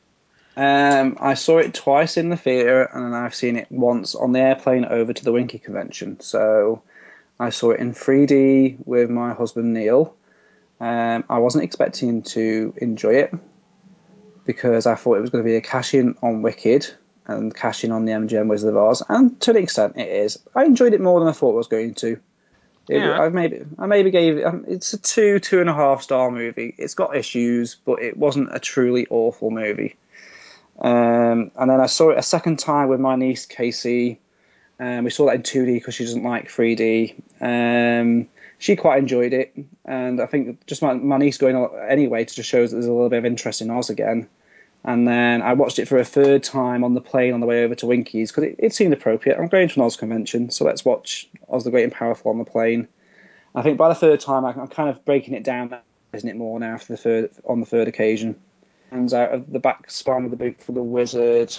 Um, 0.59 1.17
I 1.21 1.35
saw 1.35 1.59
it 1.59 1.73
twice 1.73 2.17
in 2.17 2.31
the 2.31 2.37
theater, 2.37 2.83
and 2.83 3.05
then 3.05 3.15
I've 3.15 3.35
seen 3.35 3.55
it 3.55 3.69
once 3.71 4.17
on 4.17 4.33
the 4.33 4.41
airplane 4.41 4.85
over 4.85 5.13
to 5.13 5.25
the 5.25 5.31
Winkie 5.31 5.61
convention. 5.61 6.19
So 6.19 6.83
I 7.39 7.51
saw 7.51 7.71
it 7.71 7.79
in 7.79 7.95
3D 7.95 8.79
with 8.85 9.09
my 9.09 9.35
husband 9.35 9.73
Neil. 9.73 10.17
Um, 10.81 11.23
I 11.29 11.39
wasn't 11.39 11.63
expecting 11.63 12.23
to 12.23 12.75
enjoy 12.79 13.15
it 13.15 13.35
because 14.47 14.87
I 14.87 14.97
thought 14.97 15.19
it 15.19 15.21
was 15.21 15.31
going 15.31 15.45
to 15.45 15.49
be 15.49 15.55
a 15.55 15.61
cash 15.61 15.95
in 15.95 16.17
on 16.23 16.43
Wicked 16.43 16.93
and 17.29 17.55
cash 17.55 17.85
in 17.85 17.93
on 17.93 18.05
the 18.05 18.13
MGM 18.13 18.49
Wizard 18.49 18.71
of 18.71 18.77
Oz, 18.79 19.01
and 19.09 19.41
to 19.43 19.53
an 19.53 19.59
extent 19.59 19.97
it 19.97 20.09
is. 20.09 20.41
I 20.57 20.65
enjoyed 20.65 20.93
it 20.93 21.01
more 21.01 21.21
than 21.21 21.29
I 21.29 21.33
thought 21.33 21.53
I 21.53 21.57
was 21.57 21.69
going 21.69 21.95
to. 21.95 22.19
It, 22.89 22.99
Yeah. 22.99 23.21
I 23.21 23.29
maybe 23.29 23.65
I 23.79 23.87
maybe 23.87 24.11
gave. 24.11 24.45
Um, 24.45 24.65
it's 24.67 24.93
a 24.93 24.99
two 24.99 25.39
two 25.39 25.61
and 25.61 25.71
a 25.71 25.75
half 25.75 26.03
star 26.03 26.33
movie. 26.33 26.75
It's 26.79 26.95
got 26.95 27.17
issues, 27.17 27.77
but 27.77 28.03
it 28.03 28.17
wasn't 28.17 28.53
a 28.53 28.59
truly 28.59 29.07
awful 29.09 29.53
movie. 29.53 29.95
Um, 30.81 31.51
and 31.57 31.71
then 31.71 31.81
I 31.81 31.87
saw 31.87 32.11
it 32.11 32.19
a 32.19 32.23
second 32.23 32.59
time 32.59 32.89
with 32.89 33.01
my 33.01 33.17
niece 33.17 33.47
Casey. 33.47 34.21
Um, 34.81 35.05
we 35.05 35.11
saw 35.11 35.27
that 35.27 35.35
in 35.35 35.43
2D 35.43 35.75
because 35.75 35.95
she 35.95 36.05
doesn't 36.05 36.23
like 36.23 36.49
3D. 36.49 37.15
Um, 37.41 38.29
she 38.59 38.77
quite 38.77 38.99
enjoyed 38.99 39.33
it, 39.33 39.55
and 39.85 40.21
I 40.21 40.27
think 40.27 40.65
just 40.67 40.83
my, 40.83 40.93
my 40.95 41.17
niece 41.17 41.39
going 41.39 41.69
anyway 41.89 42.25
to 42.25 42.35
just 42.35 42.49
shows 42.49 42.71
that 42.71 42.77
there's 42.77 42.87
a 42.87 42.93
little 42.93 43.09
bit 43.09 43.19
of 43.19 43.25
interest 43.25 43.61
in 43.61 43.71
Oz 43.71 43.91
again. 43.91 44.29
And 44.85 45.07
then 45.07 45.43
I 45.43 45.53
watched 45.55 45.79
it 45.79 45.87
for 45.87 45.99
a 45.99 46.05
third 46.05 46.45
time 46.45 46.85
on 46.85 46.95
the 46.95 47.01
plane 47.01 47.35
on 47.35 47.41
the 47.41 47.47
way 47.47 47.65
over 47.65 47.75
to 47.77 47.87
Winkies 47.87 48.31
because 48.31 48.45
it, 48.45 48.57
it 48.59 48.75
seemed 48.75 48.93
appropriate. 48.93 49.39
I'm 49.39 49.49
going 49.49 49.69
to 49.69 49.81
an 49.81 49.87
Oz 49.87 49.97
convention, 49.97 50.51
so 50.51 50.65
let's 50.65 50.85
watch 50.85 51.29
Oz 51.49 51.65
the 51.65 51.71
Great 51.71 51.85
and 51.85 51.93
Powerful 51.93 52.31
on 52.31 52.39
the 52.39 52.45
plane. 52.45 52.87
I 53.55 53.63
think 53.63 53.79
by 53.79 53.89
the 53.89 53.95
third 53.95 54.21
time, 54.21 54.45
I- 54.45 54.53
I'm 54.53 54.69
kind 54.69 54.89
of 54.89 55.05
breaking 55.05 55.35
it 55.35 55.43
down, 55.43 55.77
isn't 56.13 56.29
it, 56.29 56.37
more 56.37 56.59
now 56.61 56.79
for 56.79 56.93
the 56.93 56.97
third 56.97 57.31
on 57.45 57.61
the 57.61 57.67
third 57.67 57.89
occasion. 57.89 58.37
Comes 58.91 59.13
out 59.13 59.33
of 59.33 59.53
the 59.53 59.59
back 59.59 59.91
spine 59.91 60.25
of 60.25 60.31
the 60.31 60.37
boot 60.37 60.63
for 60.63 60.73
the 60.73 60.83
wizard. 60.83 61.57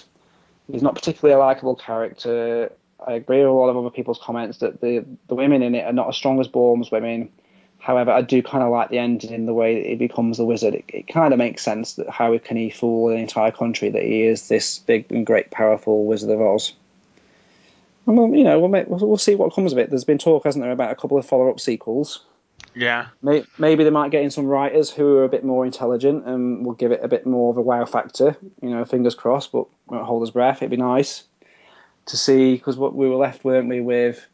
He's 0.72 0.82
not 0.82 0.96
particularly 0.96 1.40
a 1.40 1.44
likable 1.44 1.76
character. 1.76 2.72
I 3.06 3.14
agree 3.14 3.40
with 3.40 3.48
a 3.48 3.52
lot 3.52 3.70
of 3.70 3.78
other 3.78 3.90
people's 3.90 4.20
comments 4.22 4.60
that 4.60 4.82
the 4.82 5.06
the 5.28 5.36
women 5.36 5.62
in 5.64 5.76
it 5.76 5.86
are 5.86 5.94
not 5.94 6.10
as 6.10 6.16
strong 6.16 6.40
as 6.40 6.48
Baum's 6.48 6.92
women. 6.92 7.30
However, 7.80 8.12
I 8.12 8.22
do 8.22 8.44
kind 8.44 8.62
of 8.62 8.72
like 8.72 8.90
the 8.90 8.98
ending 8.98 9.32
in 9.32 9.46
the 9.46 9.54
way 9.54 9.82
that 9.82 9.88
he 9.88 9.96
becomes 9.96 10.38
the 10.38 10.46
wizard. 10.46 10.74
It, 10.74 10.86
it 10.90 11.08
kind 11.08 11.34
of 11.34 11.38
makes 11.38 11.64
sense 11.64 11.94
that 11.94 12.10
how 12.10 12.38
can 12.38 12.58
he 12.58 12.70
fool 12.70 13.10
an 13.10 13.18
entire 13.18 13.52
country 13.52 13.90
that 13.90 14.04
he 14.04 14.24
is 14.24 14.50
this 14.50 14.80
big 14.80 15.12
and 15.12 15.26
great, 15.26 15.50
powerful 15.50 16.06
Wizard 16.06 16.30
of 16.30 16.42
Oz. 16.42 16.74
And 18.06 18.18
we'll, 18.18 18.36
you 18.36 18.44
know, 18.44 18.60
we'll, 18.60 18.70
make, 18.70 18.88
we'll, 18.88 19.08
we'll 19.08 19.18
see 19.18 19.36
what 19.36 19.54
comes 19.54 19.72
of 19.72 19.78
it. 19.78 19.90
There's 19.90 20.04
been 20.04 20.18
talk, 20.18 20.44
hasn't 20.44 20.62
there, 20.62 20.72
about 20.72 20.92
a 20.92 20.96
couple 20.96 21.18
of 21.18 21.26
follow-up 21.26 21.62
sequels. 21.62 22.22
Yeah. 22.80 23.08
May- 23.22 23.44
Maybe 23.58 23.84
they 23.84 23.90
might 23.90 24.10
get 24.10 24.24
in 24.24 24.32
some 24.32 24.46
writers 24.46 24.90
who 24.90 25.18
are 25.18 25.26
a 25.26 25.30
bit 25.30 25.44
more 25.44 25.66
intelligent 25.66 26.26
and 26.26 26.66
will 26.66 26.76
give 26.76 26.94
it 26.94 27.02
a 27.04 27.10
bit 27.10 27.26
more 27.26 27.52
of 27.52 27.58
a 27.58 27.62
wow 27.62 27.84
factor. 27.84 28.38
You 28.62 28.70
know, 28.70 28.86
fingers 28.86 29.16
crossed, 29.16 29.52
but 29.52 29.66
won't 29.88 30.06
hold 30.06 30.22
his 30.24 30.32
breath. 30.32 30.58
It'd 30.58 30.72
be 30.72 30.78
nice 30.78 31.24
to 32.06 32.16
see 32.16 32.54
because 32.56 32.78
what 32.78 32.96
we 32.96 33.10
were 33.10 33.18
left, 33.18 33.44
weren't 33.44 33.68
we, 33.68 33.82
with 33.82 34.26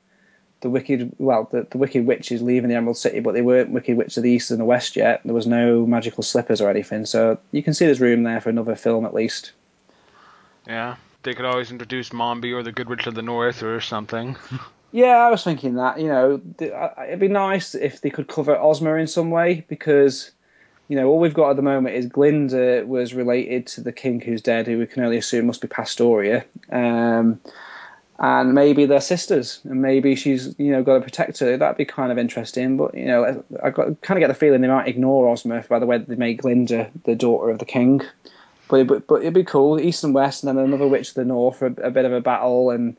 the 0.61 0.69
wicked? 0.69 1.11
Well, 1.17 1.49
the, 1.51 1.65
the 1.71 1.79
wicked 1.79 2.05
witches 2.05 2.43
leaving 2.43 2.69
the 2.69 2.75
Emerald 2.75 2.97
City, 2.97 3.19
but 3.19 3.33
they 3.33 3.41
weren't 3.41 3.71
wicked 3.71 3.97
witches 3.97 4.17
of 4.17 4.23
the 4.23 4.29
East 4.31 4.51
and 4.51 4.59
the 4.59 4.65
West 4.65 4.95
yet. 4.95 5.21
There 5.25 5.33
was 5.33 5.47
no 5.47 5.87
magical 5.87 6.21
slippers 6.21 6.61
or 6.61 6.69
anything, 6.69 7.07
so 7.07 7.39
you 7.51 7.63
can 7.63 7.73
see 7.73 7.85
there's 7.85 7.99
room 7.99 8.21
there 8.21 8.41
for 8.41 8.49
another 8.51 8.75
film 8.75 9.05
at 9.07 9.13
least. 9.15 9.53
Yeah. 10.67 10.97
They 11.23 11.33
could 11.33 11.45
always 11.45 11.71
introduce 11.71 12.09
Mombi 12.09 12.53
or 12.53 12.61
the 12.61 12.71
Good 12.71 12.89
Witch 12.89 13.07
of 13.07 13.15
the 13.15 13.23
North 13.23 13.63
or 13.63 13.81
something. 13.81 14.35
Yeah, 14.91 15.17
I 15.17 15.29
was 15.29 15.43
thinking 15.43 15.75
that. 15.75 15.99
You 15.99 16.07
know, 16.07 16.41
it'd 16.59 17.19
be 17.19 17.27
nice 17.27 17.75
if 17.75 18.01
they 18.01 18.09
could 18.09 18.27
cover 18.27 18.57
Ozma 18.57 18.95
in 18.95 19.07
some 19.07 19.29
way 19.29 19.65
because, 19.67 20.31
you 20.87 20.95
know, 20.95 21.07
all 21.07 21.19
we've 21.19 21.33
got 21.33 21.49
at 21.49 21.55
the 21.57 21.61
moment 21.61 21.95
is 21.95 22.05
Glinda 22.05 22.85
was 22.85 23.13
related 23.13 23.67
to 23.67 23.81
the 23.81 23.91
king 23.91 24.21
who's 24.21 24.41
dead, 24.41 24.67
who 24.67 24.79
we 24.79 24.87
can 24.87 25.03
only 25.03 25.17
assume 25.17 25.47
must 25.47 25.61
be 25.61 25.67
Pastoria. 25.67 26.45
Um, 26.71 27.39
and 28.17 28.53
maybe 28.53 28.85
they're 28.85 29.01
sisters, 29.01 29.59
and 29.65 29.81
maybe 29.81 30.15
she's 30.15 30.55
you 30.57 30.71
know 30.71 30.83
got 30.83 30.95
to 30.95 31.01
protect 31.01 31.39
her. 31.39 31.57
That'd 31.57 31.77
be 31.77 31.85
kind 31.85 32.11
of 32.11 32.17
interesting. 32.17 32.77
But 32.77 32.95
you 32.95 33.05
know, 33.05 33.43
I 33.61 33.71
kind 33.71 33.97
of 34.09 34.19
get 34.19 34.27
the 34.27 34.33
feeling 34.33 34.61
they 34.61 34.67
might 34.67 34.87
ignore 34.87 35.27
Ozma 35.27 35.65
by 35.67 35.79
the 35.79 35.85
way 35.85 35.97
they 35.97 36.15
made 36.15 36.37
Glinda 36.37 36.89
the 37.03 37.15
daughter 37.15 37.49
of 37.49 37.59
the 37.59 37.65
king. 37.65 38.01
But 38.69 38.87
but, 38.87 39.07
but 39.07 39.15
it'd 39.15 39.33
be 39.33 39.43
cool, 39.43 39.79
east 39.79 40.03
and 40.03 40.13
west, 40.13 40.43
and 40.43 40.57
then 40.57 40.63
another 40.63 40.87
witch 40.87 41.09
to 41.09 41.15
the 41.15 41.25
north, 41.25 41.61
a, 41.61 41.65
a 41.65 41.91
bit 41.91 42.05
of 42.05 42.13
a 42.13 42.21
battle, 42.21 42.69
and 42.69 42.95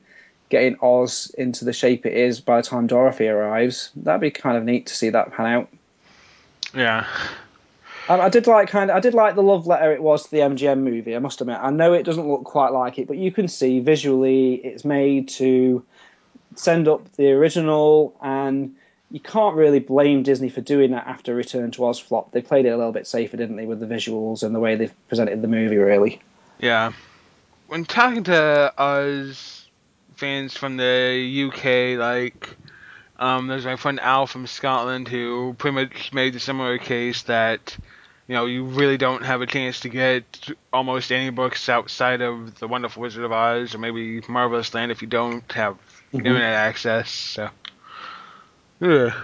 getting 0.48 0.76
Oz 0.80 1.34
into 1.38 1.64
the 1.64 1.72
shape 1.72 2.06
it 2.06 2.14
is 2.14 2.40
by 2.40 2.60
the 2.60 2.66
time 2.66 2.86
Dorothy 2.86 3.28
arrives. 3.28 3.90
That'd 3.96 4.20
be 4.20 4.30
kind 4.30 4.56
of 4.56 4.64
neat 4.64 4.86
to 4.86 4.94
see 4.94 5.10
that 5.10 5.32
pan 5.32 5.46
out. 5.46 5.68
Yeah. 6.74 7.06
I, 8.08 8.20
I, 8.20 8.28
did 8.28 8.46
like 8.46 8.68
kind 8.68 8.90
of 8.90 8.96
I 8.96 9.00
did 9.00 9.14
like 9.14 9.34
the 9.34 9.42
love 9.42 9.66
letter 9.66 9.92
it 9.92 10.02
was 10.02 10.24
to 10.24 10.30
the 10.30 10.38
MGM 10.38 10.80
movie. 10.80 11.16
I 11.16 11.18
must 11.18 11.40
admit, 11.40 11.58
I 11.60 11.70
know 11.70 11.92
it 11.92 12.04
doesn't 12.04 12.28
look 12.28 12.44
quite 12.44 12.72
like 12.72 12.98
it, 12.98 13.08
but 13.08 13.16
you 13.16 13.32
can 13.32 13.48
see 13.48 13.80
visually 13.80 14.54
it's 14.54 14.84
made 14.84 15.28
to 15.30 15.84
send 16.54 16.88
up 16.88 17.12
the 17.12 17.32
original, 17.32 18.16
and 18.22 18.74
you 19.10 19.20
can't 19.20 19.56
really 19.56 19.80
blame 19.80 20.22
Disney 20.22 20.48
for 20.48 20.60
doing 20.60 20.92
that 20.92 21.06
after 21.06 21.34
Return 21.34 21.70
to 21.72 21.84
Oz 21.84 21.98
flop. 21.98 22.32
They 22.32 22.42
played 22.42 22.66
it 22.66 22.70
a 22.70 22.76
little 22.76 22.92
bit 22.92 23.06
safer, 23.06 23.36
didn't 23.36 23.56
they, 23.56 23.66
with 23.66 23.80
the 23.80 23.86
visuals 23.86 24.42
and 24.42 24.54
the 24.54 24.60
way 24.60 24.76
they've 24.76 25.08
presented 25.08 25.42
the 25.42 25.48
movie, 25.48 25.76
really. 25.76 26.20
Yeah. 26.58 26.92
When 27.66 27.84
talking 27.84 28.24
to 28.24 28.72
Oz 28.78 29.65
fans 30.16 30.56
from 30.56 30.76
the 30.76 31.48
UK, 31.48 31.98
like 31.98 32.56
um, 33.18 33.46
there's 33.46 33.64
my 33.64 33.76
friend 33.76 34.00
Al 34.00 34.26
from 34.26 34.46
Scotland 34.46 35.08
who 35.08 35.54
pretty 35.58 35.74
much 35.74 36.12
made 36.12 36.34
a 36.34 36.40
similar 36.40 36.78
case 36.78 37.22
that 37.24 37.76
you 38.28 38.34
know 38.34 38.46
you 38.46 38.64
really 38.64 38.96
don't 38.96 39.24
have 39.24 39.40
a 39.40 39.46
chance 39.46 39.80
to 39.80 39.88
get 39.88 40.24
almost 40.72 41.12
any 41.12 41.30
books 41.30 41.68
outside 41.68 42.20
of 42.20 42.58
the 42.58 42.68
Wonderful 42.68 43.02
Wizard 43.02 43.24
of 43.24 43.32
Oz 43.32 43.74
or 43.74 43.78
maybe 43.78 44.20
Marvelous 44.28 44.74
Land 44.74 44.92
if 44.92 45.02
you 45.02 45.08
don't 45.08 45.50
have 45.52 45.74
mm-hmm. 45.74 46.18
internet 46.18 46.54
access. 46.54 47.10
So, 47.10 47.48
yeah. 48.80 49.14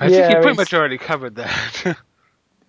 I 0.00 0.06
yeah, 0.06 0.08
think 0.08 0.30
you 0.30 0.42
pretty 0.42 0.56
much 0.56 0.74
already 0.74 0.98
covered 0.98 1.36
that. 1.36 1.96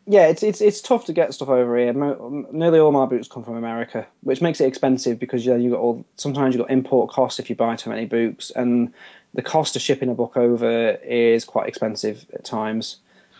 yeah, 0.05 0.27
it's 0.27 0.43
it's 0.43 0.59
it's 0.59 0.81
tough 0.81 1.05
to 1.05 1.13
get 1.13 1.33
stuff 1.33 1.49
over 1.49 1.77
here. 1.77 1.93
Nearly 1.93 2.79
all 2.79 2.91
my 2.91 3.05
boots 3.05 3.27
come 3.27 3.43
from 3.43 3.55
America, 3.55 4.05
which 4.21 4.41
makes 4.41 4.59
it 4.59 4.67
expensive 4.67 5.17
because 5.17 5.45
know, 5.45 5.55
you 5.55 5.69
got 5.69 5.79
all 5.79 6.05
sometimes 6.17 6.53
you 6.53 6.61
got 6.61 6.71
import 6.71 7.09
costs 7.09 7.39
if 7.39 7.49
you 7.49 7.55
buy 7.55 7.75
too 7.75 7.89
many 7.89 8.05
books, 8.05 8.51
and 8.51 8.93
the 9.33 9.41
cost 9.41 9.75
of 9.75 9.81
shipping 9.81 10.09
a 10.09 10.13
book 10.13 10.35
over 10.35 10.91
is 10.91 11.45
quite 11.45 11.67
expensive 11.67 12.25
at 12.33 12.43
times. 12.43 12.97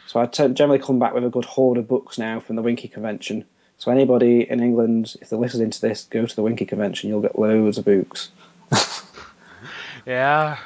So 0.08 0.21
I 0.21 0.26
t- 0.26 0.49
generally 0.49 0.80
come 0.80 0.99
back 0.99 1.13
with 1.13 1.26
a 1.26 1.30
good 1.30 1.45
hoard 1.45 1.78
of 1.78 1.88
books 1.88 2.17
now 2.17 2.39
from 2.39 2.56
the 2.56 2.62
Winkie 2.62 2.88
convention. 2.88 3.45
So 3.78 3.91
anybody 3.91 4.49
in 4.49 4.62
England, 4.62 5.15
if 5.21 5.30
they're 5.30 5.39
listening 5.39 5.71
to 5.71 5.82
this, 5.82 6.06
go 6.06 6.26
to 6.26 6.36
the 6.36 6.43
Winkie 6.43 6.65
convention. 6.65 7.10
You'll 7.10 7.21
get 7.21 7.38
loads 7.38 7.78
of 7.78 7.86
books. 7.86 8.30
yeah, 10.06 10.58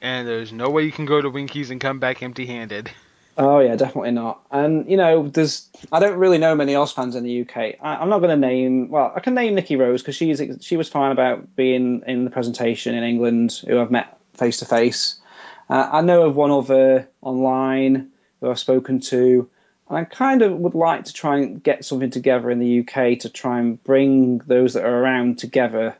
and 0.00 0.26
there's 0.26 0.52
no 0.52 0.70
way 0.70 0.84
you 0.84 0.92
can 0.92 1.04
go 1.04 1.20
to 1.20 1.28
Winkies 1.28 1.70
and 1.70 1.80
come 1.80 1.98
back 1.98 2.22
empty-handed. 2.22 2.90
Oh 3.36 3.58
yeah, 3.58 3.74
definitely 3.74 4.12
not. 4.12 4.42
And 4.50 4.88
you 4.88 4.96
know, 4.96 5.28
there's 5.28 5.68
I 5.90 5.98
don't 5.98 6.18
really 6.18 6.38
know 6.38 6.54
many 6.54 6.74
Oz 6.74 6.92
fans 6.92 7.16
in 7.16 7.24
the 7.24 7.42
UK. 7.42 7.56
I, 7.80 8.02
am 8.02 8.08
not 8.08 8.18
going 8.18 8.30
to 8.30 8.36
name. 8.36 8.90
Well, 8.90 9.12
I 9.14 9.20
can 9.20 9.34
name 9.34 9.54
Nikki 9.54 9.76
Rose 9.76 10.02
because 10.02 10.14
she's 10.14 10.40
she 10.60 10.76
was 10.76 10.88
fine 10.88 11.10
about 11.10 11.56
being 11.56 12.02
in 12.06 12.24
the 12.24 12.30
presentation 12.30 12.94
in 12.94 13.02
England, 13.02 13.60
who 13.66 13.80
I've 13.80 13.90
met 13.90 14.18
face 14.34 14.58
to 14.58 14.64
face. 14.64 15.20
I 15.68 16.02
know 16.02 16.26
of 16.26 16.36
one 16.36 16.50
other 16.50 17.08
online 17.22 18.10
who 18.40 18.50
I've 18.50 18.58
spoken 18.58 19.00
to, 19.00 19.48
and 19.88 19.98
I 19.98 20.04
kind 20.04 20.42
of 20.42 20.52
would 20.58 20.74
like 20.74 21.04
to 21.06 21.12
try 21.12 21.38
and 21.38 21.62
get 21.62 21.84
something 21.84 22.10
together 22.10 22.50
in 22.50 22.58
the 22.58 22.80
UK 22.80 23.18
to 23.20 23.30
try 23.30 23.58
and 23.58 23.82
bring 23.82 24.38
those 24.46 24.74
that 24.74 24.84
are 24.84 25.02
around 25.02 25.38
together 25.38 25.96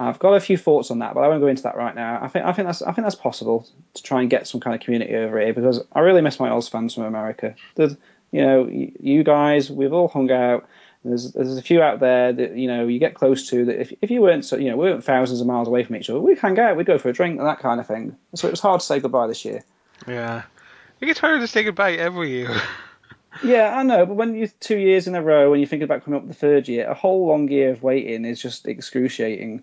I've 0.00 0.18
got 0.18 0.32
a 0.32 0.40
few 0.40 0.56
thoughts 0.56 0.90
on 0.90 1.00
that, 1.00 1.12
but 1.12 1.20
I 1.20 1.28
won't 1.28 1.42
go 1.42 1.46
into 1.46 1.64
that 1.64 1.76
right 1.76 1.94
now. 1.94 2.20
I 2.22 2.28
think 2.28 2.46
I 2.46 2.52
think 2.54 2.66
that's 2.66 2.80
I 2.80 2.92
think 2.92 3.04
that's 3.04 3.14
possible 3.14 3.68
to 3.92 4.02
try 4.02 4.22
and 4.22 4.30
get 4.30 4.48
some 4.48 4.58
kind 4.58 4.74
of 4.74 4.80
community 4.80 5.14
over 5.14 5.38
here 5.38 5.52
because 5.52 5.84
I 5.92 6.00
really 6.00 6.22
miss 6.22 6.40
my 6.40 6.48
Oz 6.48 6.68
fans 6.68 6.94
from 6.94 7.04
America. 7.04 7.54
There's, 7.74 7.96
you 8.30 8.40
know, 8.40 8.66
you 8.66 9.22
guys, 9.24 9.70
we've 9.70 9.92
all 9.92 10.08
hung 10.08 10.30
out. 10.30 10.66
There's 11.04 11.32
there's 11.32 11.58
a 11.58 11.62
few 11.62 11.82
out 11.82 12.00
there 12.00 12.32
that 12.32 12.56
you 12.56 12.66
know 12.66 12.86
you 12.86 12.98
get 12.98 13.14
close 13.14 13.50
to 13.50 13.66
that. 13.66 13.78
If, 13.78 13.92
if 14.00 14.10
you 14.10 14.22
weren't 14.22 14.46
so 14.46 14.56
you 14.56 14.70
know 14.70 14.78
we 14.78 14.88
weren't 14.88 15.04
thousands 15.04 15.42
of 15.42 15.46
miles 15.46 15.68
away 15.68 15.84
from 15.84 15.96
each 15.96 16.08
other, 16.08 16.18
we'd 16.18 16.38
hang 16.38 16.58
out, 16.58 16.78
we'd 16.78 16.86
go 16.86 16.96
for 16.96 17.10
a 17.10 17.12
drink 17.12 17.38
and 17.38 17.46
that 17.46 17.60
kind 17.60 17.78
of 17.78 17.86
thing. 17.86 18.16
So 18.34 18.48
it 18.48 18.52
was 18.52 18.60
hard 18.60 18.80
to 18.80 18.86
say 18.86 19.00
goodbye 19.00 19.26
this 19.26 19.44
year. 19.44 19.62
Yeah, 20.08 20.44
it 21.00 21.06
gets 21.06 21.20
harder 21.20 21.40
to 21.40 21.46
say 21.46 21.62
goodbye 21.62 21.92
every 21.92 22.30
year. 22.30 22.58
Yeah, 23.44 23.74
I 23.76 23.84
know, 23.84 24.06
but 24.06 24.14
when 24.14 24.34
you're 24.34 24.48
two 24.58 24.76
years 24.76 25.06
in 25.06 25.14
a 25.14 25.22
row 25.22 25.52
and 25.52 25.60
you're 25.60 25.68
thinking 25.68 25.84
about 25.84 26.04
coming 26.04 26.18
up 26.18 26.26
the 26.26 26.34
third 26.34 26.66
year, 26.66 26.90
a 26.90 26.94
whole 26.94 27.28
long 27.28 27.48
year 27.48 27.70
of 27.70 27.82
waiting 27.82 28.24
is 28.24 28.42
just 28.42 28.66
excruciating. 28.66 29.62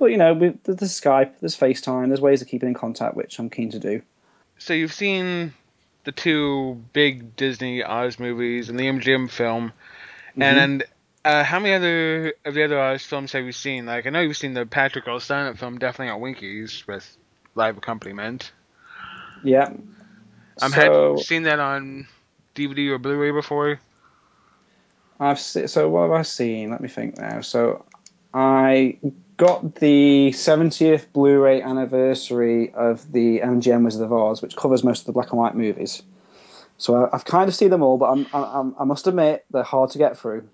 But 0.00 0.12
you 0.12 0.16
know, 0.16 0.32
we, 0.32 0.48
there's 0.64 0.98
Skype, 0.98 1.32
there's 1.40 1.56
FaceTime, 1.56 2.08
there's 2.08 2.22
ways 2.22 2.40
of 2.40 2.48
keeping 2.48 2.70
in 2.70 2.74
contact, 2.74 3.14
which 3.14 3.38
I'm 3.38 3.50
keen 3.50 3.70
to 3.72 3.78
do. 3.78 4.00
So 4.56 4.72
you've 4.72 4.94
seen 4.94 5.52
the 6.04 6.12
two 6.12 6.82
big 6.94 7.36
Disney 7.36 7.84
Oz 7.84 8.18
movies 8.18 8.70
and 8.70 8.80
the 8.80 8.84
MGM 8.84 9.30
film, 9.30 9.72
mm-hmm. 10.30 10.42
and 10.42 10.84
uh, 11.22 11.44
how 11.44 11.60
many 11.60 11.74
other 11.74 12.32
of 12.46 12.54
the 12.54 12.64
other 12.64 12.80
Oz 12.80 13.02
films 13.02 13.32
have 13.32 13.44
you 13.44 13.52
seen? 13.52 13.84
Like 13.84 14.06
I 14.06 14.10
know 14.10 14.20
you've 14.20 14.38
seen 14.38 14.54
the 14.54 14.64
Patrick. 14.64 15.04
Steinert 15.04 15.58
film, 15.58 15.78
definitely 15.78 16.12
on 16.12 16.20
Winkies 16.22 16.86
with 16.86 17.16
live 17.54 17.76
accompaniment. 17.76 18.52
Yeah. 19.44 19.68
Um, 20.62 20.70
so, 20.72 20.80
have 20.80 20.92
you 21.18 21.22
seen 21.22 21.42
that 21.42 21.60
on 21.60 22.08
DVD 22.54 22.88
or 22.88 22.98
Blu-ray 22.98 23.32
before? 23.32 23.78
I've 25.18 25.38
se- 25.38 25.66
so 25.66 25.90
what 25.90 26.02
have 26.04 26.12
I 26.12 26.22
seen? 26.22 26.70
Let 26.70 26.80
me 26.80 26.88
think 26.88 27.18
now. 27.18 27.42
So 27.42 27.84
I 28.32 28.96
got 29.40 29.76
the 29.76 30.32
70th 30.32 31.06
Blu-ray 31.14 31.62
anniversary 31.62 32.74
of 32.74 33.10
the 33.10 33.40
MGM 33.40 33.86
Wizard 33.86 34.02
of 34.02 34.12
Oz, 34.12 34.42
which 34.42 34.54
covers 34.54 34.84
most 34.84 35.00
of 35.00 35.06
the 35.06 35.12
black 35.12 35.30
and 35.30 35.38
white 35.38 35.56
movies. 35.56 36.02
So 36.76 37.06
I, 37.06 37.16
have 37.16 37.24
kind 37.24 37.48
of 37.48 37.54
seen 37.54 37.70
them 37.70 37.82
all, 37.82 37.96
but 37.96 38.10
I'm, 38.10 38.26
I'm, 38.34 38.74
i 38.78 38.84
must 38.84 39.06
admit 39.06 39.46
they're 39.50 39.62
hard 39.62 39.90
to 39.92 39.98
get 39.98 40.18
through, 40.18 40.46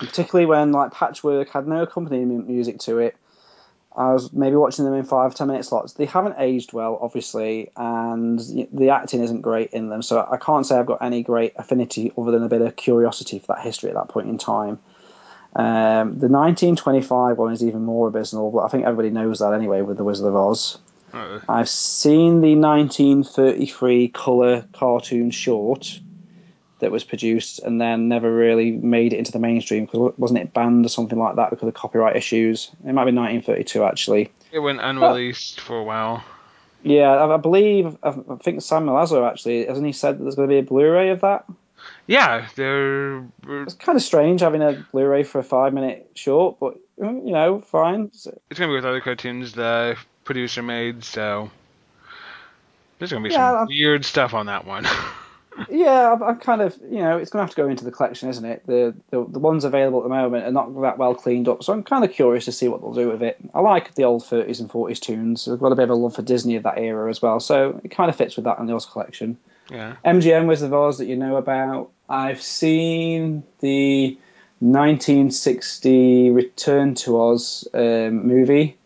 and 0.00 0.08
particularly 0.08 0.46
when 0.46 0.72
like 0.72 0.90
Patchwork 0.92 1.50
had 1.50 1.68
no 1.68 1.82
accompaniment 1.82 2.48
music 2.48 2.80
to 2.80 2.98
it. 2.98 3.16
I 3.96 4.12
was 4.12 4.32
maybe 4.32 4.56
watching 4.56 4.84
them 4.84 4.94
in 4.94 5.04
five 5.04 5.36
ten 5.36 5.46
minute 5.46 5.64
slots. 5.64 5.92
They 5.92 6.06
haven't 6.06 6.36
aged 6.38 6.72
well, 6.72 6.98
obviously, 7.00 7.70
and 7.76 8.40
the 8.72 8.90
acting 8.90 9.22
isn't 9.22 9.42
great 9.42 9.70
in 9.70 9.90
them. 9.90 10.02
So 10.02 10.26
I 10.28 10.38
can't 10.38 10.66
say 10.66 10.76
I've 10.76 10.86
got 10.86 11.02
any 11.02 11.22
great 11.22 11.52
affinity 11.56 12.10
other 12.18 12.32
than 12.32 12.42
a 12.42 12.48
bit 12.48 12.62
of 12.62 12.74
curiosity 12.74 13.38
for 13.38 13.54
that 13.54 13.60
history 13.60 13.90
at 13.90 13.94
that 13.94 14.08
point 14.08 14.28
in 14.28 14.38
time. 14.38 14.80
Um, 15.54 16.18
the 16.18 16.28
1925 16.28 17.36
one 17.36 17.52
is 17.52 17.62
even 17.62 17.84
more 17.84 18.08
abysmal, 18.08 18.50
but 18.50 18.60
I 18.60 18.68
think 18.68 18.84
everybody 18.84 19.10
knows 19.10 19.40
that 19.40 19.52
anyway 19.52 19.82
with 19.82 19.98
The 19.98 20.04
Wizard 20.04 20.26
of 20.26 20.36
Oz. 20.36 20.78
Uh-oh. 21.12 21.42
I've 21.48 21.68
seen 21.68 22.40
the 22.40 22.56
1933 22.56 24.08
colour 24.08 24.66
cartoon 24.72 25.30
short 25.30 26.00
that 26.78 26.90
was 26.90 27.04
produced 27.04 27.60
and 27.60 27.80
then 27.80 28.08
never 28.08 28.34
really 28.34 28.72
made 28.72 29.12
it 29.12 29.18
into 29.18 29.30
the 29.30 29.38
mainstream 29.38 29.84
because 29.84 30.14
wasn't 30.16 30.40
it 30.40 30.52
banned 30.52 30.84
or 30.84 30.88
something 30.88 31.18
like 31.18 31.36
that 31.36 31.50
because 31.50 31.68
of 31.68 31.74
copyright 31.74 32.16
issues? 32.16 32.70
It 32.84 32.92
might 32.92 33.04
be 33.04 33.12
1932 33.12 33.84
actually. 33.84 34.32
It 34.50 34.58
went 34.58 34.80
unreleased 34.80 35.60
for 35.60 35.78
a 35.78 35.84
while. 35.84 36.24
Yeah, 36.82 37.10
I, 37.10 37.34
I 37.34 37.36
believe 37.36 37.96
I 38.02 38.10
think 38.42 38.62
Sam 38.62 38.86
Milazzo 38.86 39.28
actually 39.30 39.66
hasn't 39.66 39.86
he 39.86 39.92
said 39.92 40.18
that 40.18 40.24
there's 40.24 40.34
going 40.34 40.48
to 40.48 40.52
be 40.52 40.58
a 40.58 40.62
Blu-ray 40.62 41.10
of 41.10 41.20
that? 41.20 41.44
Yeah, 42.06 42.48
they're. 42.56 43.24
It's 43.46 43.74
kind 43.74 43.96
of 43.96 44.02
strange 44.02 44.40
having 44.40 44.62
a 44.62 44.84
Blu-ray 44.92 45.22
for 45.22 45.38
a 45.38 45.44
five-minute 45.44 46.10
short, 46.14 46.58
but 46.58 46.74
mm, 46.98 47.26
you 47.26 47.32
know, 47.32 47.60
fine. 47.60 48.10
It's 48.12 48.26
gonna 48.54 48.70
be 48.70 48.74
with 48.74 48.84
other 48.84 49.00
cartoons 49.00 49.52
the 49.52 49.96
producer 50.24 50.62
made, 50.62 51.04
so 51.04 51.50
there's 52.98 53.12
gonna 53.12 53.24
be 53.24 53.32
yeah, 53.32 53.50
some 53.50 53.58
I'm... 53.58 53.66
weird 53.66 54.04
stuff 54.04 54.34
on 54.34 54.46
that 54.46 54.66
one. 54.66 54.86
yeah, 55.70 56.12
I'm, 56.12 56.22
I'm, 56.22 56.38
kind 56.38 56.62
of, 56.62 56.76
you 56.90 56.98
know, 56.98 57.18
it's 57.18 57.30
gonna 57.30 57.44
have 57.44 57.50
to 57.50 57.56
go 57.56 57.68
into 57.68 57.84
the 57.84 57.90
collection, 57.90 58.28
isn't 58.28 58.44
it? 58.44 58.66
The, 58.66 58.94
the 59.10 59.24
the 59.28 59.38
ones 59.38 59.64
available 59.64 60.00
at 60.00 60.04
the 60.04 60.08
moment 60.08 60.46
are 60.46 60.52
not 60.52 60.74
that 60.82 60.98
well 60.98 61.14
cleaned 61.14 61.48
up, 61.48 61.62
so 61.62 61.72
I'm 61.72 61.82
kind 61.82 62.04
of 62.04 62.12
curious 62.12 62.44
to 62.46 62.52
see 62.52 62.68
what 62.68 62.80
they'll 62.80 62.92
do 62.92 63.08
with 63.08 63.22
it. 63.22 63.38
I 63.54 63.60
like 63.60 63.94
the 63.94 64.04
old 64.04 64.22
30s 64.22 64.60
and 64.60 64.68
40s 64.68 65.00
tunes. 65.00 65.48
I've 65.48 65.60
got 65.60 65.72
a 65.72 65.76
bit 65.76 65.84
of 65.84 65.90
a 65.90 65.94
love 65.94 66.14
for 66.14 66.22
Disney 66.22 66.56
of 66.56 66.64
that 66.64 66.78
era 66.78 67.08
as 67.08 67.22
well, 67.22 67.40
so 67.40 67.80
it 67.84 67.90
kind 67.90 68.08
of 68.08 68.16
fits 68.16 68.36
with 68.36 68.44
that 68.44 68.58
in 68.58 68.66
the 68.66 68.74
Oz 68.74 68.86
collection. 68.86 69.38
Yeah. 69.70 69.96
MGM 70.04 70.46
Wizard 70.46 70.68
of 70.68 70.74
Oz 70.74 70.98
that 70.98 71.06
you 71.06 71.16
know 71.16 71.36
about. 71.36 71.90
I've 72.08 72.42
seen 72.42 73.44
the 73.60 74.18
1960 74.60 76.30
Return 76.30 76.94
to 76.94 77.20
Oz 77.20 77.66
um, 77.74 78.26
movie. 78.26 78.76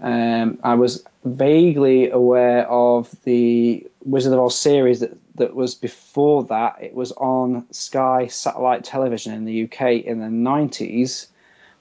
Um, 0.00 0.58
I 0.62 0.74
was 0.74 1.04
vaguely 1.24 2.10
aware 2.10 2.68
of 2.68 3.10
the 3.24 3.86
Wizard 4.04 4.32
of 4.32 4.40
Oz 4.40 4.56
series 4.56 5.00
that, 5.00 5.16
that 5.36 5.54
was 5.54 5.74
before 5.74 6.44
that. 6.44 6.76
It 6.80 6.94
was 6.94 7.12
on 7.12 7.66
Sky 7.72 8.28
satellite 8.28 8.84
television 8.84 9.34
in 9.34 9.44
the 9.44 9.64
UK 9.64 10.04
in 10.04 10.20
the 10.20 10.26
90s, 10.26 11.26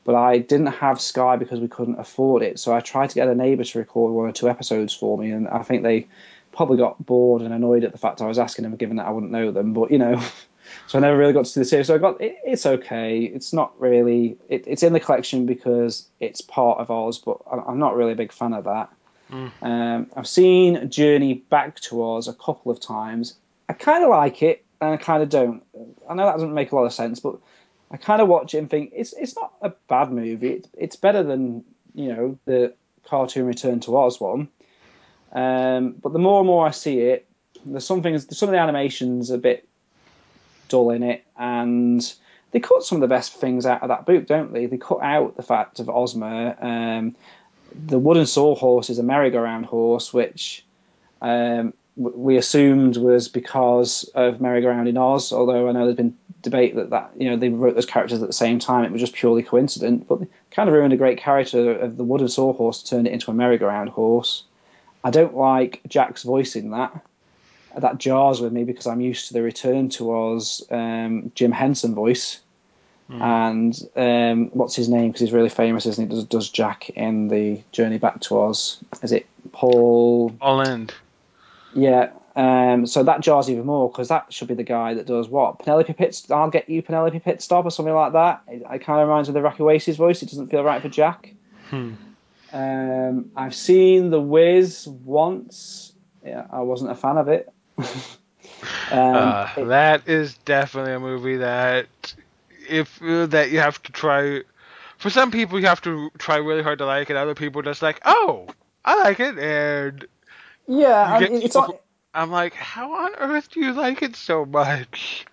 but 0.04 0.16
I 0.16 0.40
didn't 0.40 0.68
have 0.68 1.00
Sky 1.00 1.36
because 1.36 1.60
we 1.60 1.68
couldn't 1.68 2.00
afford 2.00 2.42
it. 2.42 2.60
So 2.60 2.74
I 2.74 2.80
tried 2.80 3.10
to 3.10 3.16
get 3.16 3.28
a 3.28 3.36
neighbour 3.36 3.64
to 3.66 3.80
record 3.80 4.14
one 4.14 4.30
or 4.30 4.32
two 4.32 4.50
episodes 4.50 4.94
for 4.94 5.18
me, 5.18 5.32
and 5.32 5.48
I 5.48 5.64
think 5.64 5.84
they 5.84 6.08
probably 6.58 6.78
got 6.78 7.05
bored 7.05 7.43
and 7.43 7.53
annoyed 7.53 7.84
at 7.84 7.91
the 7.91 7.97
fact 7.97 8.20
I 8.20 8.26
was 8.26 8.39
asking 8.39 8.64
them, 8.64 8.76
given 8.76 8.97
that 8.97 9.05
I 9.05 9.12
wouldn't 9.12 9.32
know 9.32 9.51
them. 9.51 9.74
But 9.74 9.91
you 9.91 9.99
know, 9.99 10.22
so 10.88 10.97
I 10.97 11.01
never 11.01 11.16
really 11.16 11.32
got 11.32 11.45
to 11.45 11.51
see 11.51 11.62
the 11.62 11.66
series. 11.66 11.88
So 11.88 11.95
I 11.95 11.99
got 11.99 12.20
it, 12.20 12.36
it's 12.43 12.66
okay. 12.66 13.22
It's 13.22 13.53
not 13.53 13.80
really. 13.80 14.38
It, 14.49 14.66
it's 14.68 14.84
in 14.84 14.91
the 14.91 14.99
collection 14.99 15.45
because 15.45 16.08
it's 16.20 16.41
part 16.41 16.80
of 16.80 16.91
Oz, 16.91 17.20
but 17.20 17.38
I'm 17.49 17.80
not 17.80 17.95
really 17.95 18.12
a 18.12 18.16
big 18.16 18.34
fan 18.34 18.53
of 18.53 18.66
that. 18.66 18.91
Mm. 19.32 19.51
Um, 19.62 20.12
I've 20.16 20.28
seen 20.28 20.89
Journey 20.89 21.36
Back 21.36 21.80
to 21.82 22.03
Oz 22.03 22.28
a 22.28 22.34
couple 22.34 22.72
of 22.72 22.80
times. 22.80 23.36
I 23.70 23.74
kind 23.74 24.03
of 24.03 24.10
like 24.10 24.41
it, 24.41 24.66
and 24.82 24.91
I 24.91 24.97
kind 24.97 25.22
of 25.22 25.30
don't. 25.30 25.64
I 26.10 26.16
know 26.16 26.26
that 26.26 26.34
doesn't 26.34 26.53
make 26.53 26.72
a 26.72 26.76
lot 26.76 26.86
of 26.86 26.93
sense, 26.93 27.20
but 27.20 27.38
I 27.91 27.97
kind 27.97 28.22
of 28.22 28.28
watch 28.28 28.55
it 28.55 28.58
and 28.58 28.70
think 28.70 28.93
it's 28.95 29.14
it's 29.14 29.36
not 29.36 29.53
a 29.62 29.70
bad 29.88 30.12
movie. 30.12 30.53
It's, 30.53 30.70
it's 30.76 30.95
better 30.95 31.22
than 31.22 31.64
you 31.93 32.14
know 32.14 32.39
the 32.45 32.74
cartoon 33.05 33.45
Return 33.45 33.80
to 33.82 33.95
Oz 33.95 34.20
one. 34.20 34.49
Um, 35.34 35.95
but 36.01 36.13
the 36.13 36.19
more 36.19 36.39
and 36.39 36.47
more 36.47 36.65
I 36.65 36.71
see 36.71 36.99
it, 36.99 37.28
there's 37.65 37.86
some 37.86 38.01
things, 38.01 38.38
some 38.38 38.49
of 38.49 38.53
the 38.53 38.59
animations 38.59 39.32
are 39.32 39.36
a 39.36 39.39
bit 39.39 39.67
dull 40.69 40.89
in 40.91 41.03
it, 41.03 41.25
and 41.38 42.13
they 42.51 42.59
cut 42.59 42.84
some 42.84 42.97
of 42.97 43.01
the 43.01 43.13
best 43.13 43.34
things 43.34 43.65
out 43.65 43.82
of 43.82 43.89
that 43.89 44.05
book, 44.05 44.25
don't 44.25 44.53
they? 44.53 44.65
They 44.65 44.78
cut 44.78 45.01
out 45.01 45.36
the 45.36 45.43
fact 45.43 45.80
of 45.80 45.89
Ozma. 45.89 46.55
Um, 46.59 47.15
the 47.88 47.99
wooden 47.99 48.25
sawhorse 48.25 48.89
is 48.89 48.99
a 48.99 49.03
merry-go-round 49.03 49.65
horse, 49.65 50.13
which 50.13 50.65
um, 51.21 51.73
we 51.97 52.38
assumed 52.38 52.97
was 52.97 53.28
because 53.28 54.09
of 54.15 54.39
merry-go-round 54.39 54.88
in 54.88 54.97
Oz. 54.97 55.34
Although 55.34 55.67
I 55.67 55.71
know 55.73 55.86
there's 55.86 55.97
been 55.97 56.17
debate 56.43 56.75
that 56.75 56.91
that 56.91 57.11
you 57.17 57.30
know 57.30 57.36
they 57.36 57.49
wrote 57.49 57.75
those 57.75 57.86
characters 57.86 58.21
at 58.21 58.28
the 58.28 58.34
same 58.34 58.59
time. 58.59 58.86
It 58.86 58.91
was 58.91 59.01
just 59.01 59.13
purely 59.13 59.43
coincident, 59.43 60.07
but 60.07 60.19
kind 60.51 60.69
of 60.69 60.73
ruined 60.73 60.93
a 60.93 60.97
great 60.97 61.17
character 61.17 61.73
of 61.73 61.97
the 61.97 62.03
wooden 62.03 62.30
sawhorse, 62.30 62.84
turned 62.84 63.07
it 63.07 63.13
into 63.13 63.32
a 63.32 63.34
merry-go-round 63.34 63.89
horse. 63.89 64.43
I 65.08 65.10
don't 65.10 65.38
like 65.38 65.80
Jack's 65.88 66.24
voice 66.24 66.58
in 66.58 66.72
that. 66.72 67.01
That 67.78 67.97
jars 67.97 68.41
with 68.41 68.51
me 68.51 68.66
because 68.66 68.88
I'm 68.88 68.99
used 68.99 69.30
to 69.30 69.34
the 69.34 69.41
Return 69.41 69.88
to 69.91 70.14
Oz 70.14 70.66
um, 70.70 71.32
Jim 71.34 71.53
Henson 71.53 71.95
voice. 71.95 72.41
Mm. 73.10 73.22
And 73.22 73.89
um, 73.95 74.49
what's 74.49 74.76
his 74.76 74.89
name? 74.89 75.12
Because 75.12 75.22
he's 75.22 75.32
really 75.32 75.47
famous, 75.47 75.86
isn't 75.86 76.10
he? 76.10 76.14
Does, 76.14 76.26
does 76.26 76.49
Jack 76.49 76.89
in 76.89 77.30
the 77.30 77.62
Journey 77.72 77.99
Back 77.99 78.20
to 78.22 78.38
Oz? 78.38 78.80
Is 79.01 79.14
it 79.14 79.26
Paul? 79.53 80.36
Holland. 80.41 80.93
Yeah. 81.74 82.10
Um, 82.36 82.86
so 82.86 83.01
that 83.03 83.22
jars 83.22 83.49
even 83.49 83.66
more 83.66 83.89
because 83.89 84.10
that 84.10 84.34
should 84.34 84.49
be 84.49 84.55
the 84.55 84.64
guy 84.64 84.93
that 84.93 85.05
does 85.05 85.30
what? 85.30 85.60
Penelope 85.60 85.93
Pit. 85.93 86.22
I'll 86.30 86.49
get 86.49 86.68
you 86.68 86.82
Penelope 86.82 87.22
Pitstop 87.22 87.64
or 87.64 87.72
something 87.72 87.95
like 87.95 88.12
that. 88.12 88.41
It, 88.49 88.62
it 88.70 88.80
kind 88.80 88.99
of 88.99 89.08
reminds 89.08 89.30
me 89.30 89.32
of 89.32 89.36
the 89.36 89.41
Rocky 89.41 89.64
Oasis 89.64 89.95
voice. 89.95 90.22
It 90.22 90.30
doesn't 90.30 90.51
feel 90.51 90.66
right 90.66 90.82
for 90.82 90.89
Jack. 90.89 91.34
Hmm. 91.70 91.93
Um, 92.54 93.32
I've 93.36 93.56
seen 93.56 94.10
The 94.10 94.22
Wiz 94.22 94.88
once. 94.88 95.93
Yeah, 96.26 96.45
I 96.52 96.62
wasn't 96.62 96.91
a 96.91 96.95
fan 96.95 97.18
of 97.18 97.28
it. 97.28 97.52
um, 97.78 97.88
uh, 98.91 99.50
it, 99.58 99.66
that 99.66 100.08
is 100.08 100.36
definitely 100.39 100.93
a 100.93 101.00
movie 101.00 101.38
that 101.38 101.88
if 102.70 103.02
uh, 103.02 103.26
that 103.28 103.52
you 103.52 103.60
have 103.60 103.82
to 103.84 103.91
try. 103.91 104.41
For 104.98 105.10
some 105.10 105.30
people, 105.30 105.60
you 105.60 105.68
have 105.68 105.82
to 105.82 106.10
try 106.18 106.38
really 106.38 106.64
hard 106.64 106.80
to 106.80 106.86
like 106.86 107.10
it. 107.10 107.16
Other 107.16 107.36
people 107.36 107.62
just 107.62 107.82
like, 107.82 108.02
oh, 108.06 108.48
I 108.84 109.04
like 109.04 109.20
it, 109.20 109.38
and 109.38 110.06
yeah, 110.68 111.04
I 111.04 111.20
mean, 111.20 111.41
it's. 111.41 111.56
I'm 112.14 112.32
like, 112.32 112.54
how 112.56 112.91
on 112.93 113.14
earth 113.16 113.52
do 113.52 113.60
you 113.60 113.74
like 113.74 114.02
it 114.02 114.16
so 114.16 114.43
much? 114.45 115.26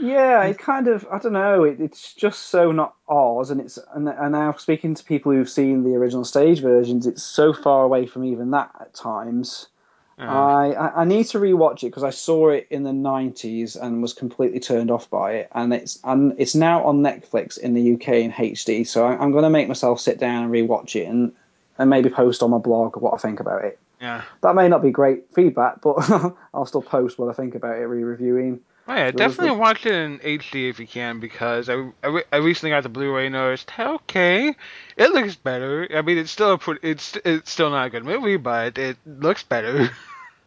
Yeah, 0.00 0.44
it 0.44 0.58
kind 0.58 0.88
of 0.88 1.06
I 1.12 1.18
don't 1.18 1.34
know. 1.34 1.64
It, 1.64 1.80
it's 1.80 2.14
just 2.14 2.46
so 2.46 2.72
not 2.72 2.94
ours, 3.08 3.50
and 3.50 3.60
it's 3.60 3.78
and, 3.94 4.08
and 4.08 4.32
now 4.32 4.52
speaking 4.54 4.94
to 4.94 5.04
people 5.04 5.32
who've 5.32 5.48
seen 5.48 5.84
the 5.84 5.94
original 5.94 6.24
stage 6.24 6.60
versions, 6.60 7.06
it's 7.06 7.22
so 7.22 7.52
far 7.52 7.84
away 7.84 8.06
from 8.06 8.24
even 8.24 8.50
that 8.52 8.70
at 8.80 8.94
times. 8.94 9.68
Uh. 10.18 10.22
I, 10.22 10.72
I, 10.72 11.00
I 11.00 11.04
need 11.04 11.26
to 11.28 11.38
rewatch 11.38 11.82
it 11.82 11.86
because 11.86 12.02
I 12.02 12.10
saw 12.10 12.48
it 12.48 12.66
in 12.70 12.82
the 12.82 12.92
'90s 12.92 13.80
and 13.80 14.00
was 14.00 14.14
completely 14.14 14.60
turned 14.60 14.90
off 14.90 15.08
by 15.10 15.32
it, 15.32 15.48
and 15.52 15.72
it's 15.74 15.98
and 16.02 16.34
it's 16.38 16.54
now 16.54 16.82
on 16.84 17.02
Netflix 17.02 17.58
in 17.58 17.74
the 17.74 17.94
UK 17.94 18.08
in 18.08 18.32
HD. 18.32 18.86
So 18.86 19.06
I, 19.06 19.16
I'm 19.18 19.32
going 19.32 19.44
to 19.44 19.50
make 19.50 19.68
myself 19.68 20.00
sit 20.00 20.18
down 20.18 20.44
and 20.44 20.52
rewatch 20.52 20.96
it 20.96 21.08
and 21.08 21.32
and 21.78 21.90
maybe 21.90 22.08
post 22.08 22.42
on 22.42 22.50
my 22.50 22.58
blog 22.58 22.96
what 22.96 23.14
I 23.14 23.18
think 23.18 23.40
about 23.40 23.64
it. 23.64 23.78
Yeah, 24.00 24.22
that 24.40 24.54
may 24.54 24.68
not 24.68 24.80
be 24.82 24.90
great 24.90 25.34
feedback, 25.34 25.82
but 25.82 25.96
I'll 26.54 26.66
still 26.66 26.82
post 26.82 27.18
what 27.18 27.28
I 27.28 27.34
think 27.34 27.54
about 27.54 27.76
it, 27.76 27.84
re-reviewing. 27.84 28.60
Oh 28.90 28.94
yeah, 28.94 29.12
definitely 29.12 29.56
watch 29.56 29.86
it 29.86 29.92
in 29.92 30.18
HD 30.18 30.68
if 30.68 30.80
you 30.80 30.86
can 30.86 31.20
because 31.20 31.68
I, 31.68 31.90
I, 32.02 32.24
I 32.32 32.36
recently 32.38 32.70
got 32.70 32.82
the 32.82 32.88
Blu-ray 32.88 33.26
and 33.26 33.34
noticed 33.34 33.70
okay, 33.78 34.56
it 34.96 35.10
looks 35.12 35.36
better. 35.36 35.86
I 35.94 36.02
mean, 36.02 36.18
it's 36.18 36.32
still 36.32 36.54
a 36.54 36.76
it's 36.82 37.16
it's 37.24 37.52
still 37.52 37.70
not 37.70 37.86
a 37.86 37.90
good 37.90 38.04
movie, 38.04 38.36
but 38.36 38.78
it 38.78 38.96
looks 39.06 39.42
better. 39.42 39.90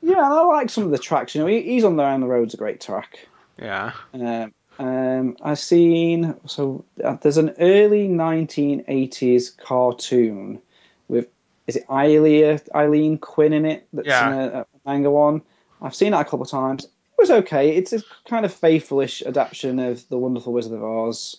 Yeah, 0.06 0.18
and 0.18 0.34
I 0.34 0.42
like 0.42 0.70
some 0.70 0.84
of 0.84 0.92
the 0.92 0.98
tracks. 0.98 1.34
You 1.34 1.40
know, 1.40 1.48
he, 1.48 1.62
he's 1.62 1.86
on 1.86 1.96
there 1.96 2.08
on 2.08 2.20
the 2.20 2.28
road's 2.28 2.54
a 2.54 2.58
great 2.58 2.82
track. 2.82 3.26
Yeah. 3.58 3.94
Um, 4.14 4.54
um, 4.78 5.38
I've 5.42 5.60
seen 5.60 6.36
so 6.46 6.84
uh, 7.02 7.16
there's 7.22 7.38
an 7.38 7.56
early 7.58 8.10
1980s 8.10 9.56
cartoon 9.56 10.62
with 11.08 11.30
is 11.68 11.78
it 11.78 11.86
Aileen 11.90 12.60
Aileen 12.76 13.18
Quinn 13.18 13.54
in 13.54 13.66
it 13.66 13.88
that's 13.94 14.10
yeah. 14.10 14.28
in 14.28 14.34
a, 14.34 14.60
a 14.60 14.66
manga 14.86 15.10
one. 15.10 15.42
I've 15.82 15.96
seen 15.96 16.12
that 16.12 16.20
a 16.20 16.26
couple 16.26 16.42
of 16.42 16.50
times 16.50 16.86
was 17.24 17.32
okay. 17.32 17.70
It's 17.70 17.94
a 17.94 18.02
kind 18.28 18.46
of 18.46 18.54
faithfulish 18.54 19.26
adaptation 19.26 19.80
of 19.80 20.06
The 20.10 20.18
Wonderful 20.18 20.52
Wizard 20.52 20.74
of 20.74 20.84
Oz. 20.84 21.38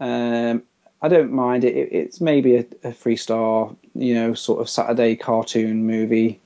Um, 0.00 0.62
I 1.02 1.08
don't 1.08 1.30
mind 1.30 1.62
it. 1.64 1.76
it 1.76 1.92
it's 1.92 2.22
maybe 2.22 2.56
a, 2.56 2.64
a 2.84 2.92
three 2.92 3.16
star, 3.16 3.70
you 3.94 4.14
know, 4.14 4.32
sort 4.32 4.62
of 4.62 4.70
Saturday 4.70 5.16
cartoon 5.16 5.86
movie. 5.86 6.40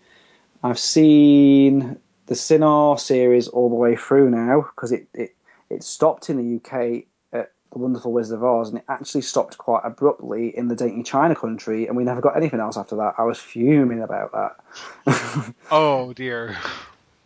I've 0.65 0.81
seen 0.81 1.99
the 2.27 2.35
Cinar 2.35 2.99
series 2.99 3.47
all 3.47 3.69
the 3.69 3.77
way 3.77 3.95
through 3.95 4.31
now 4.31 4.63
because 4.75 4.91
it, 4.91 5.07
it, 5.15 5.37
it 5.71 5.85
stopped 5.85 6.29
in 6.29 6.37
the 6.39 6.57
UK 6.57 7.05
at 7.33 7.53
The 7.71 7.79
Wonderful 7.79 8.13
Wizard 8.13 8.39
of 8.39 8.45
Oz 8.45 8.71
and 8.71 8.79
it 8.79 8.85
actually 8.89 9.23
stopped 9.23 9.57
quite 9.57 9.83
abruptly 9.85 10.57
in 10.57 10.67
the 10.67 10.75
dainty 10.75 11.05
China 11.05 11.37
country 11.37 11.87
and 11.87 11.97
we 11.97 12.03
never 12.03 12.21
got 12.21 12.37
anything 12.37 12.59
else 12.59 12.77
after 12.77 12.97
that. 12.97 13.15
I 13.19 13.23
was 13.23 13.39
fuming 13.39 14.03
about 14.03 14.33
that. 14.33 15.55
oh 15.71 16.13
dear 16.13 16.57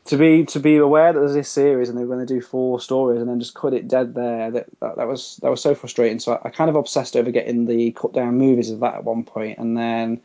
to 0.08 0.16
be 0.16 0.44
to 0.46 0.58
be 0.58 0.76
aware 0.76 1.12
that 1.12 1.18
there's 1.18 1.34
this 1.34 1.50
series 1.50 1.90
and 1.90 1.98
they 1.98 2.02
were 2.02 2.14
going 2.14 2.26
to 2.26 2.34
do 2.34 2.40
four 2.40 2.80
stories 2.80 3.20
and 3.20 3.28
then 3.28 3.38
just 3.38 3.54
cut 3.54 3.74
it 3.74 3.88
dead 3.88 4.14
there 4.14 4.50
that 4.50 4.66
that, 4.80 4.96
that 4.96 5.06
was 5.06 5.38
that 5.42 5.50
was 5.50 5.60
so 5.60 5.74
frustrating. 5.74 6.18
So 6.18 6.32
I, 6.32 6.48
I, 6.48 6.50
kind 6.50 6.70
of 6.70 6.76
obsessed 6.76 7.14
over 7.14 7.30
getting 7.30 7.66
the 7.66 7.90
cut 7.92 8.14
down 8.14 8.38
movies 8.38 8.70
of 8.70 8.80
that 8.80 8.94
at 8.94 9.04
one 9.04 9.22
point 9.22 9.58
and 9.58 9.76
then 9.76 10.20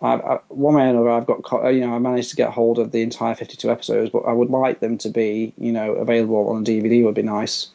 I, 0.00 0.14
I, 0.14 0.38
one 0.48 0.74
way 0.74 0.84
or 0.84 0.88
another 0.88 1.10
I've 1.10 1.26
got 1.26 1.68
you 1.74 1.80
know 1.80 1.94
I 1.94 1.98
managed 1.98 2.30
to 2.30 2.36
get 2.36 2.50
hold 2.50 2.78
of 2.78 2.92
the 2.92 3.02
entire 3.02 3.34
52 3.34 3.70
episodes 3.70 4.10
but 4.10 4.20
I 4.20 4.32
would 4.32 4.48
like 4.48 4.80
them 4.80 4.96
to 4.98 5.10
be 5.10 5.52
you 5.58 5.72
know 5.72 5.92
available 5.92 6.48
on 6.48 6.64
DVD 6.64 7.04
would 7.04 7.14
be 7.14 7.22
nice 7.22 7.68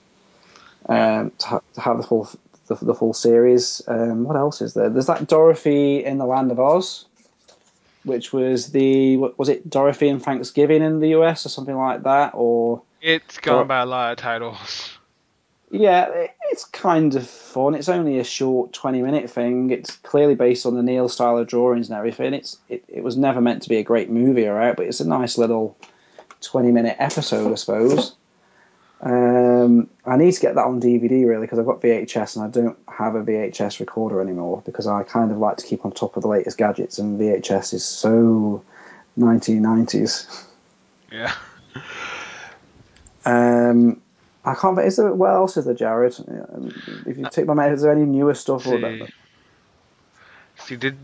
um, 0.89 1.31
to, 1.37 1.47
ha- 1.47 1.61
to 1.75 1.81
have 1.81 1.97
the 1.97 2.03
full 2.03 2.27
the, 2.67 2.75
the 2.81 2.95
full 2.95 3.13
series. 3.13 3.83
Um, 3.87 4.23
what 4.23 4.35
else 4.35 4.61
is 4.61 4.73
there? 4.73 4.89
There's 4.89 5.05
that 5.05 5.27
Dorothy 5.27 6.03
in 6.03 6.17
the 6.17 6.25
Land 6.25 6.51
of 6.51 6.59
Oz 6.59 7.05
which 8.05 8.31
was 8.31 8.71
the 8.71 9.17
was 9.17 9.49
it 9.49 9.69
Dorothy 9.69 10.07
and 10.07 10.23
Thanksgiving 10.23 10.81
in 10.81 10.99
the 10.99 11.09
US 11.09 11.45
or 11.45 11.49
something 11.49 11.75
like 11.75 12.03
that, 12.03 12.31
or 12.33 12.81
it's 13.01 13.37
gone 13.39 13.63
or, 13.63 13.65
by 13.65 13.81
a 13.81 13.85
lot 13.85 14.11
of 14.11 14.17
titles. 14.17 14.91
Yeah, 15.71 16.27
it's 16.51 16.63
kind 16.65 17.15
of 17.15 17.27
fun. 17.27 17.75
It's 17.75 17.89
only 17.89 18.19
a 18.19 18.23
short 18.23 18.71
twenty 18.71 19.01
minute 19.01 19.29
thing. 19.29 19.71
It's 19.71 19.95
clearly 19.97 20.35
based 20.35 20.65
on 20.65 20.75
the 20.75 20.83
Neill 20.83 21.09
style 21.09 21.37
of 21.37 21.47
drawings 21.47 21.89
and 21.89 21.97
everything. 21.97 22.33
It's 22.33 22.57
it, 22.69 22.83
it 22.87 23.03
was 23.03 23.17
never 23.17 23.41
meant 23.41 23.63
to 23.63 23.69
be 23.69 23.77
a 23.77 23.83
great 23.83 24.09
movie, 24.09 24.47
alright, 24.47 24.75
but 24.75 24.85
it's 24.85 25.01
a 25.01 25.07
nice 25.07 25.37
little 25.37 25.75
twenty 26.41 26.71
minute 26.71 26.95
episode, 26.99 27.51
I 27.51 27.55
suppose. 27.55 28.15
Um, 29.05 29.87
I 30.03 30.17
need 30.17 30.31
to 30.31 30.41
get 30.41 30.55
that 30.55 30.65
on 30.65 30.81
DVD 30.81 31.27
really 31.27 31.41
because 31.41 31.59
I've 31.59 31.67
got 31.67 31.79
VHS 31.79 32.35
and 32.35 32.45
I 32.45 32.47
don't 32.49 32.75
have 32.87 33.13
a 33.13 33.21
VHS 33.21 33.79
recorder 33.79 34.19
anymore 34.19 34.63
because 34.65 34.87
I 34.87 35.03
kind 35.03 35.31
of 35.31 35.37
like 35.37 35.57
to 35.57 35.65
keep 35.65 35.85
on 35.85 35.91
top 35.91 36.17
of 36.17 36.23
the 36.23 36.27
latest 36.27 36.57
gadgets 36.57 36.97
and 36.97 37.21
VHS 37.21 37.75
is 37.75 37.85
so 37.85 38.63
1990s. 39.19 40.43
Yeah. 41.11 41.31
um, 43.25 44.01
I 44.43 44.55
can't. 44.55 44.79
Is 44.79 44.97
there 44.97 45.13
what 45.13 45.29
else 45.29 45.55
is 45.55 45.65
there, 45.65 45.75
Jared? 45.75 46.15
If 47.05 47.17
you 47.17 47.27
take 47.29 47.45
my 47.45 47.53
mind, 47.53 47.75
is 47.75 47.83
there 47.83 47.91
any 47.91 48.05
newer 48.05 48.33
stuff? 48.33 48.63
See, 48.63 48.73
or 48.73 48.79
that, 48.79 49.09
see, 50.57 50.77
did 50.77 50.97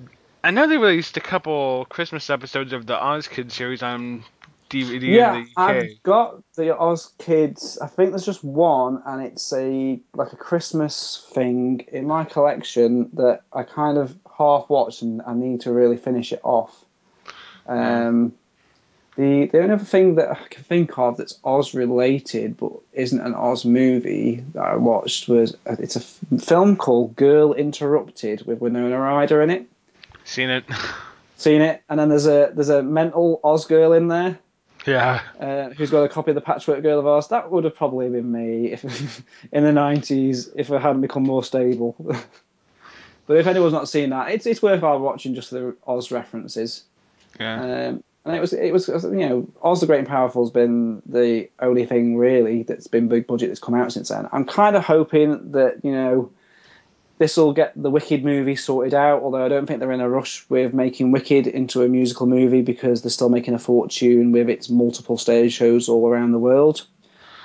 I 0.44 0.50
know 0.50 0.68
they 0.68 0.78
released 0.78 1.18
a 1.18 1.22
couple 1.22 1.86
Christmas 1.86 2.32
episodes 2.32 2.74
of 2.74 2.88
the 2.88 3.00
Oz 3.00 3.28
Kids 3.28 3.54
series 3.54 3.84
on 3.84 4.24
DVD 4.72 5.02
yeah, 5.02 5.36
in 5.36 5.44
the 5.44 5.62
UK. 5.62 5.70
I've 5.70 6.04
got 6.04 6.44
the 6.56 6.78
Oz 6.78 7.12
Kids. 7.18 7.78
I 7.82 7.88
think 7.88 8.12
there's 8.12 8.26
just 8.26 8.44
one, 8.44 9.04
and 9.06 9.22
it's 9.22 9.52
a 9.54 10.00
like 10.16 10.34
a 10.34 10.38
Christmas 10.38 11.28
thing 11.34 11.86
in 11.92 12.08
my 12.08 12.24
collection 12.24 13.10
that 13.14 13.42
I 13.54 13.64
kind 13.64 13.98
of 13.98 14.18
half 14.38 14.70
watched, 14.70 15.02
and 15.02 15.22
I 15.28 15.34
need 15.34 15.62
to 15.62 15.72
really 15.72 15.98
finish 15.98 16.32
it 16.32 16.40
off. 16.44 16.86
Um, 17.68 18.34
The 19.18 19.48
the 19.48 19.60
only 19.60 19.74
other 19.74 19.84
thing 19.84 20.16
that 20.16 20.32
I 20.32 20.48
can 20.50 20.64
think 20.64 20.98
of 20.98 21.18
that's 21.18 21.38
Oz 21.44 21.74
related 21.74 22.56
but 22.56 22.72
isn't 22.94 23.20
an 23.20 23.36
Oz 23.36 23.66
movie 23.66 24.44
that 24.54 24.64
I 24.64 24.76
watched 24.78 25.28
was 25.28 25.54
uh, 25.68 25.76
it's 25.80 25.98
a 25.98 26.00
film 26.40 26.78
called 26.78 27.18
Girl 27.18 27.54
Interrupted 27.54 28.48
with 28.48 28.62
Winona 28.62 28.98
Ryder 28.98 29.42
in 29.42 29.50
it. 29.50 29.68
Seen 30.24 30.50
it? 30.50 30.64
Seen 31.36 31.62
it, 31.62 31.84
and 31.90 32.00
then 32.00 32.08
there's 32.08 32.28
a 32.28 32.52
there's 32.54 32.70
a 32.70 32.82
mental 32.82 33.42
Oz 33.44 33.66
girl 33.66 33.94
in 33.94 34.08
there 34.08 34.40
yeah. 34.86 35.22
uh, 35.40 35.70
who's 35.70 35.90
got 35.90 36.04
a 36.04 36.10
copy 36.10 36.32
of 36.32 36.36
the 36.36 36.42
Patchwork 36.42 36.82
Girl 36.84 37.00
of 37.00 37.08
Oz. 37.08 37.30
That 37.30 37.52
would 37.52 37.64
have 37.64 37.76
probably 37.76 38.10
been 38.10 38.32
me 38.32 38.72
if 38.72 38.84
in 39.52 39.64
the 39.64 39.72
nineties 39.72 40.50
if 40.56 40.72
I 40.72 40.80
hadn't 40.80 41.02
become 41.02 41.24
more 41.24 41.44
stable. 41.44 41.96
but 43.28 43.38
if 43.38 43.48
anyone's 43.48 43.74
not 43.74 43.90
seen 43.90 44.10
that, 44.12 44.32
it's 44.32 44.46
it's 44.46 44.62
worthwhile 44.62 45.00
watching 45.00 45.36
just 45.36 45.52
the 45.52 45.76
Oz 45.88 46.12
references. 46.12 46.84
Yeah. 47.40 47.62
Um, 47.62 48.04
and 48.24 48.36
it 48.36 48.40
was 48.40 48.54
it 48.54 48.72
was 48.72 48.88
you 48.88 49.28
know 49.28 49.48
Oz 49.64 49.82
the 49.82 49.88
Great 49.88 50.00
and 50.00 50.08
Powerful 50.08 50.44
has 50.44 50.52
been 50.52 51.02
the 51.06 51.50
only 51.60 51.86
thing 51.86 52.18
really 52.18 52.64
that's 52.64 52.88
been 52.88 53.08
big 53.08 53.26
budget 53.26 53.50
that's 53.50 53.60
come 53.60 53.74
out 53.74 53.92
since 53.92 54.10
then. 54.10 54.28
I'm 54.32 54.46
kind 54.46 54.76
of 54.76 54.84
hoping 54.84 55.52
that 55.54 55.84
you 55.84 55.92
know 55.92 56.32
this 57.22 57.38
will 57.38 57.54
get 57.54 57.72
the 57.80 57.92
Wicked 57.92 58.26
movie 58.26 58.56
sorted 58.56 58.96
out. 58.96 59.22
Although 59.22 59.46
I 59.46 59.48
don't 59.48 59.68
think 59.68 59.80
they're 59.80 59.92
in 59.92 60.02
a 60.02 60.10
rush 60.10 60.44
with 60.50 60.74
making 60.74 61.12
Wicked 61.12 61.46
into 61.46 61.84
a 61.84 61.88
musical 61.88 62.26
movie 62.26 62.64
because 62.64 63.04
they're 63.04 63.12
still 63.12 63.30
making 63.30 63.54
a 63.54 63.60
fortune 63.60 64.32
with 64.32 64.50
its 64.50 64.70
multiple 64.70 65.20
stage 65.20 65.54
shows 65.54 65.88
all 65.88 66.10
around 66.10 66.32
the 66.32 66.40
world. 66.40 66.88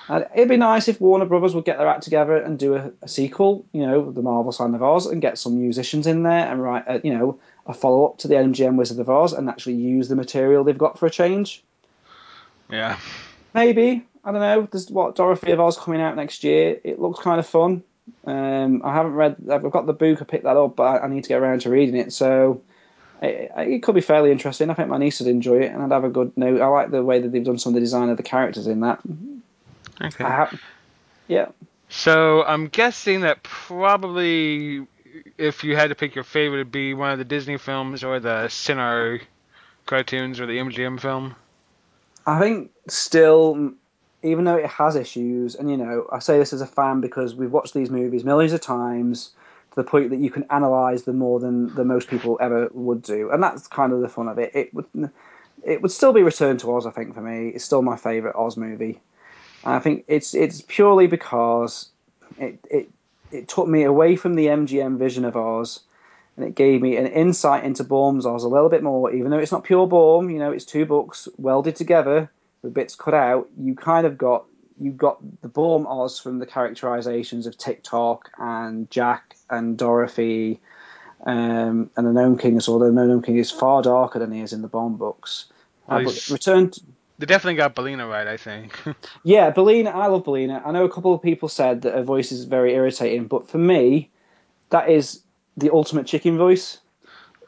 And 0.09 0.27
it'd 0.35 0.49
be 0.49 0.57
nice 0.57 0.89
if 0.89 0.99
Warner 0.99 1.27
Brothers 1.27 1.55
would 1.55 1.67
get 1.67 1.77
their 1.77 1.89
act 1.89 2.05
together 2.05 2.39
and 2.39 2.59
do 2.59 2.77
a, 2.77 2.91
a 3.03 3.09
sequel, 3.09 3.67
you 3.73 3.85
know, 3.85 4.11
The 4.11 4.23
Marvelous 4.23 4.61
Land 4.61 4.75
of 4.75 4.83
Oz, 4.83 5.05
and 5.05 5.21
get 5.21 5.37
some 5.37 5.61
musicians 5.61 6.07
in 6.07 6.23
there 6.23 6.51
and 6.51 6.63
write, 6.63 6.85
a, 6.87 7.03
you 7.05 7.13
know, 7.13 7.39
a 7.67 7.75
follow 7.75 8.07
up 8.07 8.17
to 8.19 8.29
the 8.29 8.37
MGM 8.37 8.77
Wizard 8.77 8.99
of 8.99 9.11
Oz 9.11 9.35
and 9.35 9.47
actually 9.51 9.75
use 9.75 10.09
the 10.09 10.17
material 10.17 10.65
they've 10.65 10.79
got 10.79 10.99
for 10.99 11.05
a 11.05 11.11
change. 11.11 11.63
Yeah. 12.71 12.99
Maybe 13.53 14.07
I 14.25 14.33
don't 14.33 14.41
know. 14.41 14.69
There's 14.73 14.91
what 14.91 15.17
Dorothy 15.17 15.53
of 15.53 15.61
Oz 15.61 15.77
coming 15.77 16.01
out 16.01 16.17
next 16.17 16.45
year. 16.45 16.81
It 16.83 16.99
looks 16.99 17.21
kind 17.21 17.39
of 17.39 17.47
fun. 17.47 17.83
Um, 18.25 18.83
I 18.85 18.93
haven't 18.93 19.15
read. 19.15 19.37
I've 19.51 19.71
got 19.71 19.87
the 19.87 19.93
book. 19.93 20.21
I 20.21 20.25
picked 20.25 20.45
that 20.45 20.57
up, 20.57 20.77
but 20.77 20.83
I, 20.85 21.05
I 21.05 21.09
need 21.09 21.25
to 21.25 21.29
get 21.29 21.41
around 21.41 21.61
to 21.63 21.71
reading 21.71 21.97
it. 21.97 22.13
So 22.13 22.63
it, 23.23 23.53
it, 23.57 23.83
could 23.83 23.95
be 23.95 24.01
fairly 24.01 24.31
interesting. 24.31 24.71
I 24.71 24.75
think 24.75 24.89
my 24.89 24.99
niece 24.99 25.21
would 25.21 25.29
enjoy 25.29 25.61
it, 25.61 25.73
and 25.73 25.83
I'd 25.83 25.93
have 25.93 26.05
a 26.05 26.09
good 26.09 26.37
note. 26.37 26.61
I 26.61 26.67
like 26.67 26.91
the 26.91 27.03
way 27.03 27.21
that 27.21 27.33
they've 27.33 27.45
done 27.45 27.59
some 27.59 27.71
of 27.71 27.75
the 27.75 27.81
design 27.81 28.09
of 28.09 28.17
the 28.17 28.23
characters 28.23 28.67
in 28.67 28.81
that. 28.81 29.01
Okay. 30.03 30.25
Have, 30.25 30.61
yeah. 31.29 31.47
So 31.89 32.45
I'm 32.45 32.67
guessing 32.69 33.21
that 33.21 33.43
probably, 33.43 34.87
if 35.39 35.65
you 35.65 35.77
had 35.77 35.89
to 35.89 35.95
pick 35.95 36.15
your 36.15 36.25
favorite, 36.25 36.61
it'd 36.61 36.73
be 36.73 36.95
one 36.95 37.13
of 37.13 37.19
the 37.19 37.25
Disney 37.25 37.59
films 37.59 38.03
or 38.03 38.21
the 38.21 38.49
Cinar 38.49 39.21
cartoons 39.87 40.41
or 40.41 40.47
the 40.47 40.59
MGM 40.59 41.01
film. 41.01 41.37
I 42.27 42.41
think 42.41 42.73
still, 42.89 43.73
even 44.27 44.45
though 44.45 44.57
it 44.57 44.67
has 44.67 44.97
issues, 44.97 45.55
and 45.55 45.71
you 45.71 45.77
know, 45.77 46.07
I 46.13 46.19
say 46.19 46.39
this 46.39 46.53
as 46.53 46.61
a 46.61 46.67
fan 46.67 47.01
because 47.01 47.35
we've 47.35 47.53
watched 47.53 47.75
these 47.75 47.91
movies 47.91 48.25
millions 48.25 48.53
of 48.53 48.61
times 48.61 49.31
to 49.71 49.77
the 49.77 49.85
point 49.85 50.11
that 50.11 50.19
you 50.19 50.31
can 50.31 50.45
analyze 50.51 51.05
them 51.05 51.19
more 51.19 51.39
than 51.39 51.75
the 51.75 51.85
most 51.85 52.09
people 52.09 52.37
ever 52.41 52.69
would 52.73 53.03
do, 53.03 53.31
and 53.31 53.43
that's 53.43 53.67
kind 53.69 53.93
of 53.93 54.01
the 54.01 54.09
fun 54.09 54.29
of 54.29 54.39
it. 54.39 54.51
It 54.55 54.75
would, 54.75 54.87
it 55.63 55.81
would 55.81 55.93
still 55.93 56.13
be 56.13 56.23
Return 56.23 56.57
to 56.59 56.75
Oz. 56.75 56.87
I 56.87 56.91
think 56.91 57.15
for 57.15 57.21
me, 57.21 57.51
it's 57.51 57.65
still 57.65 57.83
my 57.83 57.97
favorite 57.97 58.37
Oz 58.37 58.57
movie. 58.57 59.01
And 59.65 59.75
I 59.75 59.79
think 59.79 60.05
it's 60.09 60.35
it's 60.35 60.63
purely 60.67 61.07
because 61.07 61.89
it 62.39 62.59
it 62.71 62.91
it 63.31 63.49
took 63.49 63.69
me 63.69 63.85
away 63.85 64.17
from 64.17 64.35
the 64.35 64.47
MGM 64.47 64.99
vision 64.99 65.25
of 65.25 65.37
Oz, 65.37 65.81
and 66.37 66.45
it 66.45 66.55
gave 66.55 66.83
me 66.83 66.97
an 66.97 67.07
insight 67.07 67.65
into 67.65 67.85
Baum's 67.85 68.27
Oz 68.27 68.45
a 68.45 68.49
little 68.49 68.69
bit 68.69 68.83
more. 68.83 69.13
Even 69.13 69.31
though 69.31 69.39
it's 69.39 69.53
not 69.53 69.65
pure 69.65 69.87
Baum, 69.87 70.31
you 70.31 70.39
know, 70.39 70.51
it's 70.51 70.65
two 70.65 70.85
books 70.85 71.29
welded 71.39 71.77
together 71.77 72.31
with 72.63 72.75
bits 72.75 72.95
cut 72.95 73.15
out. 73.15 73.49
You 73.59 73.75
kind 73.75 74.07
of 74.07 74.19
got 74.19 74.45
you 74.79 74.91
got 74.91 75.19
the 75.41 75.49
Baum 75.49 75.87
Oz 75.87 76.19
from 76.19 76.39
the 76.39 76.45
characterizations 76.47 77.47
of 77.47 77.57
Tik-Tok 77.57 78.31
and 78.39 78.91
Jack 78.91 79.35
and 79.49 79.77
Dorothy. 79.79 80.61
Um, 81.25 81.91
and 81.97 82.07
the 82.07 82.13
Gnome 82.13 82.37
King 82.37 82.57
is 82.57 82.69
although 82.69 82.93
the 82.93 83.07
Gnome 83.07 83.23
King 83.23 83.39
is 83.39 83.51
far 83.51 83.81
darker 83.83 84.19
than 84.19 84.33
he 84.33 84.43
is 84.43 84.53
in 84.53 84.61
the 84.63 84.69
Baum 84.69 84.97
books. 84.97 85.47
Uh, 85.89 85.99
but 86.05 86.13
he's- 86.13 86.31
Return 86.31 86.71
They 87.19 87.25
definitely 87.27 87.57
got 87.57 87.75
Billina 87.75 88.07
right, 88.07 88.27
I 88.27 88.37
think. 88.37 88.79
Yeah, 89.25 89.49
Billina, 89.51 89.91
I 89.91 90.07
love 90.09 90.25
Billina. 90.25 90.63
I 90.65 90.73
know 90.73 90.85
a 90.85 90.91
couple 90.93 91.15
of 91.15 91.23
people 91.23 91.49
said 91.49 91.83
that 91.83 91.95
her 91.95 92.03
voice 92.03 92.31
is 92.31 92.45
very 92.45 92.75
irritating, 92.75 93.27
but 93.27 93.49
for 93.49 93.59
me, 93.59 94.11
that 94.71 94.91
is 94.91 95.23
the 95.57 95.73
ultimate 95.73 96.07
chicken 96.07 96.37
voice. 96.37 96.79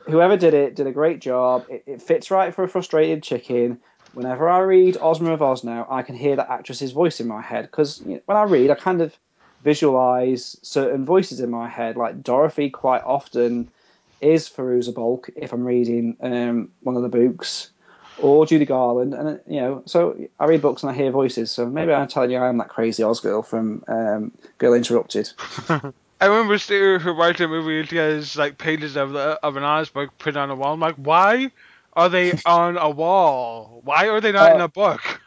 Whoever 0.06 0.38
did 0.38 0.54
it 0.54 0.74
did 0.74 0.86
a 0.86 0.92
great 0.92 1.20
job. 1.20 1.66
It, 1.68 1.82
it 1.86 2.00
fits 2.02 2.30
right 2.30 2.54
for 2.54 2.64
a 2.64 2.68
frustrated 2.68 3.22
chicken. 3.22 3.78
Whenever 4.14 4.48
I 4.48 4.58
read 4.60 4.96
Ozma 5.00 5.32
of 5.32 5.42
Oz 5.42 5.64
now, 5.64 5.86
I 5.90 6.02
can 6.02 6.16
hear 6.16 6.36
that 6.36 6.50
actress's 6.50 6.92
voice 6.92 7.20
in 7.20 7.28
my 7.28 7.40
head 7.40 7.66
because 7.66 8.00
you 8.00 8.14
know, 8.14 8.20
when 8.26 8.36
I 8.36 8.44
read, 8.44 8.70
I 8.70 8.74
kind 8.74 9.00
of 9.00 9.16
visualize 9.62 10.56
certain 10.62 11.04
voices 11.04 11.40
in 11.40 11.50
my 11.50 11.68
head. 11.68 11.96
Like 11.96 12.22
Dorothy, 12.22 12.70
quite 12.70 13.02
often 13.04 13.70
is 14.20 14.48
Fairuza 14.48 14.94
Balk 14.94 15.30
if 15.36 15.52
I'm 15.52 15.64
reading 15.64 16.16
um, 16.20 16.70
one 16.82 16.96
of 16.96 17.02
the 17.02 17.08
books 17.08 17.70
or 18.20 18.46
Judy 18.46 18.64
Garland, 18.64 19.14
and 19.14 19.40
you 19.46 19.60
know, 19.60 19.82
so 19.86 20.18
I 20.40 20.46
read 20.46 20.60
books 20.60 20.82
and 20.82 20.90
I 20.90 20.94
hear 20.94 21.10
voices. 21.10 21.50
So 21.50 21.66
maybe 21.66 21.92
I'm 21.92 22.08
telling 22.08 22.30
you, 22.30 22.38
I 22.38 22.48
am 22.48 22.58
that 22.58 22.68
crazy 22.68 23.02
Oz 23.02 23.20
girl 23.20 23.42
from 23.42 23.84
um, 23.86 24.32
Girl 24.58 24.74
Interrupted. 24.74 25.30
I 26.20 26.26
remember 26.26 26.58
seeing 26.58 26.98
her 26.98 27.12
write 27.12 27.40
a 27.40 27.46
movie. 27.46 27.86
She 27.86 27.96
has 27.96 28.36
like 28.36 28.58
pages 28.58 28.96
of 28.96 29.12
the 29.12 29.38
of 29.42 29.56
an 29.56 29.62
Oz 29.62 29.88
book 29.88 30.10
put 30.18 30.36
on 30.36 30.50
a 30.50 30.56
wall. 30.56 30.74
I'm 30.74 30.80
like, 30.80 30.96
why 30.96 31.52
are 31.98 32.08
they 32.08 32.32
on 32.46 32.78
a 32.78 32.88
wall? 32.88 33.80
Why 33.84 34.08
are 34.08 34.20
they 34.20 34.32
not 34.32 34.52
Uh, 34.52 34.54
in 34.54 34.60
a 34.60 34.68
book? 34.68 35.20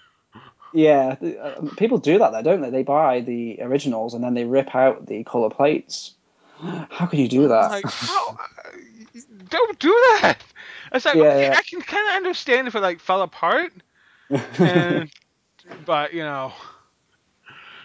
Yeah, 0.73 1.17
uh, 1.21 1.61
people 1.75 1.97
do 1.97 2.17
that 2.19 2.31
though, 2.31 2.41
don't 2.41 2.61
they? 2.61 2.69
They 2.69 2.83
buy 2.83 3.19
the 3.19 3.61
originals 3.61 4.13
and 4.13 4.23
then 4.23 4.33
they 4.33 4.45
rip 4.45 4.73
out 4.73 5.05
the 5.05 5.23
color 5.25 5.49
plates. 5.49 6.13
How 6.89 7.07
could 7.07 7.19
you 7.19 7.27
do 7.27 7.49
that? 7.49 7.71
like, 7.71 7.85
how? 7.89 8.37
Don't 9.49 9.79
do 9.79 9.89
that. 10.21 10.37
It's 10.93 11.05
like, 11.05 11.15
Yeah, 11.15 11.23
okay, 11.23 11.43
yeah. 11.43 11.55
I 11.57 11.61
can 11.63 11.81
kind 11.81 12.07
of 12.09 12.15
understand 12.15 12.67
if 12.67 12.75
it 12.75 12.81
like 12.81 13.01
fell 13.01 13.21
apart, 13.21 13.73
and 14.29 15.11
but 15.85 16.13
you 16.13 16.23
know, 16.23 16.53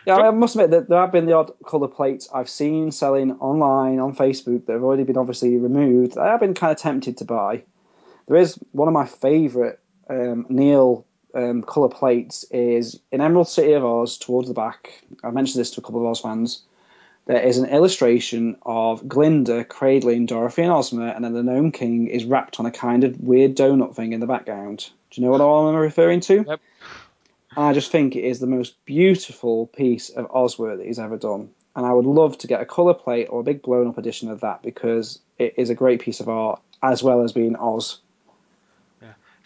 Yeah, 0.06 0.18
I 0.18 0.30
must 0.30 0.54
admit 0.54 0.70
that 0.70 0.88
there 0.88 1.00
have 1.00 1.10
been 1.10 1.26
the 1.26 1.32
odd 1.32 1.52
colour 1.66 1.88
plates 1.88 2.28
I've 2.32 2.48
seen 2.48 2.92
selling 2.92 3.32
online 3.32 3.98
on 3.98 4.14
Facebook 4.14 4.66
that 4.66 4.74
have 4.74 4.84
already 4.84 5.02
been 5.02 5.16
obviously 5.16 5.56
removed. 5.56 6.16
I 6.16 6.28
have 6.28 6.40
been 6.40 6.54
kind 6.54 6.70
of 6.70 6.78
tempted 6.78 7.16
to 7.18 7.24
buy. 7.24 7.64
There 8.26 8.36
is 8.36 8.58
one 8.72 8.88
of 8.88 8.94
my 8.94 9.06
favourite 9.06 9.78
um, 10.08 10.46
Neill 10.48 11.06
um, 11.34 11.62
colour 11.62 11.88
plates 11.88 12.44
is 12.50 12.98
in 13.12 13.20
Emerald 13.20 13.48
City 13.48 13.72
of 13.74 13.84
Oz 13.84 14.18
towards 14.18 14.48
the 14.48 14.54
back. 14.54 15.00
I 15.22 15.30
mentioned 15.30 15.60
this 15.60 15.72
to 15.72 15.80
a 15.80 15.84
couple 15.84 16.00
of 16.00 16.06
Oz 16.06 16.20
fans. 16.20 16.62
There 17.26 17.40
is 17.40 17.58
an 17.58 17.68
illustration 17.68 18.56
of 18.62 19.06
Glinda 19.08 19.64
cradling 19.64 20.26
Dorothy 20.26 20.62
and 20.62 20.72
Ozma, 20.72 21.08
and 21.08 21.24
then 21.24 21.32
the 21.32 21.42
Gnome 21.42 21.72
King 21.72 22.06
is 22.06 22.24
wrapped 22.24 22.60
on 22.60 22.66
a 22.66 22.70
kind 22.70 23.02
of 23.02 23.20
weird 23.20 23.56
donut 23.56 23.96
thing 23.96 24.12
in 24.12 24.20
the 24.20 24.28
background. 24.28 24.88
Do 25.10 25.20
you 25.20 25.26
know 25.26 25.32
what 25.32 25.40
I'm 25.40 25.74
referring 25.74 26.20
to? 26.20 26.44
Yep. 26.46 26.60
And 27.56 27.64
I 27.64 27.72
just 27.72 27.90
think 27.90 28.14
it 28.14 28.24
is 28.24 28.38
the 28.38 28.46
most 28.46 28.84
beautiful 28.84 29.66
piece 29.66 30.10
of 30.10 30.30
Oz 30.30 30.58
work 30.58 30.78
that 30.78 30.86
he's 30.86 30.98
ever 30.98 31.16
done. 31.16 31.50
And 31.74 31.84
I 31.84 31.92
would 31.92 32.06
love 32.06 32.38
to 32.38 32.46
get 32.46 32.60
a 32.60 32.66
colour 32.66 32.94
plate 32.94 33.26
or 33.26 33.40
a 33.40 33.44
big 33.44 33.60
blown 33.60 33.88
up 33.88 33.98
edition 33.98 34.30
of 34.30 34.40
that 34.40 34.62
because 34.62 35.18
it 35.38 35.54
is 35.56 35.68
a 35.68 35.74
great 35.74 36.00
piece 36.00 36.20
of 36.20 36.28
art 36.28 36.60
as 36.82 37.02
well 37.02 37.22
as 37.22 37.32
being 37.32 37.56
Oz. 37.56 37.98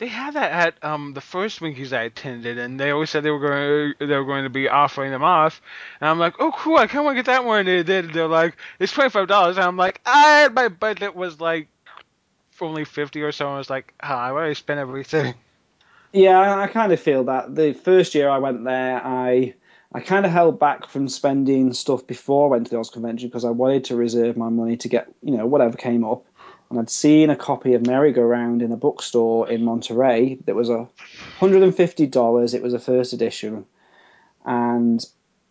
They 0.00 0.06
had 0.06 0.32
that 0.32 0.50
at 0.50 0.82
um 0.82 1.12
the 1.12 1.20
first 1.20 1.60
Winkies 1.60 1.92
I 1.92 2.02
attended, 2.04 2.56
and 2.56 2.80
they 2.80 2.90
always 2.90 3.10
said 3.10 3.22
they 3.22 3.30
were 3.30 3.38
going 3.38 3.94
they 3.98 4.16
were 4.16 4.24
going 4.24 4.44
to 4.44 4.50
be 4.50 4.66
offering 4.66 5.10
them 5.10 5.22
off, 5.22 5.60
and 6.00 6.08
I'm 6.08 6.18
like, 6.18 6.34
oh 6.40 6.52
cool, 6.56 6.78
I 6.78 6.86
kind 6.86 7.00
of 7.00 7.04
want 7.04 7.16
to 7.16 7.22
get 7.22 7.26
that 7.26 7.44
one. 7.44 7.60
And 7.60 7.68
they 7.68 7.82
did. 7.82 8.14
They're 8.14 8.26
like, 8.26 8.56
it's 8.78 8.92
twenty 8.92 9.10
five 9.10 9.28
dollars, 9.28 9.58
and 9.58 9.66
I'm 9.66 9.76
like, 9.76 10.00
I 10.06 10.48
my 10.48 10.68
budget 10.68 11.14
was 11.14 11.38
like 11.38 11.68
only 12.62 12.86
fifty 12.86 13.20
or 13.20 13.30
so. 13.30 13.46
And 13.46 13.54
I 13.54 13.58
was 13.58 13.68
like, 13.68 13.92
ah, 14.02 14.18
I 14.18 14.30
already 14.30 14.54
spent 14.54 14.80
everything. 14.80 15.34
Yeah, 16.12 16.40
I, 16.40 16.62
I 16.62 16.66
kind 16.66 16.92
of 16.92 16.98
feel 16.98 17.24
that. 17.24 17.54
The 17.54 17.72
first 17.72 18.14
year 18.14 18.28
I 18.28 18.38
went 18.38 18.64
there, 18.64 19.00
I 19.04 19.54
I 19.92 20.00
kind 20.00 20.24
of 20.24 20.32
held 20.32 20.58
back 20.58 20.88
from 20.88 21.08
spending 21.08 21.74
stuff 21.74 22.06
before 22.06 22.46
I 22.46 22.50
went 22.52 22.66
to 22.66 22.70
the 22.70 22.78
Oz 22.78 22.90
convention 22.90 23.28
because 23.28 23.44
I 23.44 23.50
wanted 23.50 23.84
to 23.84 23.96
reserve 23.96 24.36
my 24.36 24.48
money 24.48 24.78
to 24.78 24.88
get 24.88 25.12
you 25.22 25.36
know 25.36 25.46
whatever 25.46 25.76
came 25.76 26.04
up. 26.04 26.24
And 26.70 26.78
I'd 26.78 26.88
seen 26.88 27.30
a 27.30 27.36
copy 27.36 27.74
of 27.74 27.86
Merry 27.86 28.12
Go 28.12 28.22
Round 28.22 28.62
in 28.62 28.70
a 28.70 28.76
bookstore 28.76 29.50
in 29.50 29.64
Monterey 29.64 30.38
that 30.46 30.54
was 30.54 30.70
a 30.70 30.88
hundred 31.38 31.64
and 31.64 31.74
fifty 31.74 32.06
dollars. 32.06 32.54
It 32.54 32.62
was 32.62 32.74
a 32.74 32.78
first 32.78 33.12
edition, 33.12 33.66
and 34.44 35.04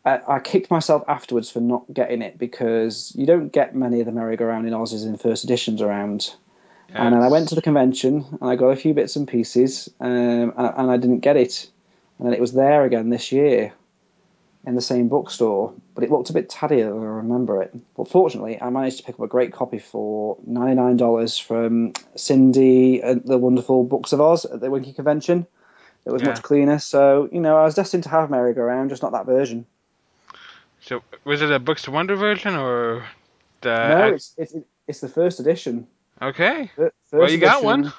I, 0.06 0.22
I 0.28 0.40
kicked 0.40 0.72
myself 0.72 1.04
afterwards 1.08 1.52
for 1.52 1.60
not 1.60 1.84
getting 1.94 2.22
it 2.22 2.38
because 2.38 3.14
you 3.16 3.26
don't 3.26 3.52
get 3.52 3.76
many 3.76 4.00
of 4.00 4.06
the 4.06 4.14
Merry 4.14 4.38
Go 4.38 4.46
Round 4.46 4.66
in 4.66 4.74
Oz's 4.74 5.04
in 5.04 5.18
first 5.18 5.44
editions 5.44 5.82
around. 5.82 6.34
And 6.92 7.14
then 7.14 7.22
I 7.22 7.28
went 7.28 7.50
to 7.50 7.56
the 7.56 7.62
convention 7.62 8.26
and 8.42 8.50
I 8.50 8.56
got 8.56 8.70
a 8.70 8.76
few 8.76 8.96
bits 8.96 9.16
and 9.16 9.28
pieces, 9.28 9.90
um, 10.00 10.54
and, 10.58 10.74
and 10.78 10.92
I 10.92 10.98
didn't 10.98 11.20
get 11.20 11.38
it. 11.38 11.70
And 12.18 12.28
then 12.28 12.34
it 12.34 12.42
was 12.42 12.54
there 12.54 12.84
again 12.84 13.10
this 13.10 13.32
year 13.32 13.74
in 14.66 14.76
the 14.76 14.82
same 14.82 15.08
bookstore, 15.08 15.74
but 15.96 16.04
it 16.04 16.12
looked 16.12 16.30
a 16.30 16.34
bit 16.34 16.50
tatty 16.50 16.82
as 16.82 16.88
I 16.88 16.96
remember 16.96 17.62
it. 17.62 17.74
But 17.96 18.10
fortunately, 18.10 18.62
I 18.62 18.70
managed 18.70 18.98
to 18.98 19.04
pick 19.04 19.16
up 19.16 19.22
a 19.22 19.28
great 19.28 19.54
copy 19.54 19.80
for 19.80 20.38
$99 20.50 21.42
from 21.42 21.94
Cindy 22.16 23.02
at 23.02 23.26
the 23.26 23.38
Wonderful 23.38 23.86
Books 23.86 24.12
of 24.12 24.20
Oz 24.22 24.46
at 24.46 24.60
the 24.60 24.70
Winkie 24.70 24.94
Convention. 24.94 25.48
It 26.06 26.12
was 26.12 26.22
Yeah. 26.22 26.30
much 26.30 26.42
cleaner. 26.44 26.80
So 26.80 27.30
you 27.32 27.40
know, 27.40 27.58
I 27.58 27.64
was 27.64 27.76
destined 27.76 28.04
to 28.04 28.10
have 28.10 28.30
merry-go-round, 28.30 28.90
just 28.90 29.02
not 29.02 29.12
that 29.14 29.26
version. 29.26 29.66
So 30.82 31.04
was 31.24 31.42
it 31.42 31.52
a 31.52 31.60
Books 31.60 31.84
to 31.84 31.92
Wonder 31.92 32.16
version 32.16 32.56
or 32.56 33.06
the? 33.62 33.70
no, 33.90 34.08
it's 34.14 34.34
it's 34.38 34.56
it's 34.88 35.00
the 35.02 35.10
first 35.10 35.40
edition. 35.40 35.88
okay. 36.22 36.72
Fir- 36.76 36.92
First 37.10 37.20
Well, 37.20 37.32
you 37.32 37.38
got 37.38 37.64
edition, 37.64 37.66
one. 37.66 37.94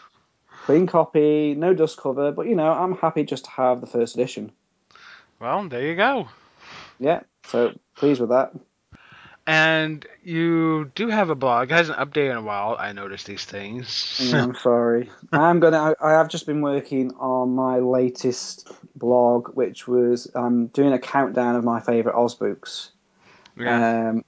Clean 0.64 0.86
copy, 0.86 1.54
no 1.54 1.72
dust 1.74 1.96
cover, 1.98 2.32
but 2.32 2.46
you 2.46 2.54
know, 2.54 2.70
I'm 2.70 2.96
happy 2.96 3.24
just 3.24 3.44
to 3.46 3.50
have 3.50 3.80
the 3.80 3.86
first 3.86 4.14
edition. 4.14 4.52
Well, 5.40 5.68
there 5.68 5.82
you 5.82 5.96
go. 5.96 6.28
Yeah, 7.00 7.20
so 7.46 7.72
pleased 7.96 8.20
with 8.20 8.30
that. 8.30 8.52
And 9.46 10.06
you 10.22 10.92
do 10.94 11.08
have 11.08 11.30
a 11.30 11.34
blog. 11.34 11.72
It 11.72 11.74
hasn't 11.74 11.98
updated 11.98 12.32
in 12.32 12.36
a 12.36 12.42
while. 12.42 12.76
I 12.78 12.92
noticed 12.92 13.26
these 13.26 13.44
things. 13.44 14.20
Yeah, 14.22 14.44
I'm 14.44 14.54
sorry. 14.54 15.10
I'm 15.32 15.58
gonna. 15.58 15.78
I, 15.78 15.94
I 16.00 16.12
have 16.12 16.28
just 16.28 16.46
been 16.46 16.60
working 16.60 17.12
on 17.14 17.56
my 17.56 17.78
latest 17.78 18.70
blog, 18.94 19.48
which 19.54 19.88
was 19.88 20.30
I'm 20.34 20.68
doing 20.68 20.92
a 20.92 20.98
countdown 20.98 21.56
of 21.56 21.64
my 21.64 21.80
favorite 21.80 22.14
Oz 22.14 22.34
books. 22.34 22.90
yeah. 23.56 24.10
Um, 24.10 24.24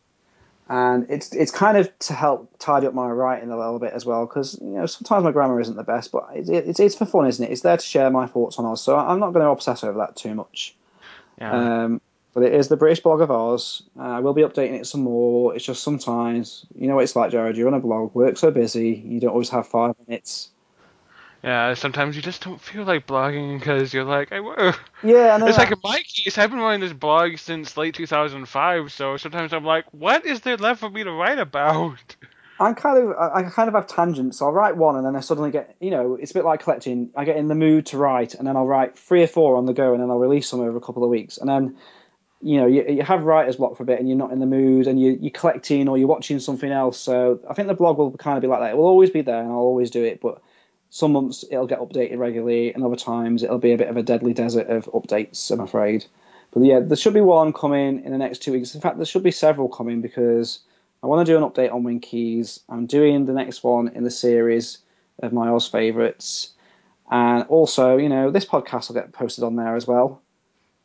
and 0.68 1.06
it's 1.10 1.34
it's 1.34 1.52
kind 1.52 1.76
of 1.76 1.96
to 2.00 2.14
help 2.14 2.50
tidy 2.58 2.86
up 2.86 2.94
my 2.94 3.08
writing 3.08 3.50
a 3.50 3.58
little 3.58 3.78
bit 3.78 3.92
as 3.92 4.06
well, 4.06 4.26
because 4.26 4.58
you 4.60 4.70
know 4.70 4.86
sometimes 4.86 5.22
my 5.22 5.30
grammar 5.30 5.60
isn't 5.60 5.76
the 5.76 5.84
best, 5.84 6.10
but 6.10 6.30
it's 6.34 6.48
it's 6.48 6.80
it's 6.80 6.94
for 6.94 7.04
fun, 7.04 7.26
isn't 7.26 7.44
it? 7.44 7.52
It's 7.52 7.60
there 7.60 7.76
to 7.76 7.86
share 7.86 8.10
my 8.10 8.26
thoughts 8.26 8.58
on 8.58 8.64
Oz, 8.64 8.80
so 8.82 8.96
I'm 8.96 9.20
not 9.20 9.34
going 9.34 9.44
to 9.44 9.50
obsess 9.50 9.84
over 9.84 9.98
that 9.98 10.16
too 10.16 10.34
much. 10.34 10.74
yeah. 11.38 11.84
Um, 11.84 12.00
but 12.34 12.42
it 12.42 12.54
is 12.54 12.68
the 12.68 12.76
British 12.76 13.00
blog 13.00 13.20
of. 13.20 13.30
Uh, 13.30 13.56
I 13.98 14.20
will 14.20 14.32
be 14.32 14.42
updating 14.42 14.80
it 14.80 14.86
some 14.86 15.02
more. 15.02 15.54
It's 15.54 15.64
just 15.64 15.82
sometimes, 15.82 16.66
you 16.74 16.88
know 16.88 16.96
what 16.96 17.04
it's 17.04 17.16
like, 17.16 17.30
Jared. 17.30 17.56
You're 17.56 17.68
on 17.68 17.74
a 17.74 17.80
blog, 17.80 18.14
work 18.14 18.36
so 18.36 18.50
busy, 18.50 19.02
you 19.04 19.20
don't 19.20 19.30
always 19.30 19.50
have 19.50 19.68
five 19.68 19.94
minutes. 20.06 20.50
Yeah, 21.42 21.74
sometimes 21.74 22.14
you 22.14 22.22
just 22.22 22.44
don't 22.44 22.60
feel 22.60 22.84
like 22.84 23.06
blogging 23.06 23.58
because 23.58 23.92
you're 23.92 24.04
like, 24.04 24.30
I, 24.30 24.40
work. 24.40 24.78
Yeah, 25.02 25.34
I 25.34 25.36
know. 25.38 25.46
it's 25.46 25.58
like 25.58 25.72
in 25.72 25.78
my 25.82 25.98
case, 25.98 26.38
I've 26.38 26.50
been 26.50 26.60
running 26.60 26.80
this 26.80 26.92
blog 26.92 27.36
since 27.38 27.76
late 27.76 27.94
2005, 27.94 28.92
so 28.92 29.16
sometimes 29.16 29.52
I'm 29.52 29.64
like, 29.64 29.86
what 29.92 30.24
is 30.24 30.42
there 30.42 30.56
left 30.56 30.80
for 30.80 30.88
me 30.88 31.02
to 31.02 31.10
write 31.10 31.38
about? 31.38 31.98
I'm 32.60 32.76
kind 32.76 32.98
of 32.98 33.16
I 33.18 33.40
I 33.40 33.42
kind 33.50 33.68
of 33.68 33.74
have 33.74 33.88
tangents. 33.88 34.40
I'll 34.40 34.52
write 34.52 34.76
one 34.76 34.94
and 34.94 35.04
then 35.04 35.16
I 35.16 35.20
suddenly 35.20 35.50
get 35.50 35.74
you 35.80 35.90
know 35.90 36.14
it's 36.14 36.30
a 36.30 36.34
bit 36.34 36.44
like 36.44 36.62
collecting. 36.62 37.10
I 37.16 37.24
get 37.24 37.36
in 37.36 37.48
the 37.48 37.56
mood 37.56 37.86
to 37.86 37.98
write 37.98 38.34
and 38.34 38.46
then 38.46 38.56
I'll 38.56 38.66
write 38.66 38.96
three 38.96 39.24
or 39.24 39.26
four 39.26 39.56
on 39.56 39.66
the 39.66 39.72
go 39.72 39.94
and 39.94 40.02
then 40.02 40.10
I'll 40.10 40.18
release 40.18 40.48
them 40.50 40.60
over 40.60 40.76
a 40.76 40.80
couple 40.80 41.02
of 41.02 41.10
weeks 41.10 41.38
and 41.38 41.48
then 41.48 41.76
you 42.42 42.56
know 42.56 42.66
you, 42.66 42.84
you 42.88 43.02
have 43.02 43.22
writer's 43.22 43.56
block 43.56 43.76
for 43.76 43.84
a 43.84 43.86
bit 43.86 44.00
and 44.00 44.08
you're 44.08 44.18
not 44.18 44.32
in 44.32 44.40
the 44.40 44.46
mood 44.46 44.86
and 44.86 45.00
you, 45.00 45.16
you're 45.20 45.30
collecting 45.30 45.88
or 45.88 45.96
you're 45.96 46.08
watching 46.08 46.40
something 46.40 46.70
else. 46.70 46.98
So 46.98 47.40
I 47.48 47.54
think 47.54 47.68
the 47.68 47.74
blog 47.74 47.98
will 47.98 48.12
kind 48.12 48.36
of 48.36 48.42
be 48.42 48.48
like 48.48 48.60
that. 48.60 48.70
It 48.70 48.76
will 48.76 48.86
always 48.86 49.10
be 49.10 49.22
there 49.22 49.40
and 49.40 49.50
I'll 49.50 49.58
always 49.58 49.90
do 49.90 50.04
it, 50.04 50.20
but 50.20 50.42
some 50.90 51.12
months 51.12 51.44
it'll 51.50 51.66
get 51.66 51.80
updated 51.80 52.18
regularly 52.18 52.74
and 52.74 52.84
other 52.84 52.96
times 52.96 53.42
it'll 53.42 53.58
be 53.58 53.72
a 53.72 53.78
bit 53.78 53.88
of 53.88 53.96
a 53.96 54.02
deadly 54.02 54.34
desert 54.34 54.68
of 54.68 54.86
updates. 54.86 55.50
I'm 55.50 55.60
afraid. 55.60 56.04
But 56.52 56.64
yeah, 56.64 56.80
there 56.80 56.96
should 56.96 57.14
be 57.14 57.20
one 57.20 57.52
coming 57.52 58.04
in 58.04 58.12
the 58.12 58.18
next 58.18 58.40
two 58.40 58.52
weeks. 58.52 58.74
In 58.74 58.80
fact, 58.80 58.96
there 58.96 59.06
should 59.06 59.22
be 59.22 59.30
several 59.30 59.68
coming 59.68 60.02
because 60.02 60.58
I 61.02 61.06
want 61.06 61.26
to 61.26 61.32
do 61.32 61.36
an 61.36 61.48
update 61.48 61.72
on 61.72 61.82
Winkies. 61.82 62.60
I'm 62.68 62.86
doing 62.86 63.24
the 63.24 63.32
next 63.32 63.64
one 63.64 63.88
in 63.88 64.04
the 64.04 64.10
series 64.10 64.78
of 65.22 65.32
my 65.32 65.48
Oz 65.48 65.66
favourites. 65.66 66.52
And 67.10 67.44
also, 67.48 67.96
you 67.96 68.08
know, 68.08 68.30
this 68.30 68.44
podcast 68.44 68.88
will 68.88 68.94
get 68.94 69.12
posted 69.12 69.44
on 69.44 69.56
there 69.56 69.76
as 69.76 69.86
well. 69.86 70.21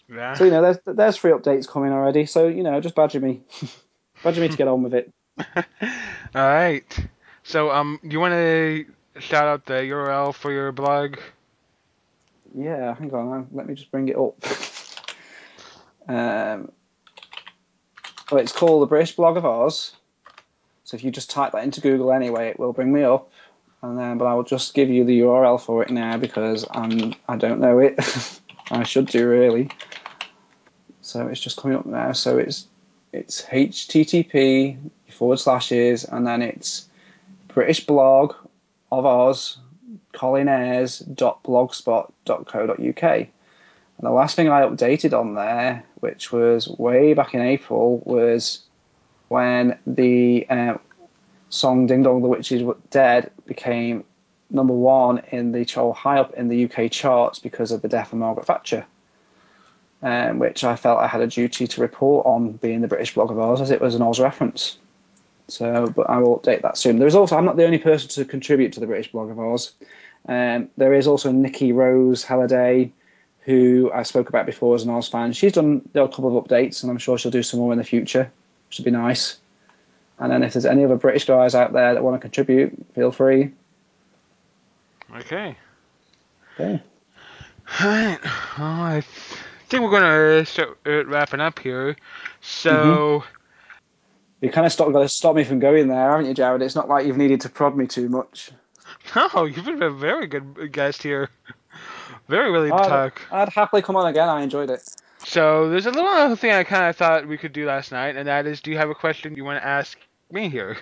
Yeah. 0.10 0.34
So, 0.34 0.45
you 0.45 0.51
know, 0.51 0.62
there's 0.62 0.78
there's 0.86 1.18
three 1.18 1.32
updates 1.32 1.68
coming 1.68 1.91
already. 1.91 2.26
So, 2.26 2.47
you 2.47 2.64
know, 2.64 2.80
just 2.80 2.95
badger 2.95 3.20
me. 3.20 3.41
badger 4.24 4.41
me 4.41 4.47
to 4.47 4.58
get 4.58 4.68
on 4.68 4.84
with 4.84 4.93
it. 4.93 5.12
All 5.55 5.66
right. 6.34 7.08
So, 7.43 7.72
um, 7.72 7.99
you 8.03 8.20
want 8.20 8.34
to 8.34 8.86
shout 9.20 9.47
out 9.47 9.66
the 9.66 9.74
URL 9.74 10.34
for 10.34 10.51
your 10.51 10.72
blog? 10.72 11.18
Yeah, 12.55 12.95
hang 12.95 13.14
on. 13.14 13.47
Let 13.51 13.68
me 13.68 13.76
just 13.76 13.91
bring 13.91 14.10
it 14.10 14.16
up. 14.18 14.36
um, 16.08 16.72
well, 18.32 18.41
it's 18.41 18.51
called 18.51 18.82
the 18.82 18.88
British 18.88 19.16
Blog 19.16 19.38
of 19.38 19.45
Oz. 19.45 19.95
So 20.84 20.95
if 20.95 21.03
you 21.03 21.12
just 21.12 21.30
type 21.30 21.51
that 21.51 21.64
into 21.64 21.82
Google 21.82 22.14
anyway, 22.14 22.49
it 22.49 22.60
will 22.60 22.74
bring 22.74 22.91
me 22.91 23.03
up. 23.03 23.30
And 23.82 23.97
then, 23.97 24.18
but 24.18 24.26
I 24.26 24.34
will 24.34 24.43
just 24.43 24.74
give 24.74 24.89
you 24.89 25.03
the 25.03 25.20
URL 25.20 25.62
for 25.62 25.84
it 25.84 25.91
now 25.91 26.18
because 26.18 26.66
I'm 26.72 27.14
I 27.28 27.36
don't 27.36 27.60
know 27.60 27.80
it. 27.80 27.99
I 28.72 28.84
should 28.84 29.08
do 29.08 29.28
really. 29.28 29.70
So 31.08 31.26
it's 31.28 31.39
just 31.39 31.55
coming 31.55 31.78
up 31.78 31.86
now. 31.86 32.12
So 32.12 32.38
it's 32.38 32.68
it's 33.14 33.41
http 33.43 34.78
forward 35.10 35.38
slashes 35.38 36.03
and 36.03 36.28
then 36.28 36.41
it's 36.41 36.89
British 37.47 37.86
blog 37.86 38.36
of 38.91 39.05
Oz 39.05 39.58
colinayres.blogspot.co.uk. 40.14 43.03
And 43.03 44.05
the 44.05 44.12
last 44.12 44.36
thing 44.36 44.49
I 44.49 44.64
updated 44.64 45.18
on 45.18 45.36
there, 45.36 45.82
which 46.01 46.34
was 46.34 46.68
way 46.68 47.14
back 47.14 47.34
in 47.34 47.39
April, 47.39 48.01
was 48.03 48.64
when 49.30 49.80
the 49.88 50.45
uh, 50.49 50.78
song 51.47 51.88
Ding 51.88 52.03
Dong 52.03 52.22
the 52.22 52.28
Witch 52.28 52.51
is 52.51 52.70
Dead 52.89 53.32
became 53.45 54.03
number 54.49 54.74
one 54.74 55.22
in 55.32 55.53
the 55.53 55.64
troll 55.64 55.93
high 55.93 56.20
up 56.20 56.34
in 56.34 56.49
the 56.49 56.66
UK 56.66 56.91
charts 56.91 57.39
because 57.39 57.72
of 57.72 57.82
the 57.82 57.88
death 57.88 58.12
of 58.12 58.20
Margaret 58.20 58.45
Thatcher. 58.45 58.86
Um, 60.04 60.38
which 60.38 60.64
I 60.64 60.76
felt 60.76 61.00
I 61.00 61.08
had 61.08 61.22
a 61.22 61.28
duty 61.28 61.66
to 61.66 61.82
report 61.82 62.28
on 62.28 62.52
being 62.52 62.82
the 62.82 62.88
British 62.88 63.16
blog 63.16 63.32
of 63.32 63.39
Oz 63.39 63.62
as 63.62 63.72
it 63.72 63.82
was 63.82 63.95
an 63.95 64.04
Oz 64.04 64.20
reference. 64.20 64.78
So, 65.48 65.91
but 65.95 66.08
I 66.08 66.20
will 66.20 66.39
update 66.39 66.62
that 66.62 66.78
soon. 66.78 67.00
There's 67.00 67.16
also 67.16 67.36
I'm 67.36 67.45
not 67.45 67.58
the 67.58 67.66
only 67.66 67.80
person 67.80 68.08
to 68.10 68.26
contribute 68.26 68.74
to 68.74 68.80
the 68.80 68.86
British 68.86 69.12
blog 69.12 69.32
of 69.32 69.39
Oz. 69.39 69.74
Um, 70.28 70.70
there 70.78 70.93
is 70.93 71.08
also 71.08 71.32
Nikki 71.32 71.72
Rose 71.72 72.24
Halliday, 72.24 72.91
who 73.41 73.89
I 73.93 74.04
spoke 74.04 74.30
about 74.30 74.45
before 74.45 74.76
as 74.76 74.84
an 74.84 74.91
Oz 74.91 75.08
fan. 75.08 75.34
She's 75.34 75.54
done 75.54 75.82
a 75.95 76.08
couple 76.08 76.38
of 76.38 76.43
updates, 76.43 76.84
and 76.84 76.91
I'm 76.91 76.98
sure 76.98 77.18
she'll 77.18 77.32
do 77.32 77.41
some 77.41 77.60
more 77.60 77.72
in 77.72 77.78
the 77.78 77.84
future, 77.84 78.30
which 78.68 78.78
would 78.78 78.86
be 78.86 78.91
nice. 78.91 79.38
And 80.20 80.32
then 80.32 80.43
if 80.43 80.54
there's 80.54 80.66
any 80.66 80.84
other 80.84 80.95
British 80.95 81.26
guys 81.26 81.56
out 81.56 81.74
there 81.74 81.93
that 81.93 82.04
want 82.04 82.16
to 82.16 82.20
contribute, 82.20 82.74
feel 82.93 83.12
free. 83.12 83.52
Okay. 85.16 85.56
Okay. 86.56 86.82
All 87.80 87.88
right. 87.88 88.20
Well, 88.58 88.82
I 88.82 89.04
think 89.68 89.84
we're 89.84 89.91
gonna 89.91 90.45
start 90.45 90.78
uh, 90.86 91.05
wrapping 91.05 91.41
up 91.41 91.59
here. 91.59 91.95
So, 92.41 93.24
You 94.41 94.49
kind 94.49 94.65
of 94.65 94.72
stopped, 94.72 94.93
got 94.93 95.01
to 95.01 95.09
stop 95.09 95.36
me 95.36 95.43
from 95.43 95.59
going 95.59 95.88
there, 95.88 96.11
haven't 96.11 96.28
you, 96.28 96.34
Jared? 96.34 96.61
It's 96.61 96.76
not 96.76 96.88
like 96.88 97.05
you've 97.05 97.18
needed 97.18 97.41
to 97.41 97.49
prod 97.49 97.76
me 97.76 97.88
too 97.88 98.07
much. 98.07 98.51
no, 99.15 99.45
you've 99.45 99.65
been 99.65 99.84
a 99.84 99.89
very 99.89 100.28
good 100.28 100.72
guest 100.72 101.03
here. 101.03 101.30
Very 102.28 102.51
willing 102.51 102.70
to 102.70 102.76
I'd, 102.76 102.88
talk. 102.88 103.22
I'd 103.32 103.49
happily 103.49 103.82
come 103.82 103.95
on 103.95 104.07
again. 104.07 104.30
I 104.30 104.41
enjoyed 104.41 104.70
it. 104.70 104.88
So, 105.26 105.70
there's 105.70 105.86
a 105.86 105.91
little 105.91 106.09
other 106.09 106.36
thing 106.36 106.51
I 106.51 106.63
kind 106.63 106.86
of 106.86 106.95
thought 106.95 107.28
we 107.28 107.38
could 107.38 107.53
do 107.53 107.65
last 107.65 107.91
night, 107.91 108.15
and 108.15 108.28
that 108.28 108.45
is, 108.45 108.61
do 108.61 108.72
you 108.72 108.78
have 108.78 108.89
a 108.89 108.95
question 108.95 109.36
you 109.36 109.43
want 109.43 109.61
to 109.61 109.68
ask 109.68 109.97
me 110.32 110.49
here? 110.49 110.78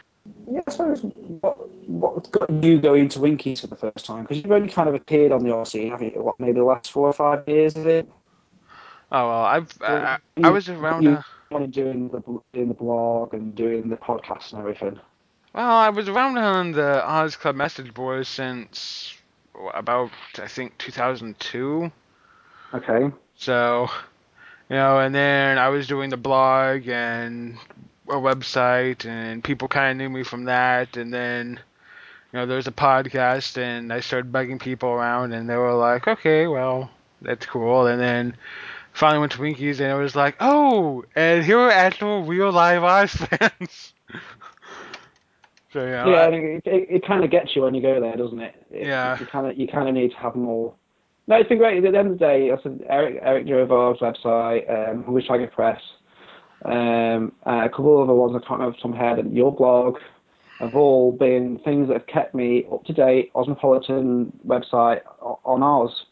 Yeah, 0.52 0.62
I 0.68 0.72
suppose 0.72 1.02
what, 1.42 1.70
what 1.88 2.32
got 2.32 2.52
you 2.64 2.80
going 2.80 3.10
to 3.10 3.20
Winkies 3.20 3.62
for 3.62 3.68
the 3.68 3.76
first 3.76 4.06
time? 4.06 4.24
Because 4.24 4.38
you've 4.38 4.52
only 4.52 4.70
kind 4.70 4.90
of 4.90 4.96
appeared 4.96 5.32
on 5.32 5.44
the 5.44 5.50
RC, 5.50 5.90
haven't 5.90 6.16
you? 6.16 6.22
What, 6.22 6.40
maybe 6.40 6.54
the 6.54 6.64
last 6.64 6.92
four 6.92 7.08
or 7.08 7.14
five 7.14 7.48
years, 7.48 7.76
is 7.76 7.86
it? 7.86 8.10
Oh 9.16 9.30
well, 9.30 9.46
I've 9.46 9.72
I, 9.82 9.94
I, 9.96 10.18
You- 10.36 10.48
I 10.48 10.50
was 10.52 10.68
around. 10.70 11.04
you- 11.04 11.18
Uh, 11.54 11.60
doing 11.68 12.10
the 12.10 12.20
doing 12.54 12.68
the 12.68 12.74
blog 12.74 13.34
and 13.34 13.56
doing 13.56 13.88
the 13.90 13.96
podcast 13.96 14.52
and 14.52 14.60
everything. 14.60 15.00
well, 15.54 15.72
I 15.78 15.90
was 15.90 16.10
around 16.10 16.38
on 16.38 16.74
the 16.74 16.92
Oz 17.10 17.36
Club 17.38 17.56
message 17.56 17.94
boards 17.94 18.28
since 18.28 19.16
about 19.74 20.12
I 20.38 20.48
think 20.48 20.78
2002. 20.80 21.92
Okay. 22.74 23.10
So, 23.38 23.88
you 24.70 24.76
know, 24.76 25.00
and 25.00 25.16
then 25.16 25.58
I 25.58 25.70
was 25.70 25.88
doing 25.88 26.10
the 26.10 26.18
blog 26.18 26.88
and 26.90 27.58
a 28.10 28.16
website, 28.16 29.06
and 29.06 29.42
people 29.44 29.68
kind 29.70 29.92
of 29.92 29.98
knew 29.98 30.10
me 30.18 30.24
from 30.24 30.46
that. 30.46 30.98
And 30.98 31.14
then, 31.14 31.60
you 32.34 32.40
know, 32.40 32.46
there 32.46 32.58
was 32.58 32.68
a 32.68 32.72
podcast, 32.72 33.58
and 33.58 33.94
I 33.94 34.02
started 34.02 34.32
bugging 34.34 34.60
people 34.60 34.90
around, 34.90 35.32
and 35.34 35.48
they 35.50 35.56
were 35.56 35.74
like, 35.74 36.08
okay, 36.08 36.48
well, 36.48 36.90
that's 37.22 37.46
cool. 37.46 37.88
And 37.88 38.02
then 38.02 38.36
finally 38.96 39.20
went 39.20 39.32
to 39.34 39.40
Winkies, 39.42 39.80
and 39.80 39.92
it 39.92 40.02
was 40.02 40.16
like, 40.16 40.36
oh, 40.40 41.04
and 41.16 41.44
here 41.46 41.60
are 41.60 41.70
actual 41.72 42.24
real 42.24 42.52
live 42.52 42.84
Oz 42.84 43.12
fans. 43.16 43.94
so, 45.72 45.84
you 45.84 45.92
know, 45.92 46.10
yeah, 46.10 46.16
I- 46.22 46.28
I 46.28 46.32
think 46.32 46.66
it, 46.66 46.70
it, 46.70 46.88
it 46.90 47.08
kind 47.08 47.24
of 47.24 47.30
gets 47.32 47.56
you 47.56 47.62
when 47.64 47.74
you 47.76 47.82
go 47.82 48.00
there, 48.00 48.16
doesn't 48.16 48.40
it? 48.40 48.56
it 48.72 48.88
Yeah. 48.88 49.20
You 49.20 49.26
kind 49.26 49.48
of 49.48 49.58
you 49.58 49.68
kind 49.68 49.88
of 49.88 49.94
need 49.94 50.12
to 50.12 50.18
have 50.18 50.36
more. 50.36 50.74
No, 51.28 51.36
it's 51.38 51.50
been 51.50 51.58
great. 51.58 51.84
At 51.84 51.92
the 51.92 51.98
end 51.98 52.12
of 52.12 52.20
the 52.20 52.26
day, 52.26 52.52
I 52.52 52.62
said 52.62 52.82
Eric 52.90 53.20
Eric 53.22 53.46
Gjovaag's 53.48 54.00
website, 54.00 54.70
um, 54.92 55.04
Hungry 55.04 55.26
Tiger 55.28 55.48
Press, 55.48 55.82
um, 56.66 57.32
uh, 57.46 57.64
a 57.66 57.70
couple 57.70 58.02
of 58.02 58.08
other 58.10 58.18
ones 58.18 58.36
I 58.36 58.48
can't 58.48 58.60
remember 58.60 58.78
from 58.82 58.94
head, 58.94 59.20
and 59.20 59.36
your 59.36 59.54
blog 59.54 59.98
have 60.60 60.76
all 60.76 61.12
been 61.12 61.60
things 61.66 61.88
that 61.90 61.96
have 61.96 62.08
kept 62.08 62.34
me 62.36 62.66
up 62.72 62.84
to 62.86 62.94
date. 62.94 63.32
Osmopolitan 63.36 64.32
website 64.48 65.02
on 65.20 65.62
Oz. 65.64 66.06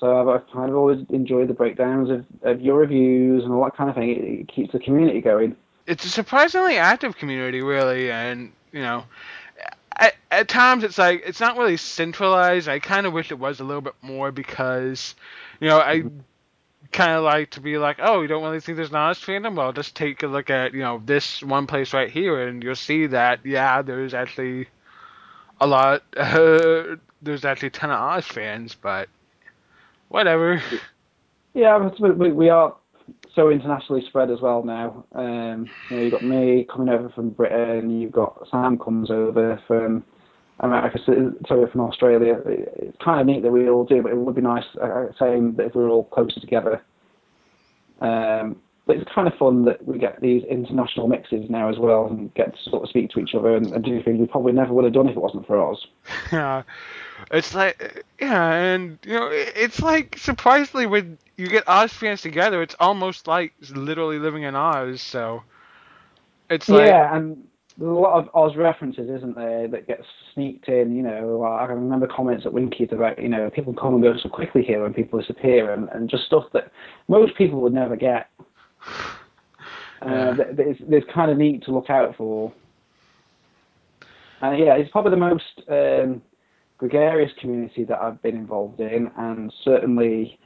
So 0.00 0.18
I've, 0.18 0.28
I've 0.28 0.50
kind 0.50 0.70
of 0.70 0.76
always 0.76 1.04
enjoyed 1.10 1.48
the 1.48 1.54
breakdowns 1.54 2.08
of, 2.08 2.24
of 2.42 2.60
your 2.62 2.78
reviews 2.78 3.44
and 3.44 3.52
all 3.52 3.62
that 3.64 3.76
kind 3.76 3.90
of 3.90 3.96
thing. 3.96 4.08
It, 4.08 4.40
it 4.40 4.48
keeps 4.48 4.72
the 4.72 4.78
community 4.78 5.20
going. 5.20 5.54
it's 5.86 6.04
a 6.06 6.08
surprisingly 6.08 6.78
active 6.78 7.16
community, 7.16 7.60
really, 7.60 8.10
and 8.10 8.50
you 8.72 8.80
know, 8.80 9.04
at, 9.96 10.14
at 10.30 10.48
times 10.48 10.84
it's 10.84 10.96
like 10.96 11.22
it's 11.26 11.40
not 11.40 11.58
really 11.58 11.76
centralized. 11.76 12.66
I 12.68 12.78
kind 12.78 13.06
of 13.06 13.12
wish 13.12 13.30
it 13.30 13.38
was 13.38 13.60
a 13.60 13.64
little 13.64 13.82
bit 13.82 13.94
more 14.00 14.32
because, 14.32 15.14
you 15.60 15.68
know, 15.68 15.78
I 15.78 16.04
kind 16.92 17.12
of 17.12 17.22
like 17.22 17.50
to 17.50 17.60
be 17.60 17.76
like, 17.76 17.98
oh, 18.00 18.22
you 18.22 18.28
don't 18.28 18.42
really 18.42 18.60
think 18.60 18.76
there's 18.76 18.90
a 18.90 18.92
fandom? 18.92 19.54
Well, 19.54 19.72
just 19.72 19.94
take 19.94 20.22
a 20.22 20.26
look 20.26 20.48
at 20.48 20.72
you 20.72 20.80
know 20.80 21.02
this 21.04 21.42
one 21.42 21.66
place 21.66 21.92
right 21.92 22.10
here, 22.10 22.48
and 22.48 22.62
you'll 22.62 22.74
see 22.74 23.06
that 23.08 23.40
yeah, 23.44 23.82
there's 23.82 24.14
actually 24.14 24.68
a 25.60 25.66
lot. 25.66 26.02
Uh, 26.16 26.96
there's 27.22 27.44
actually 27.44 27.68
a 27.68 27.72
ton 27.72 27.90
of 27.90 28.00
Oz 28.00 28.24
fans, 28.24 28.74
but 28.74 29.10
whatever. 30.10 30.62
Yeah, 31.54 31.90
but 31.98 32.18
we, 32.18 32.30
we 32.30 32.48
are 32.48 32.76
so 33.34 33.50
internationally 33.50 34.04
spread 34.06 34.30
as 34.30 34.40
well 34.40 34.62
now. 34.62 35.04
Um, 35.14 35.70
you 35.88 35.96
know, 35.96 36.02
you've 36.02 36.12
got 36.12 36.22
me 36.22 36.66
coming 36.70 36.88
over 36.88 37.08
from 37.08 37.30
Britain, 37.30 38.00
you've 38.00 38.12
got 38.12 38.46
Sam 38.50 38.78
comes 38.78 39.10
over 39.10 39.60
from 39.66 40.04
America, 40.60 40.98
sorry, 41.48 41.70
from 41.70 41.80
Australia. 41.80 42.40
It's 42.46 42.96
kind 43.02 43.20
of 43.20 43.26
neat 43.26 43.42
that 43.42 43.50
we 43.50 43.68
all 43.68 43.84
do, 43.84 44.02
but 44.02 44.12
it 44.12 44.16
would 44.16 44.34
be 44.34 44.42
nice 44.42 44.64
uh, 44.80 45.06
saying 45.18 45.54
that 45.56 45.66
if 45.66 45.74
we 45.74 45.82
were 45.82 45.88
all 45.88 46.04
closer 46.04 46.38
together. 46.38 46.82
Um, 48.00 48.56
but 48.90 48.96
it's 48.96 49.10
kind 49.14 49.28
of 49.28 49.34
fun 49.34 49.66
that 49.66 49.86
we 49.86 49.98
get 49.98 50.20
these 50.20 50.42
international 50.50 51.06
mixes 51.06 51.48
now 51.48 51.68
as 51.70 51.78
well 51.78 52.08
and 52.08 52.34
get 52.34 52.52
to 52.56 52.70
sort 52.70 52.82
of 52.82 52.88
speak 52.88 53.08
to 53.08 53.20
each 53.20 53.36
other 53.36 53.54
and, 53.54 53.72
and 53.72 53.84
do 53.84 54.02
things 54.02 54.18
we 54.18 54.26
probably 54.26 54.50
never 54.50 54.74
would 54.74 54.82
have 54.82 54.92
done 54.92 55.08
if 55.08 55.16
it 55.16 55.20
wasn't 55.20 55.46
for 55.46 55.60
Oz. 55.60 55.86
Yeah, 56.32 56.64
it's 57.30 57.54
like 57.54 58.04
yeah, 58.18 58.52
and 58.52 58.98
you 59.04 59.12
know, 59.12 59.28
it's 59.30 59.80
like 59.80 60.18
surprisingly 60.18 60.86
when 60.86 61.18
you 61.36 61.46
get 61.46 61.68
Oz 61.68 61.92
fans 61.92 62.20
together, 62.20 62.62
it's 62.62 62.74
almost 62.80 63.28
like 63.28 63.52
literally 63.72 64.18
living 64.18 64.42
in 64.42 64.56
Oz. 64.56 65.00
So 65.00 65.44
it's 66.48 66.68
like 66.68 66.88
yeah, 66.88 67.14
and 67.14 67.46
there's 67.78 67.90
a 67.90 67.94
lot 67.94 68.18
of 68.18 68.28
Oz 68.34 68.56
references, 68.56 69.08
isn't 69.08 69.36
there, 69.36 69.68
that 69.68 69.86
get 69.86 70.00
sneaked 70.34 70.68
in. 70.68 70.96
You 70.96 71.02
know, 71.02 71.42
I 71.42 71.64
remember 71.66 72.08
comments 72.08 72.44
at 72.44 72.52
Winkies 72.52 72.88
about 72.90 73.22
you 73.22 73.28
know 73.28 73.50
people 73.50 73.72
come 73.72 73.94
and 73.94 74.02
go 74.02 74.16
so 74.16 74.28
quickly 74.28 74.62
here 74.62 74.82
when 74.82 74.94
people 74.94 75.20
disappear, 75.20 75.72
and, 75.72 75.88
and 75.90 76.10
just 76.10 76.24
stuff 76.24 76.44
that 76.54 76.72
most 77.06 77.36
people 77.36 77.60
would 77.60 77.72
never 77.72 77.94
get. 77.94 78.28
Uh, 80.02 80.34
is, 80.58 80.76
that's 80.88 81.04
kind 81.12 81.30
of 81.30 81.36
neat 81.36 81.62
to 81.64 81.72
look 81.72 81.90
out 81.90 82.16
for. 82.16 82.52
And 84.40 84.58
yeah, 84.58 84.74
it's 84.74 84.90
probably 84.90 85.10
the 85.10 85.16
most 85.18 85.60
um, 85.68 86.22
gregarious 86.78 87.30
community 87.38 87.84
that 87.84 88.00
I've 88.00 88.22
been 88.22 88.36
involved 88.36 88.80
in, 88.80 89.10
and 89.18 89.52
certainly 89.62 90.38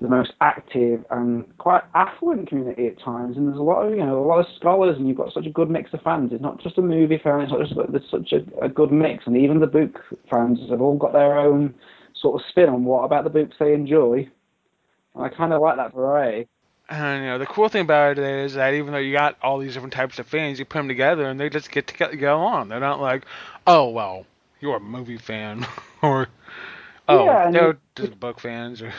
the 0.00 0.08
most 0.08 0.32
active 0.40 1.04
and 1.10 1.44
quite 1.58 1.82
affluent 1.94 2.48
community 2.48 2.86
at 2.86 3.02
times. 3.02 3.36
And 3.36 3.48
there's 3.48 3.58
a 3.58 3.62
lot 3.62 3.82
of 3.82 3.90
you 3.90 4.04
know 4.04 4.22
a 4.22 4.26
lot 4.26 4.38
of 4.38 4.46
scholars, 4.56 4.96
and 4.96 5.08
you've 5.08 5.16
got 5.16 5.32
such 5.32 5.46
a 5.46 5.50
good 5.50 5.70
mix 5.70 5.92
of 5.92 6.02
fans. 6.02 6.30
It's 6.32 6.42
not 6.42 6.60
just 6.60 6.78
a 6.78 6.82
movie 6.82 7.20
fan; 7.22 7.40
it's 7.40 7.52
not 7.52 7.60
just 7.60 7.74
there's 7.90 8.10
such 8.10 8.32
a, 8.32 8.64
a 8.64 8.68
good 8.68 8.92
mix, 8.92 9.26
and 9.26 9.36
even 9.36 9.58
the 9.58 9.66
book 9.66 9.98
fans 10.30 10.58
have 10.70 10.80
all 10.80 10.96
got 10.96 11.12
their 11.12 11.38
own 11.38 11.74
sort 12.14 12.40
of 12.40 12.46
spin 12.48 12.68
on 12.68 12.84
what 12.84 13.04
about 13.04 13.24
the 13.24 13.30
books 13.30 13.56
they 13.58 13.74
enjoy. 13.74 14.28
And 15.14 15.24
I 15.24 15.28
kind 15.28 15.52
of 15.52 15.60
like 15.60 15.76
that 15.76 15.94
variety. 15.94 16.48
And 16.90 17.22
you 17.22 17.30
know, 17.30 17.38
the 17.38 17.46
cool 17.46 17.68
thing 17.68 17.82
about 17.82 18.18
it 18.18 18.24
is 18.24 18.54
that 18.54 18.74
even 18.74 18.92
though 18.92 18.98
you 18.98 19.12
got 19.12 19.36
all 19.42 19.58
these 19.58 19.74
different 19.74 19.94
types 19.94 20.18
of 20.18 20.26
fans, 20.26 20.58
you 20.58 20.64
put 20.66 20.78
them 20.80 20.88
together 20.88 21.26
and 21.28 21.38
they 21.40 21.48
just 21.48 21.70
get 21.70 21.86
to 21.88 21.94
get, 21.94 22.10
get 22.18 22.32
along. 22.32 22.68
They're 22.68 22.80
not 22.80 23.00
like, 23.00 23.24
oh 23.66 23.88
well, 23.90 24.26
you're 24.60 24.76
a 24.76 24.80
movie 24.80 25.18
fan, 25.18 25.66
or 26.02 26.28
oh, 27.08 27.24
yeah, 27.26 27.50
they're 27.52 27.78
just 27.94 28.18
book 28.20 28.40
fans, 28.40 28.82
or 28.82 28.92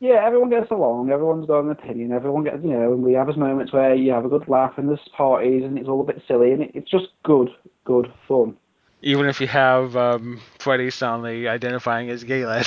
Yeah, 0.00 0.24
everyone 0.24 0.50
gets 0.50 0.70
along. 0.70 1.10
Everyone's 1.10 1.46
got 1.46 1.60
an 1.60 1.70
opinion. 1.70 2.12
Everyone 2.12 2.44
gets, 2.44 2.62
you 2.62 2.70
know, 2.70 2.92
and 2.92 3.02
we 3.02 3.14
have 3.14 3.26
those 3.26 3.36
moments 3.36 3.72
where 3.72 3.94
you 3.94 4.12
have 4.12 4.24
a 4.24 4.28
good 4.28 4.48
laugh 4.48 4.78
and 4.78 4.88
there's 4.88 5.00
parties 5.16 5.64
and 5.64 5.76
it's 5.78 5.88
all 5.88 6.00
a 6.00 6.04
bit 6.04 6.22
silly 6.28 6.52
and 6.52 6.62
it, 6.62 6.70
it's 6.74 6.90
just 6.90 7.08
good, 7.24 7.50
good 7.84 8.12
fun. 8.28 8.56
even 9.02 9.26
if 9.26 9.40
you 9.40 9.48
have 9.48 9.96
um, 9.96 10.40
Freddie 10.58 10.90
suddenly 10.90 11.48
identifying 11.48 12.10
as 12.10 12.24
gay 12.24 12.46
lad. 12.46 12.66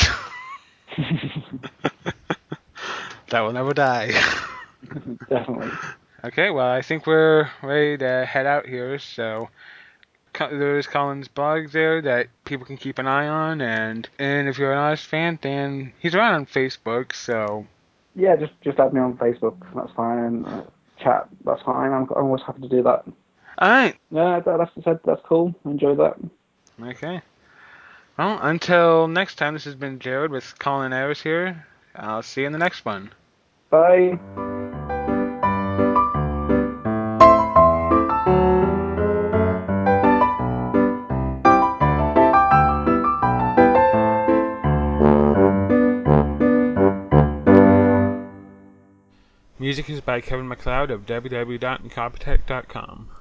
that 3.31 3.41
will 3.41 3.53
never 3.53 3.73
die. 3.73 4.11
Definitely. 5.29 5.71
Okay, 6.23 6.51
well, 6.51 6.67
I 6.67 6.81
think 6.81 7.07
we're 7.07 7.49
ready 7.63 7.97
to 7.97 8.25
head 8.25 8.45
out 8.45 8.67
here. 8.67 8.99
So 8.99 9.49
there's 10.37 10.87
Colin's 10.87 11.27
blog 11.27 11.71
there 11.71 12.01
that 12.03 12.27
people 12.45 12.65
can 12.65 12.77
keep 12.77 12.99
an 12.99 13.07
eye 13.07 13.27
on, 13.27 13.61
and 13.61 14.07
and 14.19 14.47
if 14.47 14.57
you're 14.57 14.71
an 14.71 14.77
Oz 14.77 15.01
fan, 15.01 15.39
then 15.41 15.93
he's 15.99 16.13
around 16.13 16.35
on 16.35 16.45
Facebook. 16.45 17.13
So 17.15 17.65
Yeah, 18.15 18.35
just 18.35 18.53
just 18.61 18.79
add 18.79 18.93
me 18.93 18.99
on 18.99 19.17
Facebook. 19.17 19.57
That's 19.75 19.91
fine. 19.93 20.45
Uh, 20.45 20.65
chat. 20.99 21.27
That's 21.43 21.61
fine. 21.63 21.91
I'm, 21.91 22.03
I'm 22.15 22.25
always 22.25 22.43
happy 22.43 22.61
to 22.61 22.69
do 22.69 22.83
that. 22.83 23.03
all 23.57 23.69
right, 23.69 23.95
Yeah, 24.11 24.39
that, 24.39 24.57
that's 24.57 24.83
said. 24.83 24.99
That's 25.05 25.21
cool. 25.25 25.55
Enjoy 25.65 25.95
that. 25.95 26.17
okay. 26.81 27.21
Well, 28.17 28.39
until 28.41 29.07
next 29.07 29.35
time, 29.35 29.53
this 29.53 29.63
has 29.63 29.75
been 29.75 29.97
Jared 29.99 30.31
with 30.31 30.59
Colin 30.59 30.93
Ayres 30.93 31.21
here. 31.21 31.65
I'll 31.95 32.21
see 32.21 32.41
you 32.41 32.47
in 32.47 32.53
the 32.53 32.59
next 32.59 32.85
one. 32.85 33.11
Bye. 33.71 34.19
Music 49.57 49.89
is 49.89 50.01
by 50.01 50.19
Kevin 50.19 50.49
MacLeod 50.49 50.91
of 50.91 51.05
www.incompetech.com. 51.05 53.20